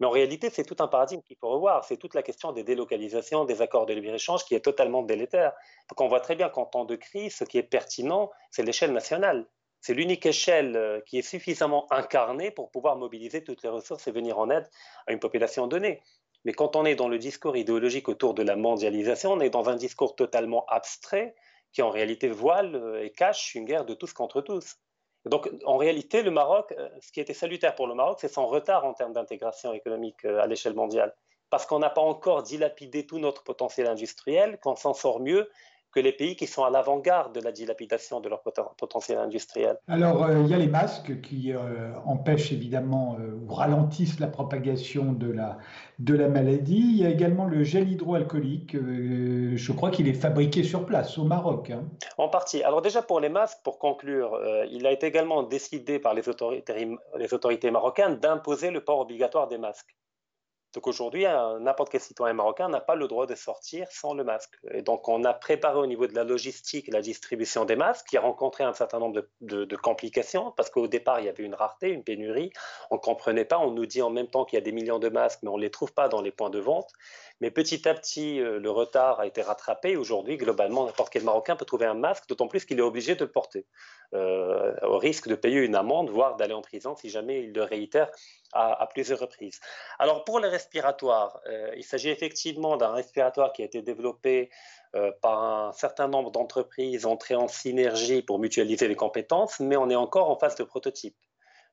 Mais 0.00 0.06
en 0.06 0.10
réalité, 0.10 0.48
c'est 0.48 0.64
tout 0.64 0.76
un 0.80 0.88
paradigme 0.88 1.20
qu'il 1.22 1.36
faut 1.36 1.50
revoir. 1.50 1.84
C'est 1.84 1.98
toute 1.98 2.14
la 2.14 2.22
question 2.22 2.52
des 2.52 2.64
délocalisations, 2.64 3.44
des 3.44 3.60
accords 3.60 3.84
de 3.84 3.92
libre-échange 3.92 4.44
qui 4.46 4.54
est 4.54 4.64
totalement 4.64 5.02
délétère. 5.02 5.52
Donc 5.90 6.00
on 6.00 6.08
voit 6.08 6.20
très 6.20 6.36
bien 6.36 6.48
qu'en 6.48 6.64
temps 6.64 6.86
de 6.86 6.96
crise, 6.96 7.36
ce 7.36 7.44
qui 7.44 7.58
est 7.58 7.62
pertinent, 7.62 8.30
c'est 8.50 8.62
l'échelle 8.62 8.92
nationale. 8.92 9.46
C'est 9.82 9.94
l'unique 9.94 10.26
échelle 10.26 10.76
euh, 10.76 11.00
qui 11.06 11.18
est 11.18 11.22
suffisamment 11.22 11.86
incarnée 11.92 12.50
pour 12.50 12.70
pouvoir 12.70 12.96
mobiliser 12.96 13.44
toutes 13.44 13.62
les 13.62 13.68
ressources 13.68 14.08
et 14.08 14.12
venir 14.12 14.38
en 14.38 14.50
aide 14.50 14.68
à 15.06 15.12
une 15.12 15.20
population 15.20 15.66
donnée. 15.66 16.00
Mais 16.44 16.52
quand 16.52 16.76
on 16.76 16.86
est 16.86 16.94
dans 16.94 17.08
le 17.08 17.18
discours 17.18 17.56
idéologique 17.56 18.08
autour 18.08 18.34
de 18.34 18.42
la 18.42 18.56
mondialisation, 18.56 19.32
on 19.32 19.40
est 19.40 19.50
dans 19.50 19.68
un 19.68 19.76
discours 19.76 20.16
totalement 20.16 20.64
abstrait 20.66 21.34
qui 21.72 21.82
en 21.82 21.90
réalité 21.90 22.28
voile 22.28 22.74
euh, 22.74 23.04
et 23.04 23.10
cache 23.10 23.54
une 23.54 23.64
guerre 23.64 23.84
de 23.84 23.94
tous 23.94 24.12
contre 24.12 24.40
tous. 24.40 24.76
Donc 25.26 25.50
en 25.64 25.76
réalité, 25.76 26.22
le 26.22 26.30
Maroc, 26.30 26.72
euh, 26.78 26.88
ce 27.00 27.12
qui 27.12 27.20
était 27.20 27.34
salutaire 27.34 27.74
pour 27.74 27.86
le 27.86 27.94
Maroc, 27.94 28.18
c'est 28.20 28.32
son 28.32 28.46
retard 28.46 28.84
en 28.84 28.94
termes 28.94 29.12
d'intégration 29.12 29.72
économique 29.72 30.24
euh, 30.24 30.40
à 30.40 30.46
l'échelle 30.46 30.74
mondiale. 30.74 31.14
Parce 31.50 31.66
qu'on 31.66 31.80
n'a 31.80 31.90
pas 31.90 32.00
encore 32.00 32.42
dilapidé 32.42 33.06
tout 33.06 33.18
notre 33.18 33.42
potentiel 33.42 33.86
industriel, 33.86 34.58
qu'on 34.60 34.76
s'en 34.76 34.94
sort 34.94 35.20
mieux 35.20 35.50
que 35.92 36.00
les 36.00 36.12
pays 36.12 36.36
qui 36.36 36.46
sont 36.46 36.64
à 36.64 36.70
l'avant-garde 36.70 37.34
de 37.34 37.40
la 37.40 37.52
dilapidation 37.52 38.20
de 38.20 38.28
leur 38.28 38.42
potentiel 38.42 39.18
industriel. 39.18 39.76
Alors, 39.88 40.24
euh, 40.24 40.40
il 40.40 40.48
y 40.48 40.54
a 40.54 40.58
les 40.58 40.68
masques 40.68 41.20
qui 41.20 41.52
euh, 41.52 41.92
empêchent 42.04 42.52
évidemment 42.52 43.16
euh, 43.18 43.34
ou 43.34 43.52
ralentissent 43.52 44.20
la 44.20 44.28
propagation 44.28 45.12
de 45.12 45.30
la, 45.30 45.58
de 45.98 46.14
la 46.14 46.28
maladie. 46.28 46.78
Il 46.78 46.98
y 46.98 47.04
a 47.04 47.10
également 47.10 47.46
le 47.46 47.64
gel 47.64 47.90
hydroalcoolique. 47.90 48.76
je 48.76 49.72
crois 49.72 49.90
qu'il 49.90 50.08
est 50.08 50.14
fabriqué 50.14 50.62
sur 50.62 50.86
place 50.86 51.18
au 51.18 51.24
Maroc. 51.24 51.70
Hein. 51.70 51.84
En 52.18 52.28
partie. 52.28 52.62
Alors 52.62 52.82
déjà 52.82 53.02
pour 53.02 53.20
les 53.20 53.28
masques, 53.28 53.58
pour 53.64 53.78
conclure, 53.78 54.38
il 54.70 54.86
a 54.86 54.92
été 54.92 55.06
également 55.06 55.42
décidé 55.42 55.98
par 55.98 56.14
les 56.14 56.28
autorités, 56.28 56.88
les 57.16 57.34
autorités 57.34 57.70
marocaines 57.70 58.16
d'imposer 58.16 58.70
le 58.70 58.82
port 58.82 59.00
obligatoire 59.00 59.48
des 59.48 59.58
masques. 59.58 59.96
Donc 60.74 60.86
aujourd'hui, 60.86 61.24
n'importe 61.60 61.90
quel 61.90 62.00
citoyen 62.00 62.34
marocain 62.34 62.68
n'a 62.68 62.80
pas 62.80 62.94
le 62.94 63.08
droit 63.08 63.26
de 63.26 63.34
sortir 63.34 63.90
sans 63.90 64.14
le 64.14 64.22
masque. 64.22 64.56
Et 64.72 64.82
donc 64.82 65.08
on 65.08 65.24
a 65.24 65.32
préparé 65.32 65.78
au 65.78 65.86
niveau 65.86 66.06
de 66.06 66.14
la 66.14 66.22
logistique 66.22 66.88
la 66.88 67.00
distribution 67.00 67.64
des 67.64 67.76
masques, 67.76 68.06
qui 68.08 68.16
a 68.16 68.20
rencontré 68.20 68.62
un 68.64 68.72
certain 68.72 68.98
nombre 68.98 69.24
de, 69.40 69.76
complications, 69.76 70.52
parce 70.52 70.70
qu'au 70.70 70.86
départ, 70.86 71.20
il 71.20 71.26
y 71.26 71.28
avait 71.28 71.42
une 71.42 71.54
rareté, 71.54 71.88
une 71.88 72.04
pénurie. 72.04 72.52
On 72.90 72.96
ne 72.96 73.00
comprenait 73.00 73.44
pas, 73.44 73.58
on 73.58 73.72
nous 73.72 73.86
dit 73.86 74.02
en 74.02 74.10
même 74.10 74.28
temps 74.28 74.44
qu'il 74.44 74.58
y 74.58 74.62
a 74.62 74.64
des 74.64 74.72
millions 74.72 74.98
de 74.98 75.08
masques, 75.08 75.40
mais 75.42 75.48
on 75.48 75.56
ne 75.56 75.62
les 75.62 75.70
trouve 75.70 75.92
pas 75.92 76.08
dans 76.08 76.20
les 76.20 76.30
points 76.30 76.50
de 76.50 76.60
vente. 76.60 76.92
Mais 77.40 77.50
petit 77.50 77.88
à 77.88 77.94
petit, 77.94 78.38
euh, 78.38 78.58
le 78.58 78.70
retard 78.70 79.20
a 79.20 79.26
été 79.26 79.40
rattrapé. 79.40 79.96
Aujourd'hui, 79.96 80.36
globalement, 80.36 80.84
n'importe 80.84 81.10
quel 81.10 81.24
Marocain 81.24 81.56
peut 81.56 81.64
trouver 81.64 81.86
un 81.86 81.94
masque, 81.94 82.28
d'autant 82.28 82.48
plus 82.48 82.66
qu'il 82.66 82.78
est 82.78 82.82
obligé 82.82 83.14
de 83.14 83.24
le 83.24 83.32
porter, 83.32 83.66
euh, 84.14 84.74
au 84.82 84.98
risque 84.98 85.26
de 85.26 85.34
payer 85.34 85.60
une 85.60 85.74
amende, 85.74 86.10
voire 86.10 86.36
d'aller 86.36 86.52
en 86.52 86.60
prison 86.60 86.94
si 86.96 87.08
jamais 87.08 87.44
il 87.44 87.52
le 87.52 87.62
réitère 87.62 88.10
à, 88.52 88.86
plusieurs 88.92 89.20
reprises. 89.20 89.60
Alors 89.98 90.24
pour 90.24 90.40
les 90.40 90.48
respiratoires, 90.48 91.40
euh, 91.46 91.72
il 91.76 91.84
s'agit 91.84 92.10
effectivement 92.10 92.76
d'un 92.76 92.92
respiratoire 92.92 93.52
qui 93.52 93.62
a 93.62 93.64
été 93.64 93.80
développé 93.80 94.50
par 95.22 95.44
un 95.44 95.72
certain 95.72 96.08
nombre 96.08 96.32
d'entreprises 96.32 97.06
entrées 97.06 97.36
en 97.36 97.46
synergie 97.46 98.22
pour 98.22 98.40
mutualiser 98.40 98.88
les 98.88 98.96
compétences, 98.96 99.60
mais 99.60 99.76
on 99.76 99.88
est 99.88 99.94
encore 99.94 100.28
en 100.30 100.36
phase 100.36 100.56
de 100.56 100.64
prototype. 100.64 101.14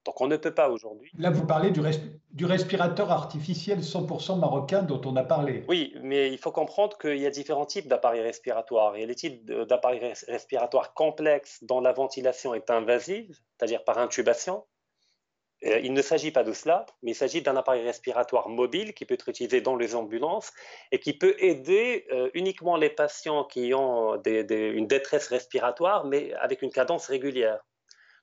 Donc 0.07 0.21
on 0.21 0.27
ne 0.27 0.37
peut 0.37 0.53
pas 0.53 0.69
aujourd'hui. 0.69 1.11
Là, 1.19 1.31
vous 1.31 1.45
parlez 1.45 1.69
du, 1.69 1.81
du, 2.31 2.45
respirateur 2.45 3.11
artificiel 3.11 3.79
100% 3.79 4.39
marocain 4.39 4.81
dont 4.81 5.01
on 5.03 5.17
a 5.17 5.23
parlé. 5.23 5.65
Oui, 5.67 5.93
mais 6.01 6.31
il 6.31 6.37
faut 6.37 6.53
comprendre 6.53 6.97
qu'il 6.97 7.17
y 7.17 7.25
a 7.25 7.29
différents 7.29 7.65
types 7.65 7.89
d'appareils 7.89 8.21
respiratoires. 8.21 8.95
Il 8.95 9.01
y 9.01 9.03
a 9.03 9.05
les 9.05 9.15
types 9.15 9.45
d'appareils 9.45 10.13
respiratoires 10.29 10.93
complexes 10.93 11.61
dont 11.61 11.81
la 11.81 11.91
ventilation 11.91 12.53
est 12.53 12.69
invasive, 12.69 13.37
c'est-à-dire 13.57 13.83
par 13.83 13.97
intubation. 13.97 14.63
Euh, 15.65 15.81
il 15.83 15.91
ne 15.91 16.01
s'agit 16.01 16.31
pas 16.31 16.45
de 16.45 16.53
cela, 16.53 16.85
mais 17.03 17.11
il 17.11 17.15
s'agit 17.15 17.41
d'un 17.41 17.57
appareil 17.57 17.83
respiratoire 17.83 18.47
mobile 18.47 18.93
qui 18.93 19.03
peut 19.03 19.15
être 19.15 19.27
utilisé 19.27 19.59
dans 19.59 19.75
les 19.75 19.93
ambulances 19.93 20.53
et 20.93 20.99
qui 20.99 21.17
peut 21.17 21.35
aider 21.39 22.05
euh, 22.13 22.29
uniquement 22.33 22.77
les 22.77 22.91
patients 22.91 23.43
qui 23.43 23.73
ont 23.73 24.21
une 24.23 24.87
détresse 24.87 25.27
respiratoire, 25.27 26.05
mais 26.05 26.33
avec 26.35 26.61
une 26.61 26.71
cadence 26.71 27.07
régulière. 27.07 27.59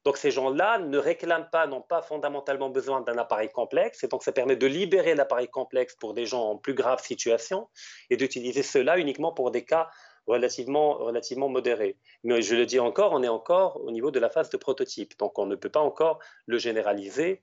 Donc 0.05 0.19
ces 0.19 0.31
gens-là 0.31 0.79
ne 0.79 0.99
réclament 0.99 1.49
pas, 1.51 1.67
n'ont 1.67 1.81
pas 1.81 2.03
fondamentalement 2.03 2.69
besoin 2.69 3.01
d'un 3.01 3.17
appareil 3.17 3.49
complexe, 3.49 4.05
et 4.05 4.09
donc 4.09 4.23
ça 4.23 4.33
permet 4.33 4.57
de 4.57 4.67
libérer 4.67 5.15
l'appareil 5.15 5.49
complexe 5.49 5.97
pour 5.97 6.13
des 6.13 6.27
gens 6.27 6.43
en 6.43 6.57
plus 6.57 6.75
grave 6.75 7.03
situation 7.03 7.69
et 8.11 8.17
d'utiliser 8.17 8.63
cela 8.63 8.99
uniquement 8.99 9.33
pour 9.33 9.51
des 9.51 9.65
cas 9.65 9.89
relativement, 10.27 10.95
relativement 10.95 11.49
modéré. 11.49 11.97
Mais 12.23 12.43
je 12.43 12.55
le 12.55 12.67
dis 12.67 12.81
encore, 12.81 13.13
on 13.13 13.23
est 13.23 13.29
encore 13.29 13.81
au 13.83 13.91
niveau 13.91 14.11
de 14.11 14.21
la 14.21 14.31
phase 14.31 14.51
de 14.51 14.57
prototype, 14.57 15.19
donc 15.19 15.39
on 15.39 15.47
ne 15.47 15.57
peut 15.57 15.71
pas 15.71 15.81
encore 15.81 16.19
le 16.47 16.59
généraliser. 16.59 17.43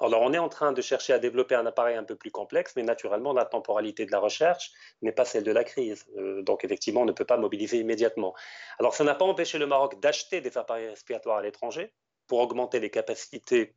Alors 0.00 0.22
on 0.22 0.32
est 0.32 0.38
en 0.38 0.48
train 0.48 0.72
de 0.72 0.80
chercher 0.80 1.12
à 1.12 1.18
développer 1.18 1.54
un 1.54 1.66
appareil 1.66 1.96
un 1.96 2.04
peu 2.04 2.16
plus 2.16 2.30
complexe, 2.30 2.72
mais 2.76 2.82
naturellement 2.82 3.32
la 3.32 3.44
temporalité 3.44 4.06
de 4.06 4.12
la 4.12 4.18
recherche 4.18 4.72
n'est 5.02 5.12
pas 5.12 5.24
celle 5.24 5.44
de 5.44 5.52
la 5.52 5.64
crise. 5.64 6.06
Euh, 6.16 6.42
donc 6.42 6.64
effectivement, 6.64 7.02
on 7.02 7.06
ne 7.06 7.12
peut 7.12 7.24
pas 7.26 7.36
mobiliser 7.36 7.78
immédiatement. 7.78 8.34
Alors 8.78 8.94
ça 8.94 9.04
n'a 9.04 9.14
pas 9.14 9.24
empêché 9.24 9.58
le 9.58 9.66
Maroc 9.66 10.00
d'acheter 10.00 10.40
des 10.40 10.56
appareils 10.56 10.88
respiratoires 10.88 11.38
à 11.38 11.42
l'étranger 11.42 11.92
pour 12.26 12.40
augmenter 12.40 12.80
les 12.80 12.90
capacités 12.90 13.74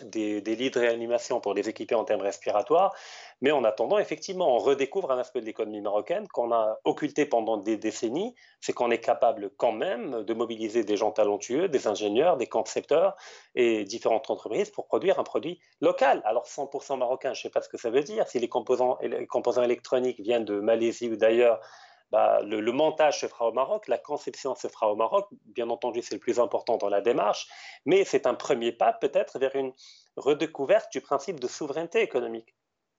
des, 0.00 0.40
lits 0.40 0.70
de 0.70 0.80
réanimation 0.80 1.40
pour 1.40 1.54
les 1.54 1.68
équiper 1.68 1.94
en 1.94 2.04
termes 2.04 2.22
respiratoires. 2.22 2.94
Mais 3.40 3.50
en 3.50 3.64
attendant, 3.64 3.98
effectivement, 3.98 4.54
on 4.54 4.58
redécouvre 4.58 5.10
un 5.10 5.18
aspect 5.18 5.40
de 5.40 5.46
l'économie 5.46 5.80
marocaine 5.80 6.28
qu'on 6.28 6.52
a 6.52 6.78
occulté 6.84 7.26
pendant 7.26 7.56
des 7.56 7.76
décennies, 7.76 8.34
c'est 8.60 8.72
qu'on 8.72 8.90
est 8.90 9.00
capable 9.00 9.50
quand 9.56 9.72
même 9.72 10.22
de 10.22 10.34
mobiliser 10.34 10.84
des 10.84 10.96
gens 10.96 11.10
talentueux, 11.10 11.68
des 11.68 11.86
ingénieurs, 11.86 12.36
des 12.36 12.46
concepteurs 12.46 13.16
et 13.54 13.84
différentes 13.84 14.30
entreprises 14.30 14.70
pour 14.70 14.86
produire 14.86 15.18
un 15.18 15.24
produit 15.24 15.60
local. 15.80 16.22
Alors 16.24 16.46
100% 16.46 16.98
marocain, 16.98 17.34
je 17.34 17.40
ne 17.40 17.42
sais 17.42 17.50
pas 17.50 17.62
ce 17.62 17.68
que 17.68 17.78
ça 17.78 17.90
veut 17.90 18.02
dire. 18.02 18.28
Si 18.28 18.38
les 18.38 18.48
composants, 18.48 18.98
les 19.02 19.26
composants 19.26 19.62
électroniques 19.62 20.20
viennent 20.20 20.44
de 20.44 20.60
Malaisie 20.60 21.10
ou 21.10 21.16
d'ailleurs, 21.16 21.60
bah, 22.12 22.42
le, 22.42 22.60
montage 22.72 23.20
se 23.20 23.26
fera 23.26 23.48
au 23.48 23.52
Maroc, 23.52 23.88
la 23.88 23.96
conception 23.96 24.54
se 24.54 24.68
fera 24.68 24.92
au 24.92 24.96
Maroc. 24.96 25.26
Bien 25.46 25.70
entendu, 25.70 26.02
c'est 26.02 26.14
le 26.14 26.20
plus 26.20 26.38
important 26.38 26.76
dans 26.76 26.90
la 26.90 27.00
démarche, 27.00 27.48
mais 27.86 28.04
c'est 28.04 28.26
un 28.26 28.34
premier 28.34 28.70
pas 28.70 28.92
peut-être 28.92 29.38
vers 29.38 29.56
une 29.56 29.72
redécouverte 30.16 30.92
du 30.92 31.00
principe 31.00 31.40
de 31.40 31.48
souveraineté 31.48 32.02
économique. 32.02 32.54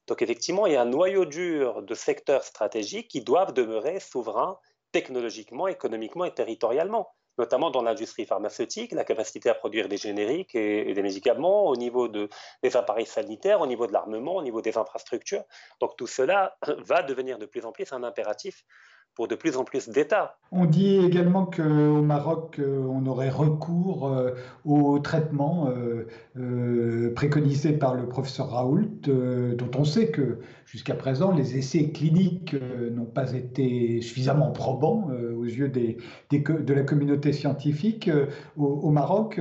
Donc 0.07 0.23
effectivement, 0.23 0.65
il 0.65 0.73
y 0.73 0.75
a 0.75 0.81
un 0.81 0.85
noyau 0.85 1.25
dur 1.25 1.83
de 1.83 1.93
secteurs 1.93 2.43
stratégiques 2.43 3.07
qui 3.07 3.21
doivent 3.21 3.53
demeurer 3.53 3.99
souverains 3.99 4.57
technologiquement, 4.91 5.67
économiquement 5.67 6.25
et 6.25 6.33
territorialement, 6.33 7.13
notamment 7.37 7.69
dans 7.69 7.83
l'industrie 7.83 8.25
pharmaceutique, 8.25 8.91
la 8.93 9.03
capacité 9.03 9.49
à 9.49 9.53
produire 9.53 9.87
des 9.87 9.97
génériques 9.97 10.55
et, 10.55 10.91
des 10.91 11.01
médicaments, 11.03 11.67
au 11.67 11.75
niveau 11.75 12.07
de, 12.07 12.29
des 12.63 12.75
appareils 12.75 13.05
sanitaires, 13.05 13.61
au 13.61 13.67
niveau 13.67 13.85
de 13.85 13.93
l'armement, 13.93 14.35
au 14.35 14.43
niveau 14.43 14.61
des 14.61 14.77
infrastructures. 14.77 15.43
Donc 15.79 15.95
tout 15.97 16.07
cela 16.07 16.57
va 16.79 17.03
devenir 17.03 17.37
de 17.37 17.45
plus 17.45 17.63
en 17.63 17.71
plus 17.71 17.93
un 17.93 18.03
impératif 18.03 18.63
pour 19.15 19.27
de 19.27 19.35
plus 19.35 19.57
en 19.57 19.63
plus 19.63 19.89
d'États. 19.89 20.37
On 20.51 20.65
dit 20.65 20.97
également 20.97 21.45
qu'au 21.45 22.01
Maroc, 22.01 22.57
euh, 22.59 22.83
on 22.89 23.05
aurait 23.05 23.29
recours 23.29 24.07
euh, 24.07 24.31
au 24.65 24.99
traitement 24.99 25.69
euh, 25.69 27.13
préconisé 27.13 27.73
par 27.73 27.95
le 27.95 28.07
professeur 28.07 28.49
Raoult, 28.49 28.87
dont 29.05 29.71
on 29.77 29.83
sait 29.83 30.11
que 30.11 30.39
jusqu'à 30.65 30.95
présent, 30.95 31.31
les 31.31 31.57
essais 31.57 31.89
cliniques 31.91 32.55
n'ont 32.91 33.05
pas 33.05 33.33
été 33.33 34.01
suffisamment 34.01 34.51
probants 34.51 35.09
aux 35.37 35.45
yeux 35.45 35.69
des, 35.69 35.97
de 36.31 36.73
la 36.73 36.83
communauté 36.83 37.33
scientifique. 37.33 38.09
Au, 38.57 38.89
Maroc, 38.89 39.39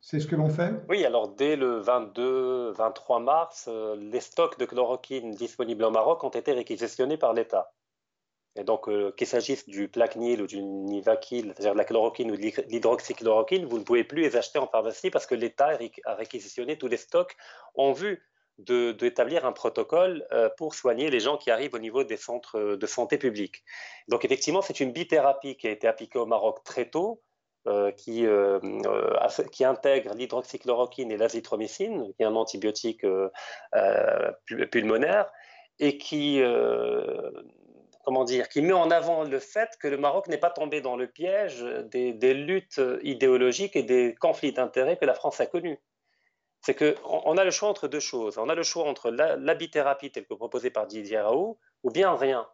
c'est 0.00 0.20
ce 0.20 0.26
que 0.26 0.36
l'on 0.36 0.48
fait? 0.48 0.74
Oui, 0.88 1.04
alors 1.04 1.28
dès 1.28 1.56
le 1.56 1.80
22-23 1.80 3.22
mars, 3.22 3.68
les 3.98 4.20
stocks 4.20 4.58
de 4.58 4.64
chloroquine 4.64 5.32
disponibles 5.32 5.84
au 5.84 5.90
Maroc 5.90 6.24
ont 6.24 6.30
été 6.30 6.52
réquisitionnés 6.52 7.16
par 7.16 7.32
l'État. 7.32 7.72
Donc, 8.56 8.88
euh, 8.88 9.12
qu'il 9.16 9.26
s'agisse 9.26 9.66
du 9.66 9.88
Plaquenil 9.88 10.42
ou 10.42 10.46
du 10.46 10.62
Nivakil, 10.62 11.54
c'est-à-dire 11.54 11.72
de 11.72 11.78
la 11.78 11.84
chloroquine 11.84 12.30
ou 12.30 12.36
de 12.36 12.42
l'hydroxychloroquine, 12.68 13.64
vous 13.64 13.78
ne 13.78 13.84
pouvez 13.84 14.04
plus 14.04 14.22
les 14.22 14.36
acheter 14.36 14.58
en 14.58 14.66
pharmacie 14.66 15.10
parce 15.10 15.24
que 15.24 15.34
l'État 15.34 15.70
a 16.04 16.14
réquisitionné 16.14 16.76
tous 16.76 16.88
les 16.88 16.98
stocks 16.98 17.34
en 17.74 17.92
vue 17.92 18.22
d'établir 18.58 19.46
un 19.46 19.52
protocole 19.52 20.26
euh, 20.32 20.50
pour 20.58 20.74
soigner 20.74 21.10
les 21.10 21.20
gens 21.20 21.38
qui 21.38 21.50
arrivent 21.50 21.74
au 21.74 21.78
niveau 21.78 22.04
des 22.04 22.18
centres 22.18 22.76
de 22.76 22.86
santé 22.86 23.16
publics. 23.16 23.64
Donc, 24.08 24.26
effectivement, 24.26 24.60
c'est 24.60 24.80
une 24.80 24.92
bithérapie 24.92 25.56
qui 25.56 25.66
a 25.66 25.70
été 25.70 25.88
appliquée 25.88 26.18
au 26.18 26.26
Maroc 26.26 26.62
très 26.62 26.90
tôt, 26.90 27.22
euh, 27.66 27.90
qui, 27.92 28.26
intègre 29.64 30.14
l'hydroxychloroquine 30.14 31.10
et 31.10 31.16
l'azithromycine, 31.16 32.12
qui 32.14 32.22
est 32.22 32.26
un 32.26 32.36
antibiotique 32.36 33.06
pulmonaire, 34.70 35.32
et 35.78 35.96
qui 35.96 36.42
comment 38.02 38.24
dire, 38.24 38.48
qui 38.48 38.62
met 38.62 38.72
en 38.72 38.90
avant 38.90 39.24
le 39.24 39.38
fait 39.38 39.76
que 39.80 39.88
le 39.88 39.96
Maroc 39.96 40.26
n'est 40.28 40.38
pas 40.38 40.50
tombé 40.50 40.80
dans 40.80 40.96
le 40.96 41.06
piège 41.06 41.62
des, 41.90 42.34
luttes 42.34 42.80
idéologiques 43.02 43.76
et 43.76 43.82
des 43.82 44.14
conflits 44.14 44.52
d'intérêts 44.52 44.96
que 44.96 45.04
la 45.04 45.14
France 45.14 45.40
a 45.40 45.46
connus. 45.46 45.78
C'est 46.60 46.74
qu'on 46.74 47.36
a 47.36 47.44
le 47.44 47.50
choix 47.50 47.68
entre 47.68 47.88
deux 47.88 48.00
choses. 48.00 48.38
On 48.38 48.48
a 48.48 48.54
le 48.54 48.62
choix 48.62 48.84
entre 48.88 49.10
l'habithérapie 49.10 50.12
telle 50.12 50.26
que 50.26 50.34
proposée 50.34 50.70
par 50.70 50.86
Didier 50.86 51.20
Raoult 51.20 51.58
ou 51.82 51.90
bien 51.90 52.14
rien. 52.14 52.48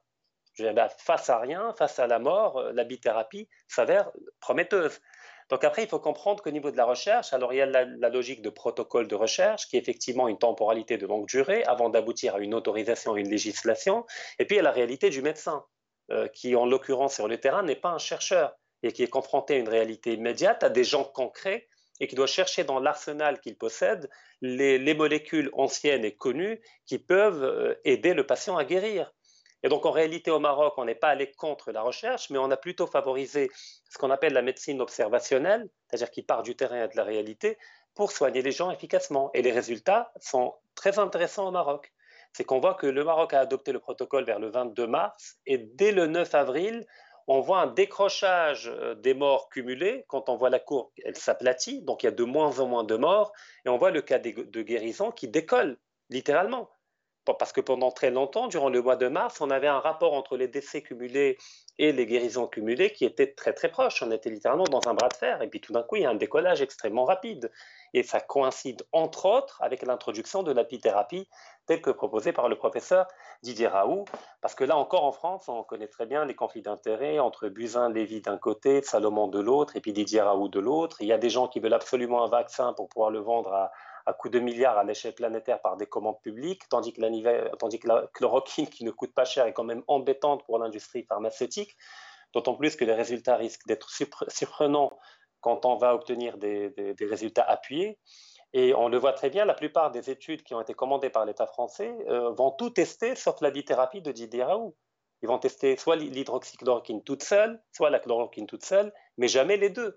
Ben, 0.58 0.88
face 0.98 1.30
à 1.30 1.38
rien, 1.38 1.72
face 1.74 1.98
à 1.98 2.06
la 2.06 2.18
mort, 2.18 2.62
l'habithérapie 2.72 3.48
s'avère 3.68 4.10
prometteuse. 4.40 5.00
Donc 5.48 5.64
après, 5.64 5.82
il 5.82 5.88
faut 5.88 5.98
comprendre 5.98 6.42
qu'au 6.42 6.50
niveau 6.50 6.70
de 6.70 6.76
la 6.76 6.84
recherche, 6.84 7.32
alors 7.32 7.52
il 7.52 7.56
y 7.56 7.62
a 7.62 7.66
la, 7.66 7.84
logique 8.08 8.42
de 8.42 8.50
protocole 8.50 9.08
de 9.08 9.14
recherche 9.14 9.66
qui 9.68 9.76
est 9.76 9.80
effectivement 9.80 10.28
une 10.28 10.38
temporalité 10.38 10.98
de 10.98 11.06
longue 11.06 11.26
durée 11.26 11.64
avant 11.64 11.88
d'aboutir 11.88 12.34
à 12.34 12.38
une 12.38 12.54
autorisation, 12.54 13.14
à 13.14 13.20
une 13.20 13.30
législation. 13.30 14.04
Et 14.38 14.44
puis 14.44 14.56
il 14.56 14.58
y 14.58 14.60
a 14.60 14.64
la 14.64 14.70
réalité 14.70 15.08
du 15.08 15.22
médecin, 15.22 15.64
euh, 16.10 16.28
qui 16.28 16.54
en 16.54 16.66
l'occurrence 16.66 17.14
sur 17.14 17.28
le 17.28 17.38
terrain 17.38 17.62
n'est 17.62 17.76
pas 17.76 17.90
un 17.90 17.98
chercheur 17.98 18.54
et 18.82 18.92
qui 18.92 19.02
est 19.02 19.08
confronté 19.08 19.54
à 19.54 19.58
une 19.58 19.68
réalité 19.68 20.12
immédiate, 20.12 20.62
à 20.62 20.70
des 20.70 20.84
gens 20.84 21.04
concrets 21.04 21.66
et 22.00 22.06
qui 22.06 22.14
doit 22.14 22.26
chercher 22.26 22.64
dans 22.64 22.78
l'arsenal 22.78 23.40
qu'il 23.40 23.56
possède 23.56 24.08
les, 24.40 24.94
molécules 24.94 25.50
anciennes 25.54 26.04
et 26.04 26.14
connues 26.14 26.60
qui 26.86 26.98
peuvent 26.98 27.42
euh, 27.42 27.74
aider 27.84 28.14
le 28.14 28.26
patient 28.26 28.56
à 28.56 28.64
guérir. 28.64 29.12
Et 29.62 29.68
donc 29.68 29.86
en 29.86 29.90
réalité 29.90 30.30
au 30.30 30.38
Maroc, 30.38 30.74
on 30.76 30.84
n'est 30.84 30.94
pas 30.94 31.08
allé 31.08 31.32
contre 31.32 31.72
la 31.72 31.82
recherche, 31.82 32.30
mais 32.30 32.38
on 32.38 32.50
a 32.50 32.56
plutôt 32.56 32.86
favorisé 32.86 33.50
ce 33.90 33.98
qu'on 33.98 34.10
appelle 34.10 34.32
la 34.32 34.42
médecine 34.42 34.80
observationnelle, 34.80 35.68
c'est-à-dire 35.88 36.10
qui 36.10 36.22
part 36.22 36.42
du 36.42 36.54
terrain 36.54 36.84
et 36.84 36.88
de 36.88 36.96
la 36.96 37.04
réalité, 37.04 37.58
pour 37.94 38.12
soigner 38.12 38.42
les 38.42 38.52
gens 38.52 38.70
efficacement. 38.70 39.30
Et 39.34 39.42
les 39.42 39.50
résultats 39.50 40.12
sont 40.20 40.54
très 40.76 40.98
intéressants 40.98 41.48
au 41.48 41.50
Maroc. 41.50 41.92
C'est 42.32 42.44
qu'on 42.44 42.60
voit 42.60 42.74
que 42.74 42.86
le 42.86 43.02
Maroc 43.02 43.34
a 43.34 43.40
adopté 43.40 43.72
le 43.72 43.80
protocole 43.80 44.24
vers 44.24 44.38
le 44.38 44.48
22 44.48 44.86
mars, 44.86 45.38
et 45.46 45.58
dès 45.58 45.90
le 45.90 46.06
9 46.06 46.34
avril, 46.34 46.86
on 47.26 47.40
voit 47.40 47.60
un 47.60 47.66
décrochage 47.66 48.68
euh, 48.68 48.94
des 48.94 49.12
morts 49.12 49.50
cumulés. 49.50 50.04
Quand 50.08 50.28
on 50.28 50.36
voit 50.36 50.48
la 50.48 50.58
courbe, 50.58 50.88
elle 51.04 51.16
s'aplatit, 51.16 51.82
donc 51.82 52.02
il 52.02 52.06
y 52.06 52.08
a 52.08 52.12
de 52.12 52.24
moins 52.24 52.58
en 52.60 52.66
moins 52.66 52.84
de 52.84 52.96
morts, 52.96 53.32
et 53.66 53.68
on 53.68 53.76
voit 53.76 53.90
le 53.90 54.02
cas 54.02 54.18
de 54.18 54.62
guérison 54.62 55.10
qui 55.10 55.28
décolle, 55.28 55.76
littéralement. 56.08 56.70
Parce 57.36 57.52
que 57.52 57.60
pendant 57.60 57.90
très 57.90 58.10
longtemps, 58.10 58.46
durant 58.46 58.70
le 58.70 58.80
mois 58.80 58.96
de 58.96 59.08
mars, 59.08 59.40
on 59.40 59.50
avait 59.50 59.66
un 59.66 59.80
rapport 59.80 60.14
entre 60.14 60.36
les 60.36 60.48
décès 60.48 60.82
cumulés 60.82 61.36
et 61.78 61.92
les 61.92 62.06
guérisons 62.06 62.46
cumulées 62.46 62.92
qui 62.92 63.04
était 63.04 63.32
très 63.32 63.52
très 63.52 63.68
proche. 63.68 64.02
On 64.02 64.10
était 64.10 64.30
littéralement 64.30 64.64
dans 64.64 64.88
un 64.88 64.94
bras 64.94 65.08
de 65.08 65.16
fer, 65.16 65.42
et 65.42 65.48
puis 65.48 65.60
tout 65.60 65.72
d'un 65.72 65.82
coup, 65.82 65.96
il 65.96 66.02
y 66.02 66.06
a 66.06 66.10
un 66.10 66.14
décollage 66.14 66.62
extrêmement 66.62 67.04
rapide. 67.04 67.50
Et 67.94 68.02
ça 68.02 68.20
coïncide 68.20 68.82
entre 68.92 69.26
autres 69.26 69.62
avec 69.62 69.82
l'introduction 69.82 70.42
de 70.42 70.52
l'apithérapie 70.52 71.28
telle 71.66 71.82
que 71.82 71.90
proposée 71.90 72.32
par 72.32 72.48
le 72.48 72.56
professeur 72.56 73.06
Didier 73.42 73.68
Raoult, 73.68 74.06
parce 74.40 74.54
que 74.54 74.64
là 74.64 74.76
encore 74.76 75.04
en 75.04 75.12
France, 75.12 75.48
on 75.48 75.62
connaît 75.62 75.86
très 75.86 76.06
bien 76.06 76.24
les 76.24 76.34
conflits 76.34 76.62
d'intérêts 76.62 77.18
entre 77.18 77.48
Buzyn, 77.48 77.90
Lévy 77.90 78.20
d'un 78.22 78.38
côté, 78.38 78.82
Salomon 78.82 79.28
de 79.28 79.38
l'autre, 79.38 79.76
et 79.76 79.80
puis 79.80 79.92
Didier 79.92 80.22
Raoult 80.22 80.48
de 80.48 80.58
l'autre. 80.58 80.96
Il 81.00 81.06
y 81.06 81.12
a 81.12 81.18
des 81.18 81.30
gens 81.30 81.46
qui 81.46 81.60
veulent 81.60 81.74
absolument 81.74 82.24
un 82.24 82.28
vaccin 82.28 82.72
pour 82.72 82.88
pouvoir 82.88 83.10
le 83.10 83.20
vendre 83.20 83.52
à, 83.52 83.70
à 84.08 84.14
coût 84.14 84.30
de 84.30 84.38
milliards 84.38 84.78
à 84.78 84.84
l'échelle 84.84 85.14
planétaire 85.14 85.60
par 85.60 85.76
des 85.76 85.84
commandes 85.84 86.20
publiques, 86.22 86.62
tandis 86.70 86.94
que, 86.94 87.02
la, 87.02 87.50
tandis 87.56 87.78
que 87.78 87.88
la 87.88 88.06
chloroquine, 88.14 88.66
qui 88.66 88.82
ne 88.84 88.90
coûte 88.90 89.12
pas 89.12 89.26
cher, 89.26 89.44
est 89.46 89.52
quand 89.52 89.64
même 89.64 89.82
embêtante 89.86 90.46
pour 90.46 90.58
l'industrie 90.58 91.04
pharmaceutique, 91.04 91.76
d'autant 92.32 92.54
plus 92.54 92.74
que 92.74 92.86
les 92.86 92.94
résultats 92.94 93.36
risquent 93.36 93.66
d'être 93.66 93.90
surprenants 94.30 94.98
quand 95.42 95.66
on 95.66 95.76
va 95.76 95.94
obtenir 95.94 96.38
des, 96.38 96.72
résultats 97.02 97.42
appuyés. 97.42 97.98
Et 98.54 98.74
on 98.74 98.88
le 98.88 98.96
voit 98.96 99.12
très 99.12 99.28
bien, 99.28 99.44
la 99.44 99.52
plupart 99.52 99.90
des 99.90 100.08
études 100.08 100.42
qui 100.42 100.54
ont 100.54 100.62
été 100.62 100.72
commandées 100.72 101.10
par 101.10 101.26
l'État 101.26 101.46
français 101.46 101.94
euh, 102.08 102.30
vont 102.30 102.50
tout 102.50 102.70
tester 102.70 103.14
sauf 103.14 103.42
la 103.42 103.50
bithérapie 103.50 104.00
de 104.00 104.10
Didier 104.10 104.42
Raoult. 104.42 104.74
Ils 105.20 105.28
vont 105.28 105.38
tester 105.38 105.76
soit 105.76 105.96
l'hydroxychloroquine 105.96 107.04
toute 107.04 107.22
seule, 107.22 107.62
soit 107.72 107.90
la 107.90 107.98
chloroquine 107.98 108.46
toute 108.46 108.64
seule, 108.64 108.90
mais 109.18 109.28
jamais 109.28 109.58
les 109.58 109.68
deux. 109.68 109.94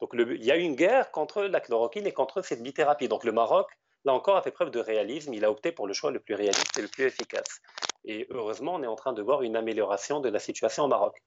Donc 0.00 0.10
il 0.14 0.44
y 0.44 0.50
a 0.50 0.56
eu 0.56 0.62
une 0.62 0.74
guerre 0.74 1.10
contre 1.10 1.42
la 1.42 1.60
chloroquine 1.60 2.06
et 2.06 2.12
contre 2.12 2.42
cette 2.42 2.62
bithérapie. 2.62 3.08
Donc 3.08 3.24
le 3.24 3.32
Maroc, 3.32 3.68
là 4.04 4.12
encore, 4.12 4.36
a 4.36 4.42
fait 4.42 4.50
preuve 4.50 4.70
de 4.70 4.80
réalisme. 4.80 5.32
Il 5.34 5.44
a 5.44 5.50
opté 5.50 5.72
pour 5.72 5.86
le 5.86 5.92
choix 5.92 6.10
le 6.10 6.20
plus 6.20 6.34
réaliste 6.34 6.76
et 6.76 6.82
le 6.82 6.88
plus 6.88 7.04
efficace. 7.04 7.60
Et 8.04 8.26
heureusement, 8.30 8.74
on 8.74 8.82
est 8.82 8.88
en 8.88 8.96
train 8.96 9.12
de 9.12 9.22
voir 9.22 9.42
une 9.42 9.56
amélioration 9.56 10.20
de 10.20 10.28
la 10.28 10.38
situation 10.38 10.84
au 10.84 10.88
Maroc. 10.88 11.22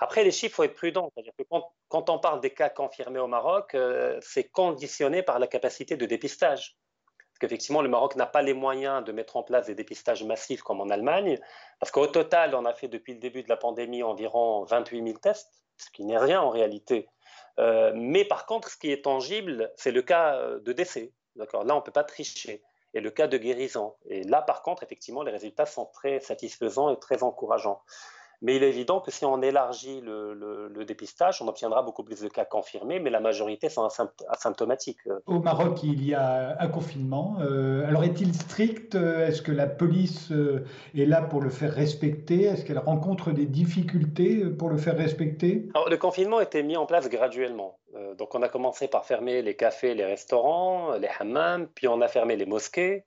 Après, 0.00 0.22
les 0.24 0.30
chiffres, 0.30 0.52
il 0.52 0.54
faut 0.54 0.62
être 0.64 0.74
prudent. 0.74 1.10
C'est-à-dire 1.14 1.32
que 1.36 1.44
quand, 1.88 2.10
on 2.10 2.18
parle 2.18 2.40
des 2.40 2.50
cas 2.50 2.68
confirmés 2.68 3.18
au 3.18 3.26
Maroc, 3.26 3.74
euh, 3.74 4.18
c'est 4.20 4.48
conditionné 4.48 5.22
par 5.22 5.38
la 5.38 5.46
capacité 5.46 5.96
de 5.96 6.06
dépistage. 6.06 6.76
Parce 7.16 7.38
qu'effectivement, 7.40 7.82
le 7.82 7.88
Maroc 7.88 8.14
n'a 8.16 8.26
pas 8.26 8.42
les 8.42 8.54
moyens 8.54 9.04
de 9.04 9.10
mettre 9.10 9.36
en 9.36 9.42
place 9.42 9.66
des 9.66 9.74
dépistages 9.74 10.22
massifs 10.22 10.62
comme 10.62 10.80
en 10.80 10.90
Allemagne. 10.90 11.38
Parce 11.80 11.90
qu'au 11.90 12.06
total, 12.06 12.54
on 12.54 12.64
a 12.64 12.74
fait 12.74 12.88
depuis 12.88 13.14
le 13.14 13.18
début 13.18 13.42
de 13.42 13.48
la 13.48 13.56
pandémie 13.56 14.02
environ 14.02 14.64
28 14.64 15.04
000 15.04 15.18
tests, 15.18 15.64
ce 15.76 15.90
qui 15.90 16.04
n'est 16.04 16.18
rien 16.18 16.40
en 16.40 16.50
réalité. 16.50 17.08
Euh, 17.58 17.92
mais 17.94 18.24
par 18.24 18.46
contre, 18.46 18.70
ce 18.70 18.76
qui 18.76 18.90
est 18.90 19.04
tangible, 19.04 19.72
c'est 19.76 19.90
le 19.90 20.02
cas 20.02 20.36
euh, 20.36 20.60
de 20.60 20.72
décès. 20.72 21.12
Là, 21.36 21.46
on 21.54 21.64
ne 21.64 21.80
peut 21.80 21.92
pas 21.92 22.04
tricher. 22.04 22.62
Et 22.94 23.00
le 23.00 23.10
cas 23.10 23.26
de 23.26 23.38
guérison. 23.38 23.94
Et 24.06 24.22
là, 24.24 24.42
par 24.42 24.62
contre, 24.62 24.82
effectivement, 24.82 25.22
les 25.22 25.32
résultats 25.32 25.64
sont 25.64 25.86
très 25.86 26.20
satisfaisants 26.20 26.90
et 26.90 26.98
très 26.98 27.22
encourageants. 27.22 27.80
Mais 28.42 28.56
il 28.56 28.64
est 28.64 28.68
évident 28.68 29.00
que 29.00 29.12
si 29.12 29.24
on 29.24 29.40
élargit 29.40 30.00
le, 30.00 30.84
dépistage, 30.84 31.40
on 31.40 31.46
obtiendra 31.46 31.82
beaucoup 31.82 32.02
plus 32.02 32.20
de 32.20 32.28
cas 32.28 32.44
confirmés, 32.44 32.98
mais 32.98 33.08
la 33.08 33.20
majorité 33.20 33.68
sont 33.68 33.88
asymptomatiques. 34.28 34.98
Au 35.26 35.38
Maroc, 35.38 35.84
il 35.84 36.04
y 36.04 36.12
a 36.12 36.56
un 36.60 36.68
confinement. 36.68 37.36
Euh, 37.40 37.86
alors, 37.86 38.02
est-il 38.02 38.34
strict? 38.34 38.96
Est-ce 38.96 39.42
que 39.42 39.52
la 39.52 39.68
police 39.68 40.32
euh, 40.32 40.64
est 40.96 41.06
là 41.06 41.22
pour 41.22 41.40
le 41.40 41.50
faire 41.50 41.72
respecter? 41.72 42.42
Est-ce 42.42 42.64
qu'elle 42.64 42.80
rencontre 42.80 43.30
des 43.30 43.46
difficultés 43.46 44.44
pour 44.46 44.68
le 44.70 44.76
faire 44.76 44.96
respecter? 44.96 45.68
Alors, 45.74 45.88
Le 45.88 45.96
confinement 45.96 46.38
a 46.38 46.42
été 46.42 46.64
mis 46.64 46.76
en 46.76 46.84
place 46.84 47.08
graduellement. 47.08 47.78
Euh, 47.94 48.14
donc, 48.14 48.34
on 48.34 48.42
a 48.42 48.48
commencé 48.48 48.88
par 48.88 49.04
fermer 49.04 49.42
les 49.42 49.54
cafés, 49.54 49.94
les 49.94 50.04
restaurants, 50.04 50.94
les 50.96 51.08
hammams, 51.20 51.68
puis 51.68 51.86
on 51.86 52.00
a 52.00 52.08
fermé 52.08 52.34
les 52.36 52.46
mosquées. 52.46 53.04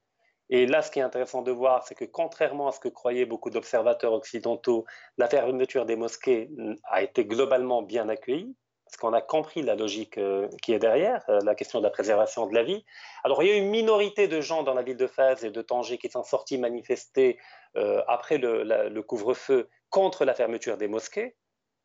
Et 0.49 0.65
là, 0.67 0.81
ce 0.81 0.91
qui 0.91 0.99
est 0.99 1.03
intéressant 1.03 1.41
de 1.41 1.51
voir, 1.51 1.83
c'est 1.87 1.95
que 1.95 2.05
contrairement 2.05 2.67
à 2.67 2.71
ce 2.71 2.79
que 2.79 2.89
croyaient 2.89 3.25
beaucoup 3.25 3.49
d'observateurs 3.49 4.13
occidentaux, 4.13 4.85
la 5.17 5.27
fermeture 5.27 5.85
des 5.85 5.95
mosquées 5.95 6.49
a 6.83 7.01
été 7.01 7.25
globalement 7.25 7.81
bien 7.81 8.09
accueillie, 8.09 8.55
parce 8.85 8.97
qu'on 8.97 9.13
a 9.13 9.21
compris 9.21 9.63
la 9.63 9.75
logique 9.75 10.19
euh, 10.19 10.47
qui 10.61 10.71
est 10.71 10.79
derrière, 10.79 11.23
euh, 11.29 11.39
la 11.43 11.55
question 11.55 11.79
de 11.79 11.83
la 11.83 11.89
préservation 11.89 12.45
de 12.45 12.53
la 12.53 12.63
vie. 12.63 12.85
Alors, 13.23 13.41
il 13.41 13.49
y 13.49 13.51
a 13.51 13.55
eu 13.55 13.57
une 13.57 13.69
minorité 13.69 14.27
de 14.27 14.39
gens 14.41 14.61
dans 14.61 14.75
la 14.75 14.83
ville 14.83 14.97
de 14.97 15.07
Fès 15.07 15.43
et 15.43 15.49
de 15.49 15.61
Tanger 15.63 15.97
qui 15.97 16.09
sont 16.09 16.23
sortis 16.23 16.59
manifester 16.59 17.39
euh, 17.75 18.03
après 18.07 18.37
le 18.37 19.01
couvre-feu 19.01 19.69
contre 19.89 20.25
la 20.25 20.35
fermeture 20.35 20.77
des 20.77 20.87
mosquées. 20.87 21.35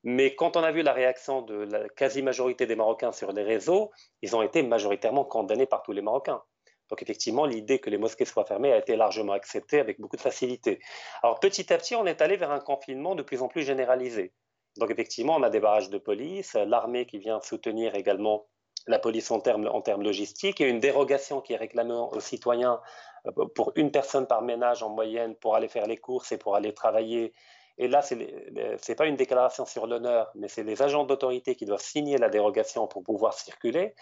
Mais 0.02 0.34
quand 0.34 0.56
on 0.56 0.62
a 0.62 0.72
vu 0.72 0.82
la 0.82 0.92
réaction 0.92 1.42
de 1.42 1.54
la 1.54 1.88
quasi-majorité 1.88 2.66
des 2.66 2.76
Marocains 2.76 3.12
sur 3.12 3.32
les 3.32 3.42
réseaux, 3.42 3.90
ils 4.22 4.34
ont 4.34 4.42
été 4.42 4.62
majoritairement 4.62 5.24
condamnés 5.24 5.66
par 5.66 5.82
tous 5.82 5.92
les 5.92 6.02
Marocains. 6.02 6.42
Donc 6.90 7.02
effectivement, 7.02 7.46
l'idée 7.46 7.78
que 7.78 7.88
les 7.88 7.98
mosquées 7.98 8.24
soient 8.24 8.44
fermées 8.44 8.72
a 8.72 8.78
été 8.78 8.96
largement 8.96 9.32
acceptée 9.32 9.80
avec 9.80 10.00
beaucoup 10.00 10.16
de 10.16 10.20
facilité. 10.20 10.80
Alors 11.22 11.40
petit 11.40 11.72
à 11.72 11.78
petit, 11.78 11.94
on 11.94 12.06
est 12.06 12.20
allé 12.20 12.36
vers 12.36 12.50
un 12.50 12.60
confinement 12.60 13.14
de 13.14 13.22
plus 13.22 13.42
en 13.42 13.48
plus 13.48 13.62
généralisé. 13.62 14.32
Donc 14.76 14.90
effectivement, 14.90 15.36
on 15.36 15.42
a 15.42 15.50
des 15.50 15.60
barrages 15.60 15.90
de 15.90 15.98
police, 15.98 16.54
l'armée 16.54 17.06
qui 17.06 17.18
vient 17.18 17.40
soutenir 17.40 17.94
également 17.94 18.46
la 18.86 18.98
police 18.98 19.30
en 19.30 19.40
termes, 19.40 19.68
en 19.68 19.82
termes 19.82 20.02
logistiques, 20.02 20.60
a 20.60 20.66
une 20.66 20.80
dérogation 20.80 21.40
qui 21.40 21.52
est 21.52 21.56
réclamée 21.56 21.94
aux 21.94 22.20
citoyens 22.20 22.80
euh, 23.26 23.46
pour 23.54 23.72
une 23.76 23.90
personne 23.90 24.26
par 24.26 24.42
ménage 24.42 24.82
en 24.82 24.88
moyenne 24.88 25.34
pour 25.36 25.54
aller 25.54 25.68
faire 25.68 25.86
les 25.86 25.96
courses 25.96 26.32
et 26.32 26.38
pour 26.38 26.56
aller 26.56 26.72
travailler 26.72 27.32
et 27.80 27.88
là, 27.88 28.02
ce 28.02 28.14
n'est 28.14 28.94
pas 28.94 29.06
une 29.06 29.16
déclaration 29.16 29.64
sur 29.64 29.86
l'honneur, 29.86 30.30
mais 30.34 30.48
c'est 30.48 30.62
les 30.62 30.82
agents 30.82 31.04
d'autorité 31.04 31.54
qui 31.54 31.64
doivent 31.64 31.80
signer 31.80 32.18
la 32.18 32.28
dérogation 32.28 32.86
pour 32.86 33.02
pouvoir 33.02 33.32
circuler. 33.32 33.94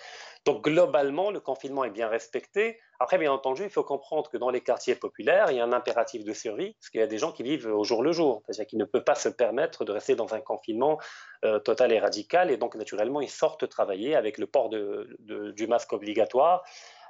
Donc 0.45 0.65
globalement, 0.65 1.31
le 1.31 1.39
confinement 1.39 1.85
est 1.85 1.91
bien 1.91 2.09
respecté. 2.09 2.81
Après, 2.99 3.19
bien 3.19 3.31
entendu, 3.31 3.63
il 3.63 3.71
faut 3.71 3.85
comprendre 3.85 4.29
que 4.31 4.37
dans 4.37 4.51
les 4.51 4.63
quartiers 4.63 4.97
populaires, 4.97 5.53
il 5.53 5.59
y 5.59 5.61
a 5.61 5.65
un 5.65 5.73
impératif 5.73 6.25
de 6.25 6.33
survie, 6.33 6.75
parce 6.75 6.91
qu'il 6.91 6.99
y 6.99 7.05
a 7.05 7.07
des 7.07 7.19
gens 7.19 7.31
qui 7.31 7.45
vivent 7.45 7.69
au 7.69 7.85
jour 7.85 8.03
le 8.03 8.11
jour, 8.11 8.43
c'est-à-dire 8.47 8.67
qu'ils 8.67 8.81
ne 8.81 8.85
peuvent 8.85 9.05
pas 9.05 9.15
se 9.15 9.29
permettre 9.29 9.85
de 9.85 9.93
rester 9.93 10.17
dans 10.17 10.35
un 10.35 10.41
confinement 10.41 10.99
euh, 11.45 11.61
total 11.61 11.93
et 11.93 12.01
radical, 12.01 12.51
et 12.51 12.57
donc 12.57 12.75
naturellement, 12.75 13.21
ils 13.21 13.31
sortent 13.31 13.69
travailler 13.69 14.17
avec 14.17 14.39
le 14.39 14.49
port 14.49 14.71
du 14.71 15.67
masque 15.69 15.93
obligatoire. 15.93 16.65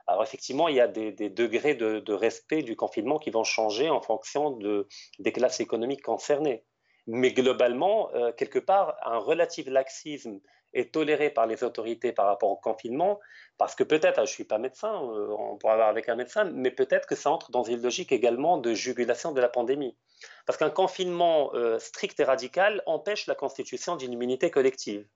Alors 0.09 0.23
effectivement, 0.23 0.69
il 0.69 0.77
y 0.77 0.81
a 0.81 0.89
des, 0.89 1.13
degrés 1.13 1.75
de, 1.75 2.13
respect 2.13 2.63
du 2.63 2.77
confinement 2.77 3.19
qui 3.19 3.31
vont 3.31 3.45
changer 3.45 3.91
en 3.91 4.01
fonction 4.01 4.51
de, 4.53 4.89
des 5.19 5.33
classes 5.33 5.61
économiques 5.61 6.03
concernées. 6.03 6.65
Mais 7.07 7.33
globalement, 7.33 8.11
euh, 8.15 8.33
quelque 8.33 8.59
part, 8.59 8.97
un 9.05 9.19
relatif 9.19 9.67
laxisme 9.69 10.41
est 10.73 10.93
toléré 10.93 11.29
par 11.29 11.47
les 11.47 11.63
autorités 11.63 12.13
par 12.13 12.27
rapport 12.27 12.51
au 12.51 12.57
confinement, 12.57 13.21
parce 13.59 13.75
que 13.75 13.85
peut-être, 13.85 14.17
je 14.17 14.21
ne 14.23 14.27
suis 14.27 14.45
pas 14.45 14.59
médecin, 14.59 14.93
euh, 14.93 15.29
on 15.39 15.59
pourra 15.59 15.77
voir 15.77 15.89
avec 15.89 16.09
un 16.09 16.17
médecin, 16.17 16.45
mais 16.45 16.71
peut-être 16.71 17.07
que 17.07 17.15
ça 17.15 17.31
entre 17.31 17.51
dans 17.51 17.63
une 17.63 17.83
logique 17.83 18.13
également 18.13 18.57
de 18.57 18.73
jugulation 18.73 19.33
de 19.33 19.41
la 19.43 19.49
pandémie. 19.49 19.97
Parce 20.47 20.59
qu'un 20.59 20.71
confinement 20.71 21.55
euh, 21.55 21.79
strict 21.79 22.19
et 22.21 22.25
radical 22.25 22.83
empêche 22.87 23.27
la 23.27 23.35
constitution 23.35 23.97
d'une 23.97 24.13
immunité 24.13 24.51
collective. 24.51 25.07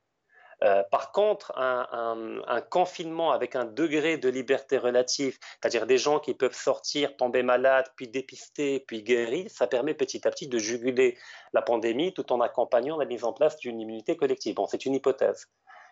Euh, 0.63 0.83
par 0.91 1.11
contre, 1.11 1.53
un, 1.57 2.61
confinement 2.71 3.33
avec 3.33 3.57
un 3.57 3.65
degré 3.65 4.17
de 4.17 4.29
liberté 4.29 4.79
relative, 4.79 5.39
c'est-à-dire 5.61 5.87
des 5.87 5.99
gens 5.99 6.21
qui 6.21 6.35
peuvent 6.35 6.55
sortir, 6.55 7.17
tomber 7.17 7.43
malades, 7.43 7.87
puis 7.97 8.09
dépister, 8.09 8.81
puis 8.87 9.03
guérir, 9.03 9.51
ça 9.51 9.67
permet 9.67 9.95
petit 9.95 10.27
à 10.27 10.31
petit 10.31 10.49
de 10.49 10.59
juguler 10.59 11.19
la 11.53 11.63
pandémie 11.63 12.15
tout 12.15 12.33
en 12.33 12.41
accompagnant 12.41 12.97
la 12.97 13.05
mise 13.05 13.25
en 13.25 13.33
place 13.33 13.57
d'une 13.57 13.81
immunité 13.81 14.17
collective. 14.17 14.55
Bon, 14.55 14.67
c'est 14.67 14.87
une 14.87 14.95
hypothèse. 14.95 15.49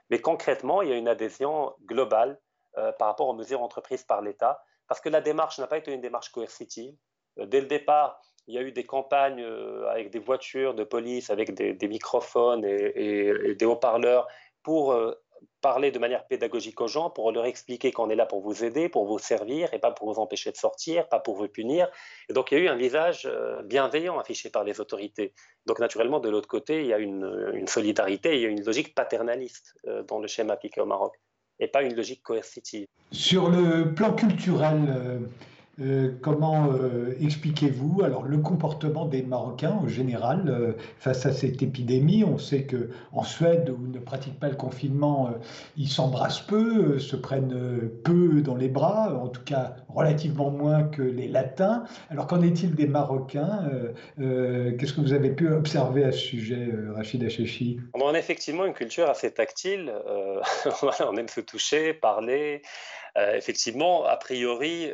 Mais 0.09 0.21
concrètement, 0.21 0.83
il 0.83 0.91
y 0.91 0.93
a 0.93 0.97
une 0.97 1.09
adhésion 1.09 1.75
globale 1.87 2.39
euh, 2.79 2.93
par 2.93 3.09
rapport 3.09 3.29
aux 3.29 3.35
mesures 3.35 3.63
entreprises 3.63 4.05
par 4.05 4.23
l'État, 4.23 4.63
parce 4.87 5.01
que 5.01 5.09
la 5.09 5.21
démarche 5.21 5.59
n'a 5.59 5.67
pas 5.67 5.79
été 5.79 5.93
une 5.93 6.01
démarche 6.01 6.31
coercitive. 6.31 6.95
Euh, 7.39 7.47
dès 7.47 7.61
le 7.61 7.67
départ, 7.67 8.21
il 8.47 8.55
y 8.55 8.59
a 8.59 8.63
eu 8.63 8.73
des 8.73 8.85
campagnes 8.85 9.45
avec 9.89 10.11
des 10.11 10.19
voitures 10.19 10.75
de 10.75 10.83
police, 10.83 11.31
avec 11.31 11.55
des, 11.55 11.89
microphones 11.89 12.65
et 12.65 13.55
des 13.55 13.65
haut-parleurs 13.65 14.27
pour 14.63 14.93
euh, 14.93 15.15
parler 15.61 15.91
de 15.91 15.99
manière 15.99 16.27
pédagogique 16.27 16.81
aux 16.81 16.89
gens, 16.89 17.11
pour 17.11 17.33
leur 17.33 17.45
expliquer 17.45 17.93
qu'on 17.93 18.11
est 18.11 18.17
là 18.17 18.27
pour 18.27 18.41
vous 18.41 18.65
aider, 18.65 18.89
pour 18.89 19.07
vous 19.07 19.19
servir 19.19 19.73
et 19.75 19.79
pas 19.79 19.91
pour 19.91 20.13
vous 20.13 20.21
empêcher 20.21 20.51
de 20.51 20.57
sortir, 20.57 21.09
pas 21.09 21.21
pour 21.21 21.37
vous 21.37 21.49
punir. 21.49 21.89
Et 22.29 22.33
donc 22.33 22.51
il 22.51 22.59
y 22.59 22.61
a 22.61 22.65
eu 22.65 22.69
un 22.69 22.77
visage 22.77 23.27
euh, 23.27 23.63
bienveillant 23.63 24.19
affiché 24.19 24.51
par 24.51 24.65
les 24.65 24.81
autorités. 24.81 25.35
Donc 25.67 25.79
naturellement, 25.79 26.21
de 26.21 26.29
l'autre 26.29 26.49
côté, 26.49 26.81
il 26.81 26.87
y 26.87 26.93
a 26.93 26.99
une, 26.99 27.67
solidarité, 27.67 28.37
il 28.37 28.43
y 28.43 28.47
a 28.47 28.49
une 28.49 28.65
logique 28.65 28.95
paternaliste 28.95 29.75
euh, 29.87 30.03
dans 30.03 30.19
le 30.19 30.29
schéma 30.29 30.55
appliqué 30.55 30.81
au 30.81 30.87
Maroc. 30.87 31.15
et 31.59 31.69
pas 31.69 31.83
une 31.83 31.95
logique 31.95 32.23
coercitive. 32.23 32.87
Sur 33.13 33.51
le 33.51 33.95
plan 33.95 34.15
culturel, 34.15 35.21
euh, 35.81 36.11
comment 36.21 36.73
euh, 36.73 37.15
expliquez-vous 37.23 38.03
alors 38.03 38.25
le 38.25 38.39
comportement 38.39 39.07
des 39.07 39.23
Marocains 39.23 39.79
en 39.83 39.89
général 39.89 40.49
euh, 40.49 40.73
face 40.99 41.25
à 41.25 41.33
cette 41.33 41.63
épidémie? 41.63 42.23
On 42.23 42.37
sait 42.37 42.65
que 42.65 42.91
en 43.13 43.23
Suède, 43.23 43.71
où 43.71 43.87
ils 43.87 43.93
ne 43.93 43.99
pratiquent 43.99 44.39
pas 44.39 44.51
le 44.51 44.57
confinement, 44.57 45.31
ils 45.77 45.89
s'embrassent 45.89 46.43
peu, 46.43 46.99
se 46.99 47.17
prennent 47.17 47.89
peu 48.05 48.43
dans 48.43 48.57
les 48.57 48.69
bras, 48.69 49.15
en 49.15 49.29
tout 49.29 49.43
cas 49.43 49.77
relativement 49.89 50.51
moins 50.51 50.85
que 50.85 51.03
les 51.03 51.29
Latins. 51.29 51.85
Alors 52.11 52.27
qu'en 52.27 52.43
est-il 52.43 52.75
des 52.75 52.87
Marocains 52.87 53.71
Qu'est-ce 54.19 54.93
que 54.93 55.01
vous 55.01 55.13
avez 55.13 55.31
pu 55.31 55.49
observer 55.49 56.05
à 56.05 56.13
ce 56.13 56.19
sujet, 56.19 56.69
Rachid 56.95 57.25
Achechi 57.25 57.81
On 57.95 58.13
a 58.13 58.19
effectivement 58.19 58.65
une 58.65 58.75
culture 58.75 59.09
assez 59.09 59.31
tactile. 59.33 59.93
on 61.01 61.17
aime 61.17 61.29
se 61.29 61.41
toucher, 61.41 61.95
parler. 61.95 62.63
Effectivement, 63.17 64.05
a 64.05 64.17
priori, 64.17 64.91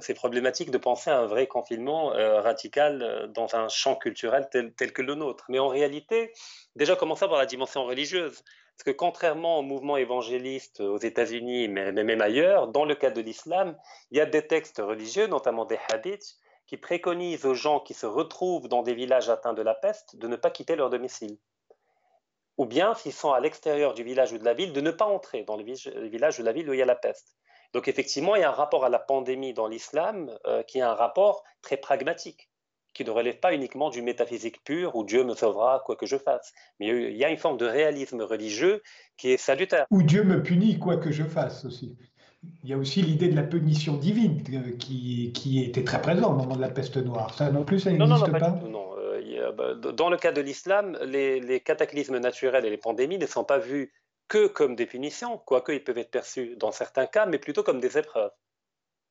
c'est 0.00 0.14
problématique 0.26 0.72
de 0.72 0.78
penser 0.78 1.08
à 1.08 1.20
un 1.20 1.26
vrai 1.26 1.46
confinement 1.46 2.12
euh, 2.12 2.40
radical 2.40 3.30
dans 3.32 3.54
un 3.54 3.68
champ 3.68 3.94
culturel 3.94 4.48
tel, 4.50 4.92
que 4.92 5.00
le 5.00 5.14
nôtre. 5.14 5.44
Mais 5.48 5.60
en 5.60 5.68
réalité, 5.68 6.32
déjà 6.74 6.96
commencer 6.96 7.28
par 7.28 7.38
la 7.38 7.46
dimension 7.46 7.84
religieuse. 7.84 8.42
Parce 8.76 8.84
que 8.84 8.90
contrairement 8.90 9.60
au 9.60 9.62
mouvement 9.62 9.96
évangéliste 9.96 10.80
aux 10.80 10.98
États-Unis, 10.98 11.68
mais 11.68 11.92
même 11.92 12.20
ailleurs, 12.20 12.66
dans 12.66 12.84
le 12.84 12.96
cas 12.96 13.10
de 13.10 13.20
l'islam, 13.20 13.78
il 14.10 14.18
y 14.18 14.20
a 14.20 14.26
des 14.26 14.44
textes 14.44 14.82
religieux, 14.84 15.28
notamment 15.28 15.64
des 15.64 15.78
hadiths, 15.92 16.38
qui 16.66 16.76
préconisent 16.76 17.46
aux 17.46 17.54
gens 17.54 17.78
qui 17.78 17.94
se 17.94 18.06
retrouvent 18.06 18.66
dans 18.66 18.82
des 18.82 18.94
villages 18.94 19.30
atteints 19.30 19.54
de 19.54 19.62
la 19.62 19.74
peste 19.74 20.16
de 20.16 20.26
ne 20.26 20.34
pas 20.34 20.50
quitter 20.50 20.74
leur 20.74 20.90
domicile. 20.90 21.38
Ou 22.58 22.66
bien, 22.66 22.94
s'ils 22.94 23.12
sont 23.12 23.30
à 23.30 23.38
l'extérieur 23.38 23.94
du 23.94 24.02
village 24.02 24.32
ou 24.32 24.38
de 24.38 24.44
la 24.44 24.54
ville, 24.54 24.72
de 24.72 24.80
ne 24.80 24.90
pas 24.90 25.06
entrer 25.06 25.44
dans 25.44 25.56
le 25.56 25.62
village 25.62 26.40
ou 26.40 26.42
la 26.42 26.52
ville 26.52 26.68
où 26.68 26.72
il 26.72 26.80
y 26.80 26.82
a 26.82 26.86
la 26.86 26.96
peste. 26.96 27.36
Donc 27.72 27.88
effectivement, 27.88 28.36
il 28.36 28.42
y 28.42 28.44
a 28.44 28.48
un 28.48 28.54
rapport 28.54 28.84
à 28.84 28.88
la 28.88 28.98
pandémie 28.98 29.54
dans 29.54 29.68
l'islam 29.68 30.30
euh, 30.46 30.62
qui 30.62 30.78
est 30.78 30.82
un 30.82 30.94
rapport 30.94 31.44
très 31.62 31.76
pragmatique, 31.76 32.50
qui 32.94 33.04
ne 33.04 33.10
relève 33.10 33.38
pas 33.38 33.54
uniquement 33.54 33.90
du 33.90 34.02
métaphysique 34.02 34.62
pur 34.64 34.96
où 34.96 35.04
Dieu 35.04 35.24
me 35.24 35.34
sauvera 35.34 35.82
quoi 35.84 35.96
que 35.96 36.06
je 36.06 36.16
fasse. 36.16 36.52
Mais 36.80 36.88
il 36.88 37.16
y 37.16 37.24
a 37.24 37.30
une 37.30 37.36
forme 37.36 37.58
de 37.58 37.66
réalisme 37.66 38.22
religieux 38.22 38.82
qui 39.16 39.30
est 39.30 39.36
salutaire. 39.36 39.86
Ou 39.90 40.02
Dieu 40.02 40.24
me 40.24 40.42
punit 40.42 40.78
quoi 40.78 40.96
que 40.96 41.12
je 41.12 41.24
fasse 41.24 41.64
aussi. 41.64 41.96
Il 42.62 42.70
y 42.70 42.72
a 42.72 42.78
aussi 42.78 43.02
l'idée 43.02 43.28
de 43.28 43.34
la 43.34 43.42
punition 43.42 43.96
divine 43.96 44.42
euh, 44.52 44.76
qui, 44.76 45.32
qui, 45.34 45.64
était 45.64 45.82
très 45.82 46.00
présente 46.00 46.32
au 46.32 46.36
moment 46.36 46.56
de 46.56 46.60
la 46.60 46.68
peste 46.68 46.96
noire. 46.96 47.34
Ça 47.34 47.50
non 47.50 47.64
plus, 47.64 47.80
ça 47.80 47.90
n'existe 47.90 48.08
non, 48.08 48.18
non, 48.18 48.26
non, 48.26 48.38
pas, 48.38 48.52
tout, 48.52 48.68
non. 48.68 48.90
Euh, 48.98 49.52
bah, 49.52 49.74
dans 49.74 50.10
le 50.10 50.16
cas 50.16 50.32
de 50.32 50.40
l'islam, 50.40 50.98
les, 51.04 51.40
les, 51.40 51.60
cataclysmes 51.60 52.18
naturels 52.18 52.64
et 52.64 52.70
les 52.70 52.76
pandémies 52.76 53.18
ne 53.18 53.26
sont 53.26 53.44
pas 53.44 53.58
vus 53.58 53.92
que 54.28 54.46
comme 54.46 54.76
des 54.76 54.86
punitions, 54.86 55.38
quoique 55.38 55.72
ils 55.72 55.82
peuvent 55.84 55.98
être 55.98 56.10
perçus 56.10 56.56
dans 56.56 56.72
certains 56.72 57.06
cas, 57.06 57.26
mais 57.26 57.38
plutôt 57.38 57.62
comme 57.62 57.80
des 57.80 57.98
épreuves. 57.98 58.30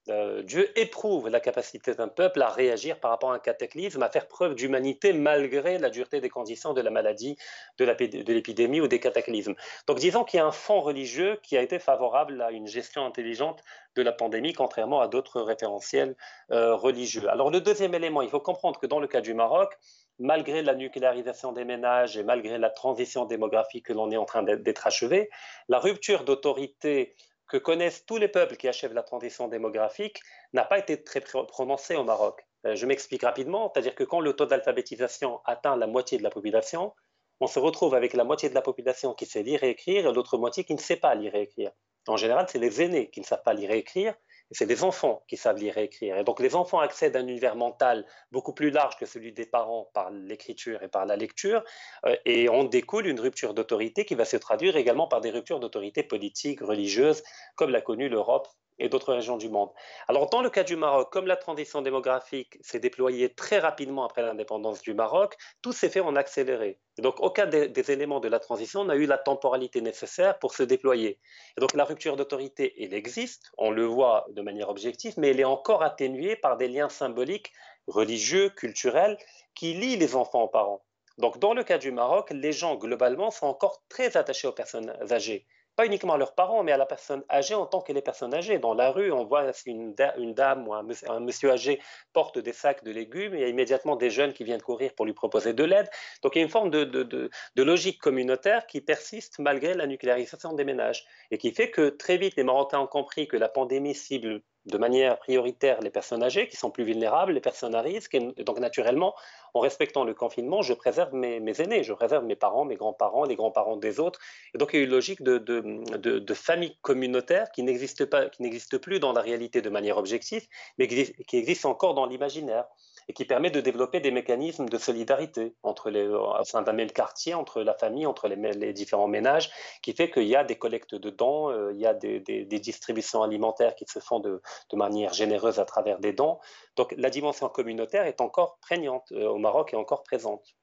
Euh, 0.09 0.43
Dieu 0.43 0.71
éprouve 0.79 1.29
la 1.29 1.39
capacité 1.39 1.95
d'un 1.95 2.07
peuple 2.07 2.41
à 2.43 2.49
réagir 2.49 2.99
par 2.99 3.09
rapport 3.09 3.31
à 3.31 3.35
un 3.35 3.39
cataclysme, 3.39 4.03
à 4.03 4.09
faire 4.09 4.27
preuve 4.27 4.53
d'humanité 4.53 5.13
malgré 5.13 5.79
la 5.79 5.89
dureté 5.89 6.21
des 6.21 6.29
conditions 6.29 6.73
de 6.73 6.81
la 6.81 6.91
maladie, 6.91 7.37
de 7.79 8.31
l'épidémie 8.31 8.81
ou 8.81 8.87
des 8.87 8.99
cataclysmes. 8.99 9.55
Donc 9.87 9.97
disons 9.97 10.23
qu'il 10.23 10.37
y 10.37 10.41
a 10.41 10.45
un 10.45 10.51
fond 10.51 10.79
religieux 10.79 11.39
qui 11.41 11.57
a 11.57 11.61
été 11.61 11.79
favorable 11.79 12.41
à 12.41 12.51
une 12.51 12.67
gestion 12.67 13.03
intelligente 13.03 13.63
de 13.95 14.03
la 14.03 14.11
pandémie, 14.11 14.53
contrairement 14.53 15.01
à 15.01 15.07
d'autres 15.07 15.41
référentiels 15.41 16.15
euh, 16.51 16.75
religieux. 16.75 17.27
Alors 17.29 17.49
le 17.49 17.59
deuxième 17.59 17.95
élément, 17.95 18.21
il 18.21 18.29
faut 18.29 18.39
comprendre 18.39 18.79
que 18.79 18.85
dans 18.85 18.99
le 18.99 19.07
cas 19.07 19.21
du 19.21 19.33
Maroc, 19.33 19.75
malgré 20.19 20.61
la 20.61 20.75
nucléarisation 20.75 21.51
des 21.51 21.65
ménages 21.65 22.17
et 22.17 22.23
malgré 22.23 22.57
la 22.57 22.69
transition 22.69 23.25
démographique 23.25 23.87
que 23.87 23.93
l'on 23.93 24.11
est 24.11 24.17
en 24.17 24.25
train 24.25 24.43
d'être 24.43 24.87
achevée, 24.87 25.29
la 25.67 25.79
rupture 25.79 26.23
d'autorité 26.23 27.15
que 27.47 27.57
connaissent 27.57 28.05
tous 28.05 28.17
les 28.17 28.27
peuples 28.27 28.55
qui 28.55 28.67
achèvent 28.67 28.93
la 28.93 29.03
transition 29.03 29.47
démographique 29.47 30.21
n'a 30.53 30.63
pas 30.63 30.79
été 30.79 31.03
très 31.03 31.21
prononcée 31.21 31.95
au 31.95 32.03
Maroc. 32.03 32.45
Euh, 32.65 32.75
je 32.75 32.85
m'explique 32.85 33.23
rapidement, 33.23 33.71
c'est-à-dire 33.71 33.95
que 33.95 34.03
quand 34.03 34.19
le 34.19 34.33
taux 34.33 34.45
d'alphabétisation 34.45 35.41
atteint 35.45 35.75
la 35.75 35.87
moitié 35.87 36.17
de 36.17 36.23
la 36.23 36.29
population, 36.29 36.93
on 37.39 37.47
se 37.47 37.59
retrouve 37.59 37.93
avec 37.93 38.13
la 38.13 38.23
moitié 38.23 38.49
de 38.49 38.55
la 38.55 38.61
population 38.61 39.13
qui 39.13 39.25
sait 39.25 39.43
lire 39.43 39.63
et 39.63 39.69
écrire 39.69 40.07
et 40.07 40.13
l'autre 40.13 40.37
moitié 40.37 40.63
qui 40.63 40.73
ne 40.73 40.79
sait 40.79 40.95
pas 40.95 41.13
lire 41.15 41.35
et 41.35 41.41
écrire. 41.41 41.71
En 42.07 42.17
général, 42.17 42.45
c'est 42.49 42.59
les 42.59 42.81
aînés 42.81 43.09
qui 43.09 43.19
ne 43.19 43.25
savent 43.25 43.43
pas 43.43 43.53
lire 43.53 43.71
et 43.71 43.77
écrire 43.77 44.15
c'est 44.51 44.65
des 44.65 44.83
enfants 44.83 45.23
qui 45.27 45.37
savent 45.37 45.57
lire 45.57 45.77
et 45.77 45.83
écrire. 45.83 46.17
Et 46.17 46.23
donc 46.23 46.39
les 46.39 46.55
enfants 46.55 46.79
accèdent 46.79 47.15
à 47.15 47.19
un 47.19 47.27
univers 47.27 47.55
mental 47.55 48.05
beaucoup 48.31 48.53
plus 48.53 48.69
large 48.69 48.97
que 48.97 49.05
celui 49.05 49.31
des 49.33 49.45
parents 49.45 49.89
par 49.93 50.11
l'écriture 50.11 50.83
et 50.83 50.87
par 50.87 51.05
la 51.05 51.15
lecture, 51.15 51.63
euh, 52.05 52.15
et 52.25 52.49
on 52.49 52.63
découle 52.63 53.07
une 53.07 53.19
rupture 53.19 53.53
d'autorité 53.53 54.05
qui 54.05 54.15
va 54.15 54.25
se 54.25 54.37
traduire 54.37 54.77
également 54.77 55.07
par 55.07 55.21
des 55.21 55.31
ruptures 55.31 55.59
d'autorité 55.59 56.03
politique, 56.03 56.61
religieuse, 56.61 57.23
comme 57.55 57.71
l'a 57.71 57.81
connu 57.81 58.09
l'Europe 58.09 58.47
et 58.79 58.89
d'autres 58.89 59.13
régions 59.13 59.37
du 59.37 59.49
monde. 59.49 59.69
Alors, 60.07 60.29
dans 60.29 60.41
le 60.41 60.49
cas 60.49 60.63
du 60.63 60.75
Maroc, 60.75 61.11
comme 61.11 61.27
la 61.27 61.37
transition 61.37 61.81
démographique 61.81 62.57
s'est 62.61 62.79
déployée 62.79 63.33
très 63.33 63.59
rapidement 63.59 64.05
après 64.05 64.21
l'indépendance 64.21 64.81
du 64.81 64.93
Maroc, 64.93 65.37
tout 65.61 65.71
s'est 65.71 65.89
fait 65.89 66.01
en 66.01 66.15
accéléré. 66.15 66.79
donc, 66.97 67.19
aucun 67.19 67.45
des, 67.45 67.91
éléments 67.91 68.19
de 68.19 68.27
la 68.27 68.39
transition 68.39 68.83
n'a 68.85 68.95
eu 68.95 69.05
la 69.05 69.17
temporalité 69.17 69.81
nécessaire 69.81 70.39
pour 70.39 70.53
se 70.53 70.63
déployer. 70.63 71.19
Donc, 71.57 71.73
la 71.73 71.85
rupture 71.85 72.15
d'autorité, 72.15 72.73
elle 72.83 72.93
existe, 72.93 73.51
on 73.57 73.71
le 73.71 73.85
voit 73.85 74.25
de 74.31 74.41
manière 74.41 74.69
objective, 74.69 75.13
mais 75.17 75.29
elle 75.29 75.39
est 75.39 75.45
encore 75.45 75.83
atténuée 75.83 76.35
par 76.35 76.57
des 76.57 76.67
liens 76.67 76.89
symboliques, 76.89 77.51
religieux, 77.87 78.49
culturels, 78.49 79.17
qui 79.53 79.73
lient 79.73 79.97
les 79.97 80.15
enfants 80.15 80.43
aux 80.43 80.49
parents. 80.49 80.83
Donc, 81.17 81.39
dans 81.39 81.53
le 81.53 81.63
cas 81.63 81.77
du 81.77 81.91
Maroc, 81.91 82.29
les 82.31 82.51
gens, 82.51 82.75
globalement, 82.75 83.31
sont 83.31 83.47
encore 83.47 83.81
très 83.87 84.17
attachés 84.17 84.47
aux 84.47 84.51
personnes 84.51 84.93
âgées 85.11 85.47
pas 85.75 85.85
uniquement 85.85 86.13
à 86.13 86.17
leurs 86.17 86.35
parents, 86.35 86.63
mais 86.63 86.71
à 86.71 86.77
la 86.77 86.85
personne 86.85 87.23
âgée 87.29 87.55
en 87.55 87.65
tant 87.65 87.81
qu'elle 87.81 87.97
est 87.97 88.01
personne 88.01 88.33
âgée. 88.33 88.59
Dans 88.59 88.73
la 88.73 88.91
rue, 88.91 89.11
on 89.11 89.25
voit 89.25 89.51
si 89.53 89.71
une, 89.71 89.93
dame 89.93 90.67
ou 90.67 90.73
un 90.73 90.83
monsieur, 91.19 91.51
âgé 91.51 91.81
porte 92.13 92.39
des 92.39 92.53
sacs 92.53 92.83
de 92.83 92.91
légumes, 92.91 93.33
il 93.35 93.41
y 93.41 93.43
a 93.43 93.47
immédiatement 93.47 93.95
des 93.95 94.09
jeunes 94.09 94.33
qui 94.33 94.43
viennent 94.43 94.61
courir 94.61 94.93
pour 94.95 95.05
lui 95.05 95.13
proposer 95.13 95.53
de 95.53 95.63
l'aide. 95.63 95.89
Donc 96.21 96.35
il 96.35 96.39
y 96.39 96.41
a 96.41 96.45
une 96.45 96.51
forme 96.51 96.69
de, 96.69 96.83
de, 96.83 97.29
logique 97.63 97.99
communautaire 97.99 98.67
qui 98.67 98.81
persiste 98.81 99.39
malgré 99.39 99.73
la 99.73 99.87
nucléarisation 99.87 100.53
des 100.53 100.63
ménages 100.63 101.05
et 101.31 101.37
qui 101.37 101.51
fait 101.51 101.71
que 101.71 101.89
très 101.89 102.17
vite 102.17 102.35
les 102.37 102.43
Marocains 102.43 102.79
ont 102.79 102.87
compris 102.87 103.27
que 103.27 103.37
la 103.37 103.49
pandémie 103.49 103.95
cible 103.95 104.41
de 104.65 104.77
manière 104.77 105.19
prioritaire 105.19 105.81
les 105.81 105.89
personnes 105.89 106.23
âgées 106.23 106.47
qui 106.47 106.57
sont 106.57 106.71
plus 106.71 106.83
vulnérables, 106.83 107.33
les 107.33 107.41
personnes 107.41 107.75
à 107.75 107.81
risque. 107.81 108.15
Et 108.15 108.43
donc, 108.43 108.59
naturellement, 108.59 109.13
en 109.53 109.59
respectant 109.59 110.03
le 110.03 110.13
confinement, 110.13 110.61
je 110.61 110.73
préserve 110.73 111.13
mes, 111.13 111.61
aînés, 111.61 111.83
je 111.83 111.93
préserve 111.93 112.25
mes 112.25 112.35
parents, 112.35 112.65
mes 112.65 112.75
grands-parents, 112.75 113.25
les 113.25 113.35
grands-parents 113.35 113.77
des 113.77 113.99
autres. 113.99 114.19
Et 114.53 114.57
donc, 114.57 114.71
il 114.73 114.77
y 114.77 114.79
a 114.81 114.85
une 114.85 114.91
logique 114.91 115.21
de, 115.21 116.33
famille 116.33 116.75
communautaire 116.81 117.51
qui 117.51 117.63
n'existe 117.63 118.05
pas, 118.05 118.29
qui 118.29 118.41
n'existe 118.41 118.77
plus 118.77 118.99
dans 118.99 119.13
la 119.13 119.21
réalité 119.21 119.61
de 119.61 119.69
manière 119.69 119.97
objective, 119.97 120.47
mais 120.77 120.87
qui 120.87 121.37
existe 121.37 121.65
encore 121.65 121.93
dans 121.93 122.05
l'imaginaire 122.05 122.65
et 123.07 123.13
qui 123.13 123.25
permet 123.25 123.51
de 123.51 123.61
développer 123.61 123.99
des 123.99 124.11
mécanismes 124.11 124.67
de 124.67 124.77
solidarité 124.77 125.53
entre 125.63 125.89
les, 125.89 126.09
sein 126.43 126.61
d'un 126.61 126.73
même 126.73 126.91
quartier, 126.91 127.33
entre 127.33 127.61
la 127.61 127.73
famille, 127.73 128.05
entre 128.05 128.27
les, 128.27 128.73
différents 128.73 129.07
ménages, 129.07 129.51
qui 129.81 129.93
fait 129.93 130.09
qu'il 130.09 130.27
y 130.27 130.35
a 130.35 130.43
des 130.43 130.55
collectes 130.55 130.95
de 130.95 131.09
dons, 131.09 131.49
euh, 131.49 131.71
il 131.73 131.79
y 131.79 131.85
a 131.85 131.93
des, 131.93 132.19
distributions 132.45 133.21
alimentaires 133.21 133.75
qui 133.75 133.85
se 133.87 133.99
font 133.99 134.19
de, 134.19 134.41
de, 134.71 134.77
manière 134.77 135.13
généreuse 135.13 135.59
à 135.59 135.65
travers 135.65 135.99
des 135.99 136.13
dons. 136.13 136.39
Donc 136.75 136.93
la 136.97 137.09
dimension 137.09 137.47
communautaire 137.49 138.05
est 138.05 138.21
encore 138.21 138.57
prégnante 138.59 139.11
euh, 139.11 139.27
au 139.27 139.37
Maroc 139.37 139.73
et 139.73 139.77
encore 139.77 140.03
présente 140.03 140.55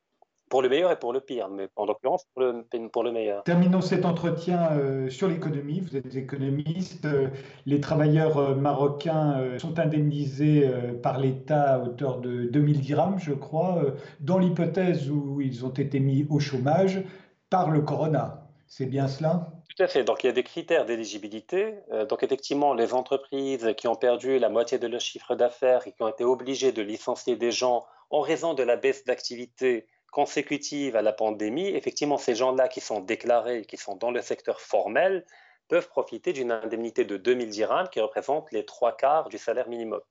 pour 0.53 0.61
le 0.61 0.69
meilleur 0.69 0.93
et 0.93 0.97
pour 0.97 1.15
le 1.15 1.21
pire, 1.21 1.49
mais 1.49 1.71
en 1.77 1.87
l'occurrence 1.87 2.27
pour 2.35 2.43
le, 2.43 2.89
pour 2.91 3.03
le 3.03 3.11
meilleur. 3.11 3.43
Terminons 3.45 3.81
cet 3.81 4.05
entretien 4.05 4.73
euh, 4.73 5.09
sur 5.09 5.27
l'économie. 5.27 5.81
Vous 5.81 5.97
êtes 5.97 6.15
économiste. 6.15 7.07
Euh, 7.07 7.29
les 7.65 7.81
travailleurs 7.81 8.37
euh, 8.37 8.55
marocains 8.55 9.43
sont 9.57 9.79
indemnisés 9.79 10.71
par 11.03 11.19
l'État 11.19 11.77
à 11.77 11.79
hauteur 11.79 12.19
de 12.19 12.45
2000 12.45 12.83
dirhams, 12.83 13.19
je 13.19 13.33
crois, 13.33 13.83
dans 14.21 14.37
l'hypothèse 14.37 15.11
où 15.11 15.41
ils 15.41 15.65
ont 15.65 15.73
été 15.73 16.01
mis 16.01 16.27
au 16.29 16.39
chômage 16.39 17.03
par 17.49 17.71
le 17.71 17.81
corona. 17.81 18.47
C'est 18.67 18.85
bien 18.85 19.09
cela? 19.09 19.49
Tout 19.75 19.83
à 19.83 19.87
fait. 19.87 20.05
Donc, 20.05 20.23
il 20.23 20.27
y 20.27 20.31
a 20.31 20.35
des 20.35 20.43
critères 20.43 20.85
d'éligibilité. 20.85 21.77
donc, 22.11 22.23
effectivement, 22.23 22.75
les 22.75 22.93
entreprises 22.93 23.73
qui 23.79 23.89
ont 23.89 23.95
perdu 23.95 24.39
la 24.39 24.51
moitié 24.51 24.79
de 24.79 24.87
leur 24.87 25.01
chiffre 25.01 25.35
d'affaires 25.35 25.87
et 25.87 25.93
qui 25.93 26.03
ont 26.03 26.09
été 26.09 26.25
obligées 26.25 26.73
de 26.73 26.83
licencier 26.83 27.37
des 27.37 27.53
gens 27.53 27.87
en 28.11 28.21
raison 28.21 28.53
de 28.53 28.63
la 28.63 28.77
baisse 28.77 29.07
d'activité 29.07 29.87
consécutive 30.13 30.95
à 30.95 31.03
la 31.03 31.13
pandémie, 31.13 31.69
effectivement, 31.69 32.19
ces 32.19 32.37
gens-là 32.37 32.69
qui 32.69 32.81
sont 32.81 33.01
déclarés, 33.01 33.65
qui 33.65 33.77
sont 33.77 33.97
dans 33.97 34.13
le 34.13 34.23
secteur 34.23 34.61
formel, 34.61 35.27
peuvent 35.67 35.89
profiter 35.89 36.33
d'une 36.33 36.53
indemnité 36.53 37.05
de 37.05 37.17
2000 37.17 37.49
dirhams 37.49 37.89
qui 37.89 37.99
représente 37.99 38.53
les 38.53 38.65
trois 38.65 38.97
quarts 38.97 39.31
du 39.31 39.39
salaire 39.39 39.69
minimum. 39.69 40.03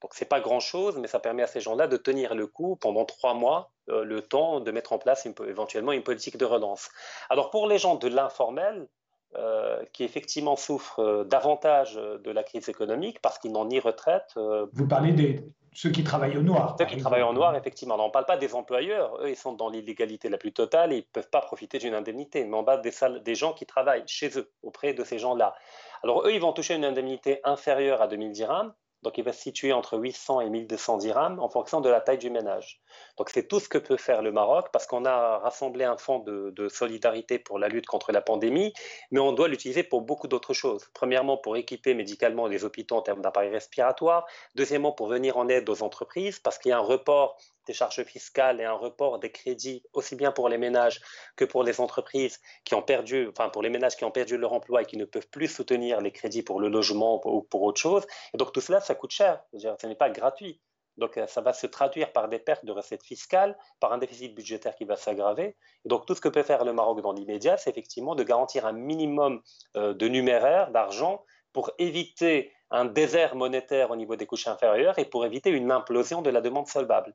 Donc, 0.00 0.14
ce 0.14 0.24
n'est 0.24 0.28
pas 0.28 0.40
grand-chose, 0.40 0.96
mais 0.96 1.06
ça 1.06 1.20
permet 1.20 1.42
à 1.42 1.46
ces 1.46 1.60
gens-là 1.60 1.86
de 1.86 1.98
tenir 1.98 2.34
le 2.34 2.46
coup 2.46 2.76
pendant 2.76 3.04
trois 3.04 3.34
mois, 3.34 3.70
euh, 3.90 4.02
le 4.04 4.22
temps 4.22 4.60
de 4.60 4.70
mettre 4.70 4.94
en 4.94 4.98
place 4.98 5.26
éventuellement 5.26 5.92
une 5.92 6.02
politique 6.02 6.38
de 6.38 6.46
relance. 6.46 6.88
Alors, 7.28 7.50
pour 7.50 7.66
les 7.66 7.76
gens 7.76 7.96
de 7.96 8.08
l'informel, 8.08 8.88
euh, 9.36 9.84
qui 9.92 10.04
effectivement 10.04 10.56
souffrent 10.56 11.00
euh, 11.00 11.24
davantage 11.24 11.94
de 11.94 12.30
la 12.30 12.42
crise 12.42 12.68
économique 12.68 13.22
parce 13.22 13.38
qu'ils 13.38 13.52
n'ont 13.52 13.64
ni 13.64 13.78
retraite. 13.78 14.34
Vous 14.72 14.88
parlez 14.88 15.12
des, 15.12 15.44
ceux 15.72 15.90
qui 15.90 16.02
travaillent 16.02 16.36
au 16.36 16.42
noir. 16.42 16.76
Ceux 16.78 16.86
qui 16.86 16.96
travaillent 16.96 17.22
au 17.22 17.32
noir, 17.32 17.54
effectivement. 17.54 17.94
On 17.98 18.08
ne 18.08 18.12
parle 18.12 18.26
pas 18.26 18.36
des 18.36 18.54
employeurs. 18.54 19.16
Eux, 19.22 19.30
ils 19.30 19.36
sont 19.36 19.52
dans 19.52 19.68
l'illégalité 19.68 20.28
la 20.28 20.36
plus 20.36 20.52
totale 20.52 20.92
et 20.92 20.96
ils 20.96 21.00
ne 21.00 21.12
peuvent 21.12 21.30
pas 21.30 21.40
profiter 21.40 21.78
d'une 21.78 21.94
indemnité. 21.94 22.44
Mais 22.44 22.56
on 22.56 22.64
parle 22.64 22.82
des, 22.82 22.92
des 23.22 23.34
gens 23.34 23.52
qui 23.52 23.66
travaillent 23.66 24.02
chez 24.06 24.36
eux, 24.36 24.50
auprès 24.62 24.94
de 24.94 25.04
ces 25.04 25.18
gens-là. 25.18 25.54
Alors, 26.02 26.26
eux, 26.26 26.34
ils 26.34 26.40
vont 26.40 26.52
toucher 26.52 26.74
une 26.74 26.84
indemnité 26.84 27.40
inférieure 27.44 28.02
à 28.02 28.08
2000 28.08 28.32
dirhams. 28.32 28.74
Donc, 29.02 29.18
il 29.18 29.24
va 29.24 29.32
se 29.32 29.40
situer 29.40 29.72
entre 29.72 29.98
800 29.98 30.42
et 30.42 30.50
1200 30.50 30.98
dirhams 30.98 31.40
en 31.40 31.48
fonction 31.48 31.80
de 31.80 31.88
la 31.88 32.00
taille 32.00 32.18
du 32.18 32.30
ménage. 32.30 32.80
Donc, 33.16 33.30
c'est 33.30 33.48
tout 33.48 33.60
ce 33.60 33.68
que 33.68 33.78
peut 33.78 33.96
faire 33.96 34.22
le 34.22 34.32
Maroc 34.32 34.68
parce 34.72 34.86
qu'on 34.86 35.04
a 35.04 35.38
rassemblé 35.38 35.84
un 35.84 35.96
fonds 35.96 36.18
de, 36.18 36.50
de, 36.50 36.68
solidarité 36.68 37.38
pour 37.38 37.58
la 37.58 37.68
lutte 37.68 37.86
contre 37.86 38.12
la 38.12 38.20
pandémie, 38.20 38.72
mais 39.10 39.20
on 39.20 39.32
doit 39.32 39.48
l'utiliser 39.48 39.82
pour 39.82 40.02
beaucoup 40.02 40.28
d'autres 40.28 40.54
choses. 40.54 40.88
Premièrement, 40.94 41.36
pour 41.36 41.56
équiper 41.56 41.94
médicalement 41.94 42.46
les 42.46 42.64
hôpitaux 42.64 42.96
en 42.96 43.02
termes 43.02 43.22
d'appareils 43.22 43.50
respiratoires. 43.50 44.26
Deuxièmement, 44.54 44.92
pour 44.92 45.08
venir 45.08 45.36
en 45.38 45.48
aide 45.48 45.68
aux 45.68 45.82
entreprises 45.82 46.38
parce 46.38 46.58
qu'il 46.58 46.70
y 46.70 46.72
a 46.72 46.78
un 46.78 46.80
report 46.80 47.38
des 47.70 47.74
charges 47.74 48.02
fiscales 48.02 48.60
et 48.60 48.64
un 48.64 48.72
report 48.72 49.20
des 49.20 49.30
crédits 49.30 49.84
aussi 49.92 50.16
bien 50.16 50.32
pour 50.32 50.48
les 50.48 50.58
ménages 50.58 51.00
que 51.36 51.44
pour 51.44 51.62
les 51.62 51.80
entreprises 51.80 52.40
qui 52.64 52.74
ont 52.74 52.82
perdu, 52.82 53.28
enfin 53.28 53.48
pour 53.48 53.62
les 53.62 53.70
ménages 53.70 53.96
qui 53.96 54.04
ont 54.04 54.10
perdu 54.10 54.36
leur 54.36 54.52
emploi 54.52 54.82
et 54.82 54.86
qui 54.86 54.96
ne 54.96 55.04
peuvent 55.04 55.28
plus 55.28 55.46
soutenir 55.46 56.00
les 56.00 56.10
crédits 56.10 56.42
pour 56.42 56.58
le 56.60 56.68
logement 56.68 57.20
ou 57.24 57.42
pour 57.42 57.62
autre 57.62 57.80
chose. 57.80 58.04
Et 58.34 58.38
donc 58.38 58.52
tout 58.52 58.60
cela, 58.60 58.80
ça 58.80 58.96
coûte 58.96 59.12
cher. 59.12 59.40
ce 59.54 59.86
n'est 59.86 59.94
pas 59.94 60.10
gratuit. 60.10 60.60
Donc 60.96 61.16
euh, 61.16 61.28
ça 61.28 61.40
va 61.40 61.52
se 61.52 61.68
traduire 61.68 62.12
par 62.12 62.28
des 62.28 62.40
pertes 62.40 62.64
de 62.64 62.72
recettes 62.72 63.04
fiscales, 63.04 63.56
par 63.78 63.92
un 63.92 63.98
déficit 63.98 64.34
budgétaire 64.34 64.74
qui 64.74 64.84
va 64.84 64.96
s'aggraver. 64.96 65.56
Donc 65.84 66.06
tout 66.06 66.16
ce 66.16 66.20
que 66.20 66.28
peut 66.28 66.42
faire 66.42 66.64
le 66.64 66.72
Maroc 66.72 67.00
dans 67.02 67.12
l'immédiat, 67.12 67.56
c'est 67.56 67.70
effectivement 67.70 68.16
de 68.16 68.24
garantir 68.24 68.66
un 68.66 68.72
minimum 68.72 69.40
euh, 69.76 69.94
de 69.94 70.08
numéraire, 70.08 70.72
d'argent, 70.72 71.24
pour 71.52 71.70
éviter 71.78 72.52
un 72.72 72.84
désert 72.84 73.36
monétaire 73.36 73.92
au 73.92 73.96
niveau 73.96 74.16
des 74.16 74.26
couches 74.26 74.48
inférieures 74.48 74.98
et 74.98 75.04
pour 75.04 75.24
éviter 75.24 75.50
une 75.50 75.70
implosion 75.70 76.20
de 76.20 76.30
la 76.30 76.40
demande 76.40 76.66
solvable. 76.66 77.14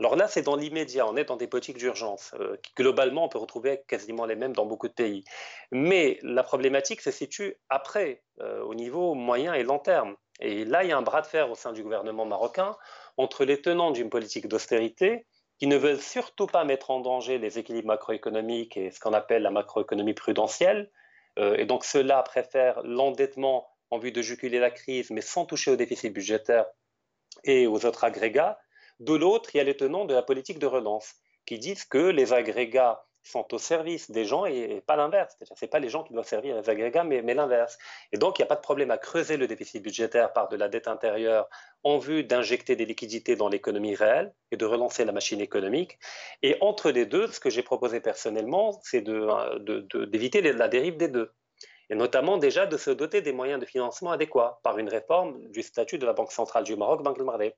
Alors 0.00 0.16
là, 0.16 0.28
c'est 0.28 0.42
dans 0.42 0.56
l'immédiat, 0.56 1.06
on 1.06 1.16
est 1.16 1.24
dans 1.24 1.36
des 1.36 1.46
politiques 1.46 1.78
d'urgence. 1.78 2.34
Euh, 2.40 2.56
qui, 2.62 2.72
globalement, 2.74 3.24
on 3.24 3.28
peut 3.28 3.38
retrouver 3.38 3.82
quasiment 3.88 4.26
les 4.26 4.36
mêmes 4.36 4.52
dans 4.52 4.66
beaucoup 4.66 4.88
de 4.88 4.92
pays. 4.92 5.24
Mais 5.70 6.18
la 6.22 6.42
problématique 6.42 7.00
se 7.00 7.10
situe 7.10 7.56
après, 7.68 8.22
euh, 8.40 8.62
au 8.62 8.74
niveau 8.74 9.14
moyen 9.14 9.54
et 9.54 9.62
long 9.62 9.78
terme. 9.78 10.16
Et 10.40 10.64
là, 10.64 10.82
il 10.82 10.90
y 10.90 10.92
a 10.92 10.98
un 10.98 11.02
bras 11.02 11.22
de 11.22 11.26
fer 11.26 11.50
au 11.50 11.54
sein 11.54 11.72
du 11.72 11.82
gouvernement 11.82 12.24
marocain 12.24 12.76
entre 13.16 13.44
les 13.44 13.60
tenants 13.60 13.90
d'une 13.90 14.10
politique 14.10 14.48
d'austérité 14.48 15.26
qui 15.58 15.68
ne 15.68 15.76
veulent 15.76 16.00
surtout 16.00 16.48
pas 16.48 16.64
mettre 16.64 16.90
en 16.90 17.00
danger 17.00 17.38
les 17.38 17.58
équilibres 17.58 17.86
macroéconomiques 17.86 18.76
et 18.76 18.90
ce 18.90 18.98
qu'on 18.98 19.12
appelle 19.12 19.42
la 19.42 19.52
macroéconomie 19.52 20.14
prudentielle. 20.14 20.90
Euh, 21.38 21.54
et 21.56 21.66
donc, 21.66 21.84
ceux-là 21.84 22.22
préfèrent 22.22 22.82
l'endettement 22.82 23.68
en 23.90 23.98
vue 23.98 24.10
de 24.10 24.22
juguler 24.22 24.58
la 24.58 24.70
crise, 24.70 25.10
mais 25.10 25.20
sans 25.20 25.44
toucher 25.44 25.70
au 25.70 25.76
déficit 25.76 26.12
budgétaire 26.12 26.66
et 27.44 27.66
aux 27.66 27.84
autres 27.84 28.04
agrégats. 28.04 28.58
De 29.02 29.14
l'autre, 29.14 29.50
il 29.52 29.58
y 29.58 29.60
a 29.60 29.64
les 29.64 29.76
tenants 29.76 30.04
de 30.04 30.14
la 30.14 30.22
politique 30.22 30.60
de 30.60 30.66
relance 30.66 31.16
qui 31.44 31.58
disent 31.58 31.84
que 31.84 31.98
les 31.98 32.32
agrégats 32.32 33.04
sont 33.24 33.52
au 33.52 33.58
service 33.58 34.12
des 34.12 34.24
gens 34.24 34.46
et, 34.46 34.80
pas 34.86 34.94
l'inverse. 34.94 35.36
Ce 35.42 35.52
n'est 35.60 35.68
pas 35.68 35.80
les 35.80 35.88
gens 35.88 36.04
qui 36.04 36.12
doivent 36.12 36.28
servir 36.28 36.54
les 36.54 36.70
agrégats, 36.70 37.02
mais, 37.02 37.20
l'inverse. 37.34 37.78
Et 38.12 38.16
donc, 38.16 38.38
il 38.38 38.42
n'y 38.42 38.44
a 38.44 38.46
pas 38.46 38.54
de 38.54 38.60
problème 38.60 38.92
à 38.92 38.98
creuser 38.98 39.36
le 39.36 39.48
déficit 39.48 39.82
budgétaire 39.82 40.32
par 40.32 40.48
de 40.48 40.54
la 40.54 40.68
dette 40.68 40.86
intérieure 40.86 41.48
en 41.82 41.98
vue 41.98 42.22
d'injecter 42.22 42.76
des 42.76 42.84
liquidités 42.84 43.34
dans 43.34 43.48
l'économie 43.48 43.96
réelle 43.96 44.32
et 44.52 44.56
de 44.56 44.64
relancer 44.64 45.04
la 45.04 45.10
machine 45.10 45.40
économique. 45.40 45.98
Et 46.42 46.56
entre 46.60 46.92
les 46.92 47.04
deux, 47.04 47.26
ce 47.26 47.40
que 47.40 47.50
j'ai 47.50 47.64
proposé 47.64 47.98
personnellement, 47.98 48.78
c'est 48.84 49.02
d'éviter 49.02 50.42
la 50.42 50.68
dérive 50.68 50.96
des 50.96 51.08
deux. 51.08 51.32
Et 51.90 51.96
notamment 51.96 52.38
déjà 52.38 52.66
de 52.66 52.76
se 52.76 52.92
doter 52.92 53.20
des 53.20 53.32
moyens 53.32 53.58
de 53.58 53.66
financement 53.66 54.12
adéquats 54.12 54.60
par 54.62 54.78
une 54.78 54.88
réforme 54.88 55.44
du 55.50 55.62
statut 55.62 55.98
de 55.98 56.06
la 56.06 56.12
Banque 56.12 56.30
centrale 56.30 56.62
du 56.62 56.76
Maroc, 56.76 57.02
Banque 57.02 57.18
Maghreb 57.18 57.52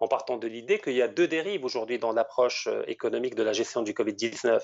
en 0.00 0.08
partant 0.08 0.36
de 0.36 0.46
l'idée 0.46 0.78
qu'il 0.78 0.94
y 0.94 1.02
a 1.02 1.08
deux 1.08 1.26
dérives 1.26 1.64
aujourd'hui 1.64 1.98
dans 1.98 2.12
l'approche 2.12 2.68
euh, 2.68 2.82
économique 2.86 3.34
de 3.34 3.42
la 3.42 3.52
gestion 3.52 3.82
du 3.82 3.92
Covid-19. 3.92 4.60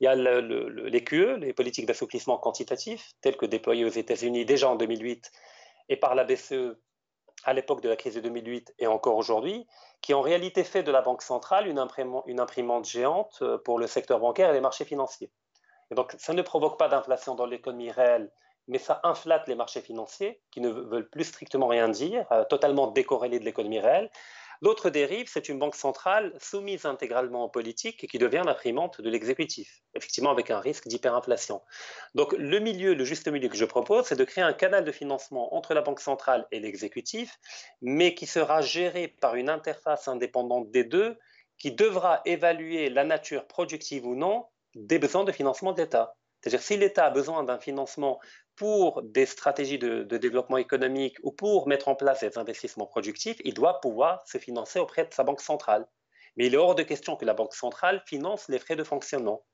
Il 0.00 0.04
y 0.04 0.06
a 0.06 0.14
les 0.14 1.04
QE, 1.04 1.36
les 1.38 1.52
politiques 1.52 1.86
d'assouplissement 1.86 2.38
quantitatif, 2.38 3.12
telles 3.20 3.36
que 3.36 3.46
déployées 3.46 3.84
aux 3.84 3.88
États-Unis 3.88 4.44
déjà 4.44 4.68
en 4.68 4.76
2008 4.76 5.30
et 5.88 5.96
par 5.96 6.14
la 6.14 6.24
BCE 6.24 6.76
à 7.44 7.52
l'époque 7.52 7.82
de 7.82 7.88
la 7.88 7.96
crise 7.96 8.14
de 8.14 8.20
2008 8.20 8.74
et 8.78 8.86
encore 8.86 9.16
aujourd'hui, 9.16 9.66
qui 10.00 10.14
en 10.14 10.20
réalité 10.20 10.64
fait 10.64 10.82
de 10.82 10.90
la 10.90 11.02
Banque 11.02 11.22
centrale 11.22 11.66
une, 11.66 11.78
imprimante 11.78 12.84
géante 12.84 13.38
euh, 13.42 13.58
pour 13.58 13.78
le 13.78 13.86
secteur 13.86 14.20
bancaire 14.20 14.50
et 14.50 14.52
les 14.52 14.60
marchés 14.60 14.84
financiers. 14.84 15.30
Et 15.90 15.94
donc, 15.94 16.14
ça 16.18 16.34
ne 16.34 16.42
provoque 16.42 16.78
pas 16.78 16.88
d'inflation 16.88 17.34
dans 17.34 17.46
l'économie 17.46 17.90
réelle, 17.90 18.30
mais 18.66 18.78
ça 18.78 19.00
inflate 19.02 19.48
les 19.48 19.54
marchés 19.54 19.80
financiers 19.80 20.40
qui 20.50 20.60
ne 20.60 20.68
veulent 20.68 21.08
plus 21.08 21.24
strictement 21.24 21.68
rien 21.68 21.88
dire, 21.88 22.26
euh, 22.32 22.44
totalement 22.44 22.88
décorrélés 22.88 23.38
de 23.38 23.44
l'économie 23.44 23.80
réelle, 23.80 24.10
L'autre 24.60 24.90
dérive, 24.90 25.28
c'est 25.28 25.48
une 25.48 25.58
banque 25.58 25.76
centrale 25.76 26.34
soumise 26.40 26.84
intégralement 26.84 27.44
aux 27.44 27.48
politiques 27.48 28.02
et 28.02 28.06
qui 28.08 28.18
devient 28.18 28.42
l'imprimante 28.44 29.00
de 29.00 29.08
l'exécutif, 29.08 29.82
effectivement 29.94 30.30
avec 30.30 30.50
un 30.50 30.58
risque 30.58 30.88
d'hyperinflation. 30.88 31.62
Donc 32.14 32.32
le 32.32 32.58
milieu, 32.58 32.94
le 32.94 33.04
juste 33.04 33.28
milieu 33.28 33.48
que 33.48 33.56
je 33.56 33.64
propose, 33.64 34.06
c'est 34.06 34.16
de 34.16 34.24
créer 34.24 34.42
un 34.42 34.52
canal 34.52 34.84
de 34.84 34.92
financement 34.92 35.54
entre 35.54 35.74
la 35.74 35.82
banque 35.82 36.00
centrale 36.00 36.46
et 36.50 36.58
l'exécutif, 36.58 37.38
mais 37.82 38.14
qui 38.14 38.26
sera 38.26 38.60
géré 38.60 39.08
par 39.08 39.36
une 39.36 39.48
interface 39.48 40.08
indépendante 40.08 40.70
des 40.70 40.84
deux, 40.84 41.16
qui 41.56 41.72
devra 41.72 42.22
évaluer 42.24 42.88
la 42.88 43.04
nature 43.04 43.46
productive 43.46 44.06
ou 44.06 44.14
non 44.14 44.46
des 44.74 44.98
besoins 44.98 45.24
de 45.24 45.32
financement 45.32 45.72
de 45.72 45.80
l'État. 45.82 46.14
C'est-à-dire 46.40 46.62
si 46.62 46.76
l'État 46.76 47.06
a 47.06 47.10
besoin 47.10 47.42
d'un 47.42 47.58
financement 47.58 48.20
pour 48.58 49.02
des 49.02 49.24
stratégies 49.24 49.78
de, 49.78 50.02
développement 50.02 50.56
économique 50.56 51.16
ou 51.22 51.30
pour 51.30 51.68
mettre 51.68 51.86
en 51.88 51.94
place 51.94 52.20
des 52.20 52.38
investissements 52.38 52.86
productifs, 52.86 53.36
il 53.44 53.54
doit 53.54 53.80
pouvoir 53.80 54.26
se 54.26 54.38
financer 54.38 54.80
auprès 54.80 55.04
de 55.04 55.14
sa 55.14 55.22
banque 55.22 55.40
centrale. 55.40 55.86
Mais 56.36 56.46
il 56.46 56.54
est 56.54 56.58
hors 56.58 56.74
de 56.74 56.82
question 56.82 57.14
que 57.14 57.24
la 57.24 57.34
banque 57.34 57.54
centrale 57.54 58.02
finance 58.04 58.48
les 58.48 58.58
frais 58.58 58.74
de 58.74 58.82
fonctionnement. 58.82 59.44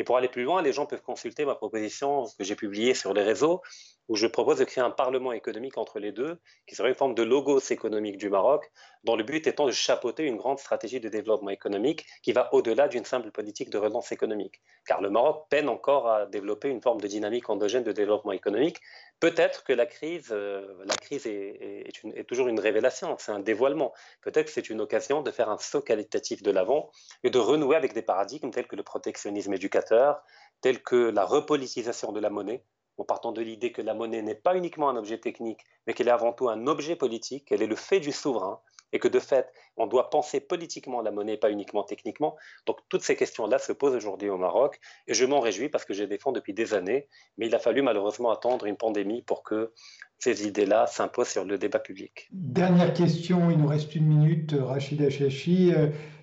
Et 0.00 0.02
pour 0.02 0.16
aller 0.16 0.28
plus 0.28 0.44
loin, 0.44 0.62
les 0.62 0.72
gens 0.72 0.86
peuvent 0.86 1.02
consulter 1.02 1.44
ma 1.44 1.54
proposition 1.54 2.24
que 2.38 2.42
j'ai 2.42 2.56
publiée 2.56 2.94
sur 2.94 3.12
les 3.12 3.22
réseaux, 3.22 3.60
où 4.08 4.16
je 4.16 4.26
propose 4.26 4.58
de 4.58 4.64
créer 4.64 4.82
un 4.82 4.90
parlement 4.90 5.32
économique 5.32 5.76
entre 5.76 5.98
les 5.98 6.10
deux, 6.10 6.40
qui 6.66 6.74
serait 6.74 6.88
une 6.88 6.94
forme 6.94 7.14
de 7.14 7.22
logos 7.22 7.60
économique 7.70 8.16
du 8.16 8.30
Maroc, 8.30 8.72
dont 9.04 9.14
le 9.14 9.22
but 9.22 9.46
étant 9.46 9.66
de 9.66 9.72
chapeauter 9.72 10.24
une 10.24 10.36
grande 10.36 10.58
stratégie 10.58 11.00
de 11.00 11.08
développement 11.08 11.50
économique 11.50 12.06
qui 12.22 12.32
va 12.32 12.52
au-delà 12.52 12.88
d'une 12.88 13.04
simple 13.04 13.30
politique 13.30 13.70
de 13.70 13.78
relance 13.78 14.10
économique. 14.10 14.62
Car 14.84 15.00
le 15.00 15.10
Maroc 15.10 15.46
peine 15.48 15.68
encore 15.68 16.08
à 16.08 16.26
développer 16.26 16.68
une 16.68 16.80
forme 16.80 17.00
de 17.00 17.06
dynamique 17.06 17.48
endogène 17.50 17.84
de 17.84 17.92
développement 17.92 18.32
économique. 18.32 18.78
Peut-être 19.20 19.62
que 19.62 19.72
la 19.72 19.86
crise, 19.86 20.30
euh, 20.32 20.66
la 20.86 20.96
crise 20.96 21.26
est, 21.26 22.26
toujours 22.26 22.48
une 22.48 22.58
révélation, 22.58 23.16
c'est 23.18 23.32
un 23.32 23.38
dévoilement. 23.38 23.92
Peut-être 24.22 24.46
que 24.46 24.52
c'est 24.52 24.70
une 24.70 24.80
occasion 24.80 25.22
de 25.22 25.30
faire 25.30 25.50
un 25.50 25.58
saut 25.58 25.82
qualitatif 25.82 26.42
de 26.42 26.50
l'avant 26.50 26.90
et 27.22 27.30
de 27.30 27.38
renouer 27.38 27.76
avec 27.76 27.92
des 27.92 28.02
paradigmes 28.02 28.50
tels 28.50 28.66
que 28.66 28.76
le 28.76 28.82
protectionnisme 28.82 29.56
éducateur, 29.90 30.22
tels 30.60 30.82
que 30.82 31.10
la 31.10 31.24
repolitisation 31.24 32.12
de 32.12 32.20
la 32.20 32.30
monnaie, 32.30 32.64
en 32.98 33.04
partant 33.04 33.32
de 33.32 33.40
l'idée 33.40 33.72
que 33.72 33.82
la 33.82 33.94
monnaie 33.94 34.22
n'est 34.22 34.34
pas 34.34 34.56
uniquement 34.56 34.90
un 34.90 34.96
objet 34.96 35.18
technique, 35.18 35.60
mais 35.86 35.94
qu'elle 35.94 36.08
est 36.08 36.12
avant 36.12 36.32
tout 36.32 36.48
un 36.48 36.66
objet 36.66 36.96
politique, 36.96 37.46
qu'elle 37.46 37.62
est 37.62 37.66
le 37.66 37.76
fait 37.76 38.00
du 38.00 38.12
souverain, 38.12 38.60
et 38.92 38.98
que 38.98 39.08
de 39.08 39.20
fait, 39.20 39.48
on 39.76 39.86
doit 39.86 40.10
penser 40.10 40.40
politiquement 40.40 41.00
la 41.00 41.12
monnaie, 41.12 41.36
pas 41.36 41.50
uniquement 41.50 41.84
techniquement. 41.84 42.36
Donc 42.66 42.78
toutes 42.88 43.02
ces 43.02 43.14
questions-là 43.14 43.58
se 43.58 43.72
posent 43.72 43.94
aujourd'hui 43.94 44.28
au 44.28 44.36
Maroc, 44.36 44.80
et 45.06 45.14
je 45.14 45.24
m'en 45.24 45.40
réjouis 45.40 45.68
parce 45.68 45.84
que 45.84 45.94
je 45.94 46.02
les 46.02 46.08
défends 46.08 46.32
depuis 46.32 46.52
des 46.52 46.74
années, 46.74 47.08
mais 47.38 47.46
il 47.46 47.54
a 47.54 47.58
fallu 47.58 47.82
malheureusement 47.82 48.30
attendre 48.30 48.66
une 48.66 48.76
pandémie 48.76 49.22
pour 49.22 49.44
que 49.44 49.72
ces 50.18 50.46
idées-là 50.46 50.86
s'imposent 50.86 51.28
sur 51.28 51.44
le 51.44 51.56
débat 51.56 51.78
public. 51.78 52.28
Dernière 52.32 52.92
question, 52.92 53.50
il 53.50 53.58
nous 53.58 53.68
reste 53.68 53.94
une 53.94 54.06
minute, 54.06 54.54
Rachid 54.60 55.00
Achachi. 55.00 55.72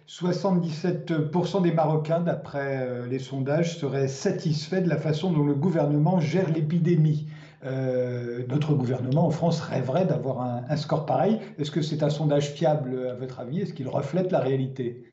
77% 0.08 1.62
des 1.62 1.74
Marocains, 1.74 2.22
d'après 2.22 2.88
euh, 2.88 3.08
les 3.08 3.20
sondages, 3.20 3.78
seraient 3.78 4.08
satisfaits 4.08 4.82
de 4.82 4.90
la 4.90 4.98
façon 4.98 5.32
dont 5.32 5.44
le 5.44 5.54
gouvernement 5.54 6.20
gère 6.22 6.50
l'épidémie. 6.50 7.28
Euh, 7.66 8.46
notre 8.48 8.74
gouvernement 8.74 9.26
en 9.26 9.32
France 9.32 9.60
rêverait 9.60 10.06
d'avoir 10.06 10.42
un, 10.42 10.78
score 10.78 11.06
pareil. 11.06 11.42
Est-ce 11.60 11.72
que 11.72 11.82
c'est 11.82 12.04
un 12.04 12.10
sondage 12.10 12.52
fiable 12.52 13.10
à 13.10 13.16
votre 13.16 13.42
avis? 13.42 13.62
Est-ce 13.62 13.74
qu'il 13.74 13.90
reflète 13.90 14.32
la 14.32 14.40
réalité? 14.40 15.12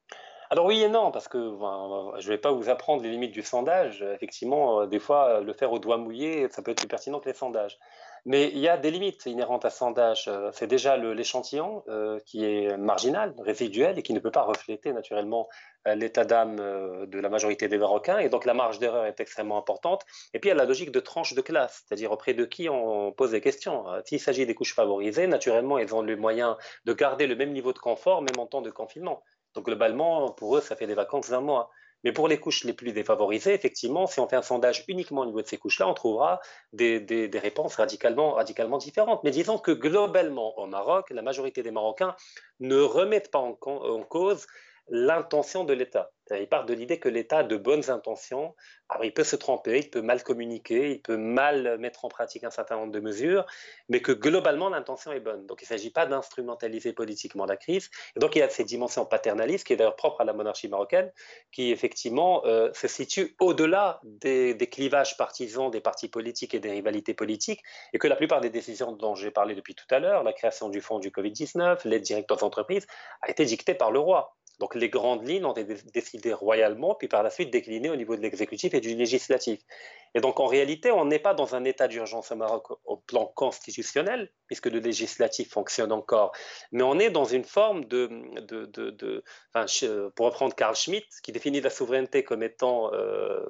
Alors 0.50 0.66
oui 0.66 0.80
et 0.82 0.88
non, 0.88 1.10
parce 1.10 1.26
que 1.26 1.38
je 1.38 2.26
ne 2.26 2.32
vais 2.32 2.38
pas 2.38 2.52
vous 2.52 2.68
apprendre 2.68 3.02
les 3.02 3.10
limites 3.10 3.32
du 3.32 3.42
sondage. 3.42 4.04
Effectivement, 4.14 4.82
euh, 4.82 4.86
des 4.86 5.00
fois, 5.00 5.40
le 5.40 5.52
faire 5.54 5.72
au 5.72 5.80
doigt 5.80 5.96
mouillé, 5.96 6.48
ça 6.50 6.62
peut 6.62 6.70
être 6.70 6.78
plus 6.78 6.86
pertinent 6.86 7.18
que 7.18 7.28
les 7.28 7.34
sondages. 7.34 7.78
Mais 8.26 8.48
il 8.48 8.58
y 8.58 8.68
a 8.68 8.78
des 8.78 8.90
limites 8.90 9.26
inhérentes 9.26 9.66
à 9.66 9.70
ce 9.70 9.78
sondage. 9.78 10.28
Euh, 10.28 10.50
c'est 10.54 10.66
déjà 10.66 10.96
l'échantillon 10.96 11.84
euh, 11.88 12.18
qui 12.24 12.44
est 12.44 12.76
marginal, 12.78 13.34
résiduel 13.38 13.98
et 13.98 14.02
qui 14.02 14.14
ne 14.14 14.18
peut 14.18 14.30
pas 14.30 14.42
refléter 14.42 14.94
naturellement 14.94 15.48
euh, 15.86 15.94
l'état 15.94 16.24
d'âme 16.24 16.56
de 16.56 17.20
la 17.20 17.28
majorité 17.28 17.68
des 17.68 17.76
Marocains. 17.76 18.18
Et 18.18 18.30
donc 18.30 18.46
la 18.46 18.54
marge 18.54 18.78
d'erreur 18.78 19.04
est 19.04 19.20
extrêmement 19.20 19.58
importante. 19.58 20.06
Et 20.32 20.38
puis 20.38 20.48
il 20.48 20.52
y 20.52 20.54
a 20.54 20.56
la 20.56 20.64
logique 20.64 20.90
de 20.90 21.00
tranche 21.00 21.34
de 21.34 21.40
classe, 21.42 21.84
c'est-à-dire 21.86 22.12
auprès 22.12 22.32
de 22.32 22.46
qui 22.46 22.70
on 22.70 23.12
pose 23.12 23.32
des 23.32 23.42
questions. 23.42 23.84
S'il 24.06 24.20
s'agit 24.20 24.46
des 24.46 24.54
couches 24.54 24.74
favorisées, 24.74 25.26
naturellement, 25.26 25.78
ils 25.78 25.94
ont 25.94 26.00
le 26.00 26.16
moyen 26.16 26.56
de 26.86 26.92
garder 26.94 27.26
le 27.26 27.36
même 27.36 27.52
niveau 27.52 27.74
de 27.74 27.78
confort, 27.78 28.22
même 28.22 28.38
en 28.38 28.46
temps 28.46 28.62
de 28.62 28.70
confinement. 28.70 29.22
Donc 29.54 29.66
globalement, 29.66 30.30
pour 30.32 30.56
eux, 30.56 30.60
ça 30.62 30.76
fait 30.76 30.86
des 30.86 30.94
vacances 30.94 31.28
d'un 31.28 31.40
mois. 31.40 31.70
Mais 32.04 32.12
pour 32.12 32.28
les 32.28 32.38
couches 32.38 32.64
les 32.64 32.72
plus 32.74 32.92
défavorisées, 32.92 33.54
effectivement, 33.54 34.06
si 34.06 34.20
on 34.20 34.28
fait 34.28 34.36
un 34.36 34.42
sondage 34.42 34.84
uniquement 34.88 35.22
au 35.22 35.26
niveau 35.26 35.42
de 35.42 35.46
ces 35.46 35.56
couches-là, 35.56 35.88
on 35.88 35.94
trouvera 35.94 36.40
des, 36.72 37.00
des, 37.00 37.38
réponses 37.38 37.76
radicalement, 37.76 38.36
différentes. 38.78 39.24
Mais 39.24 39.30
disons 39.30 39.58
que 39.58 39.72
globalement, 39.72 40.58
au 40.58 40.66
Maroc, 40.66 41.10
la 41.10 41.22
majorité 41.22 41.62
des 41.62 41.70
Marocains 41.70 42.14
ne 42.60 42.80
remettent 42.80 43.30
pas 43.30 43.38
en 43.38 43.54
cause 43.54 44.46
l'intention 44.88 45.64
de 45.64 45.72
l'État. 45.72 46.10
Il 46.30 46.48
part 46.48 46.64
de 46.64 46.72
l'idée 46.72 46.98
que 46.98 47.08
l'État 47.08 47.38
a 47.38 47.42
de 47.42 47.56
bonnes 47.56 47.90
intentions. 47.90 48.54
Il 49.02 49.12
peut 49.12 49.24
se 49.24 49.36
tromper, 49.36 49.78
il 49.78 49.90
peut 49.90 50.00
mal 50.00 50.22
communiquer, 50.22 50.92
il 50.92 51.02
peut 51.02 51.16
mal 51.16 51.78
mettre 51.78 52.04
en 52.04 52.08
pratique 52.08 52.44
un 52.44 52.50
certain 52.50 52.76
nombre 52.76 52.92
de 52.92 53.00
mesures, 53.00 53.44
mais 53.88 54.00
que 54.00 54.12
globalement, 54.12 54.70
l'intention 54.70 55.12
est 55.12 55.20
bonne. 55.20 55.46
Donc, 55.46 55.60
il 55.60 55.64
ne 55.64 55.68
s'agit 55.68 55.90
pas 55.90 56.06
d'instrumentaliser 56.06 56.92
politiquement 56.92 57.44
la 57.44 57.56
crise. 57.56 57.90
Donc, 58.16 58.36
il 58.36 58.38
y 58.38 58.42
a 58.42 58.48
cette 58.48 58.66
dimension 58.66 59.04
paternaliste 59.04 59.66
qui 59.66 59.74
est 59.74 59.76
d'ailleurs 59.76 59.96
propre 59.96 60.22
à 60.22 60.24
la 60.24 60.32
monarchie 60.32 60.68
marocaine, 60.68 61.12
qui 61.52 61.72
effectivement 61.72 62.44
euh, 62.46 62.70
se 62.72 62.88
situe 62.88 63.36
au-delà 63.40 64.00
des, 64.04 64.54
des, 64.54 64.66
clivages 64.66 65.16
partisans 65.16 65.70
des 65.70 65.80
partis 65.80 66.08
politiques 66.08 66.54
et 66.54 66.60
des 66.60 66.70
rivalités 66.70 67.14
politiques, 67.14 67.62
et 67.92 67.98
que 67.98 68.08
la 68.08 68.16
plupart 68.16 68.40
des 68.40 68.50
décisions 68.50 68.92
dont 68.92 69.14
j'ai 69.14 69.30
parlé 69.30 69.54
depuis 69.54 69.74
tout 69.74 69.86
à 69.90 69.98
l'heure, 69.98 70.22
la 70.22 70.32
création 70.32 70.68
du 70.68 70.80
fonds 70.80 71.00
du 71.00 71.10
Covid-19, 71.10 71.86
l'aide 71.86 72.02
directe 72.02 72.30
aux 72.32 72.44
entreprises, 72.44 72.86
a 73.22 73.30
été 73.30 73.44
dictée 73.44 73.74
par 73.74 73.90
le 73.90 73.98
roi. 73.98 74.34
Donc 74.60 74.74
les 74.74 74.88
grandes 74.88 75.26
lignes 75.26 75.44
ont 75.44 75.52
été 75.52 75.74
décidées 75.92 76.32
royalement, 76.32 76.94
puis 76.94 77.08
par 77.08 77.22
la 77.22 77.30
suite 77.30 77.50
déclinées 77.50 77.90
au 77.90 77.96
niveau 77.96 78.16
de 78.16 78.22
l'exécutif 78.22 78.72
et 78.74 78.80
du 78.80 78.94
législatif. 78.94 79.60
Et 80.14 80.20
donc 80.20 80.38
en 80.38 80.46
réalité, 80.46 80.92
on 80.92 81.04
n'est 81.04 81.18
pas 81.18 81.34
dans 81.34 81.56
un 81.56 81.64
état 81.64 81.88
d'urgence 81.88 82.30
au 82.30 82.36
Maroc 82.36 82.66
au 82.84 82.96
plan 82.96 83.26
constitutionnel, 83.26 84.30
puisque 84.46 84.66
le 84.66 84.78
législatif 84.78 85.50
fonctionne 85.50 85.90
encore, 85.90 86.32
mais 86.70 86.84
on 86.84 86.98
est 87.00 87.10
dans 87.10 87.24
une 87.24 87.44
forme 87.44 87.84
de, 87.86 88.08
de, 88.40 88.66
de, 88.66 89.24
enfin, 89.52 89.66
pour 90.14 90.26
reprendre 90.26 90.54
Carl 90.54 90.76
Schmitt, 90.76 91.06
qui 91.22 91.32
définit 91.32 91.60
la 91.60 91.70
souveraineté 91.70 92.22
comme 92.22 92.44
étant, 92.44 92.92
euh, 92.94 93.44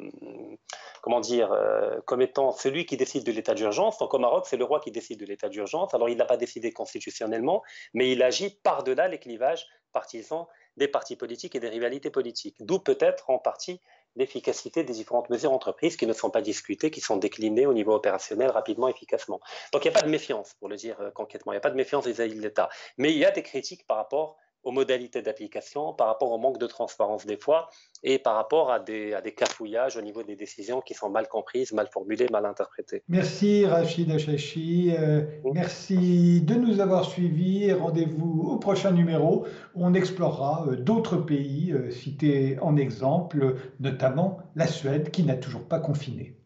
comment 1.03 1.21
dire, 1.21 1.53
euh, 1.53 2.01
comme 2.07 2.23
étant 2.23 2.53
celui 2.53 2.87
qui 2.87 2.97
décide 2.97 3.25
de 3.25 3.33
l'état 3.33 3.55
d'urgence. 3.55 3.99
Donc 3.99 4.15
au 4.15 4.19
Maroc, 4.19 4.47
c'est 4.49 4.57
le 4.57 4.65
roi 4.65 4.81
qui 4.81 4.91
décide 4.91 5.21
de 5.21 5.27
l'état 5.27 5.51
d'urgence. 5.51 5.93
Alors 5.93 6.09
il 6.09 6.17
n'a 6.17 6.25
pas 6.25 6.39
décidé 6.39 6.73
constitutionnellement, 6.73 7.63
mais 7.93 8.11
il 8.11 8.23
agit 8.23 8.59
par-delà 8.63 9.09
les 9.09 9.19
clivages 9.19 9.67
partisans 9.93 10.47
des 10.77 10.89
partis 10.89 11.17
politiques 11.17 11.55
et 11.55 11.61
des 11.61 11.69
rivalités 11.69 12.11
politiques. 12.11 12.57
D'où 12.61 12.79
peut-être 12.79 13.31
en 13.31 13.39
partie 13.39 13.81
l'efficacité 14.17 14.85
des 14.85 14.93
différentes 14.93 15.31
mesures 15.31 15.53
entreprises 15.53 15.97
qui 15.97 16.07
ne 16.07 16.13
sont 16.13 16.31
pas 16.31 16.41
discutées, 16.41 16.91
qui 16.91 17.01
sont 17.01 17.17
déclinées 17.17 17.67
au 17.67 17.73
niveau 17.73 17.95
opérationnel 17.95 18.51
rapidement, 18.51 18.89
efficacement. 18.89 19.41
Donc 19.73 19.85
il 19.85 19.91
n'y 19.91 19.97
a 19.97 20.01
pas 20.01 20.07
de 20.07 20.11
méfiance, 20.11 20.55
pour 20.55 20.69
le 20.69 20.77
dire 20.77 21.01
euh, 21.01 21.11
concrètement, 21.11 21.53
il 21.53 21.57
n'y 21.57 21.59
a 21.59 21.61
pas 21.61 21.71
de 21.71 21.77
méfiance 21.77 22.07
vis-à-vis 22.07 22.37
de 22.37 22.43
l'État. 22.43 22.69
Mais 22.97 23.13
il 23.13 23.19
y 23.19 23.25
a 23.25 23.31
des 23.31 23.43
critiques 23.43 23.87
par 23.87 23.97
rapport 23.97 24.37
aux 24.65 24.73
modalités 24.73 25.23
d'application, 25.23 25.93
par 25.93 26.09
rapport 26.09 26.33
au 26.33 26.39
manque 26.39 26.59
de 26.59 26.67
transparence 26.67 27.27
des 27.27 27.37
fois, 27.37 27.69
et 28.03 28.19
par 28.19 28.35
rapport 28.35 28.71
à 28.71 28.81
des, 28.81 29.15
à 29.15 29.21
des 29.21 29.33
cafouillages 29.33 29.97
au 29.97 30.03
niveau 30.03 30.23
des 30.23 30.37
décisions 30.37 30.81
qui 30.81 30.95
sont 30.95 31.11
mal 31.11 31.29
comprises, 31.29 31.73
mal 31.73 31.89
formulées, 31.93 32.29
mal 32.31 32.47
interprétées. 32.47 33.03
Merci 33.09 33.67
Rachid 33.67 34.11
Achachi, 34.11 34.93
euh, 34.99 35.23
merci 35.53 36.41
de 36.43 36.55
nous 36.55 36.81
avoir 36.81 37.05
suivis. 37.05 37.73
Rendez-vous 37.73 38.49
au 38.51 38.59
prochain 38.59 38.93
numéro 38.93 39.47
où 39.75 39.87
on 39.87 39.95
explorera 39.95 40.67
euh, 40.69 40.77
d'autres 40.77 41.17
pays 41.17 41.73
euh, 41.73 41.91
cités 41.91 42.59
en 42.61 42.77
exemple, 42.77 43.57
notamment 43.81 44.39
la 44.55 44.67
Suède 44.67 45.11
qui 45.11 45.23
n'a 45.23 45.37
toujours 45.37 45.65
pas 45.65 45.79
confiné. 45.79 46.37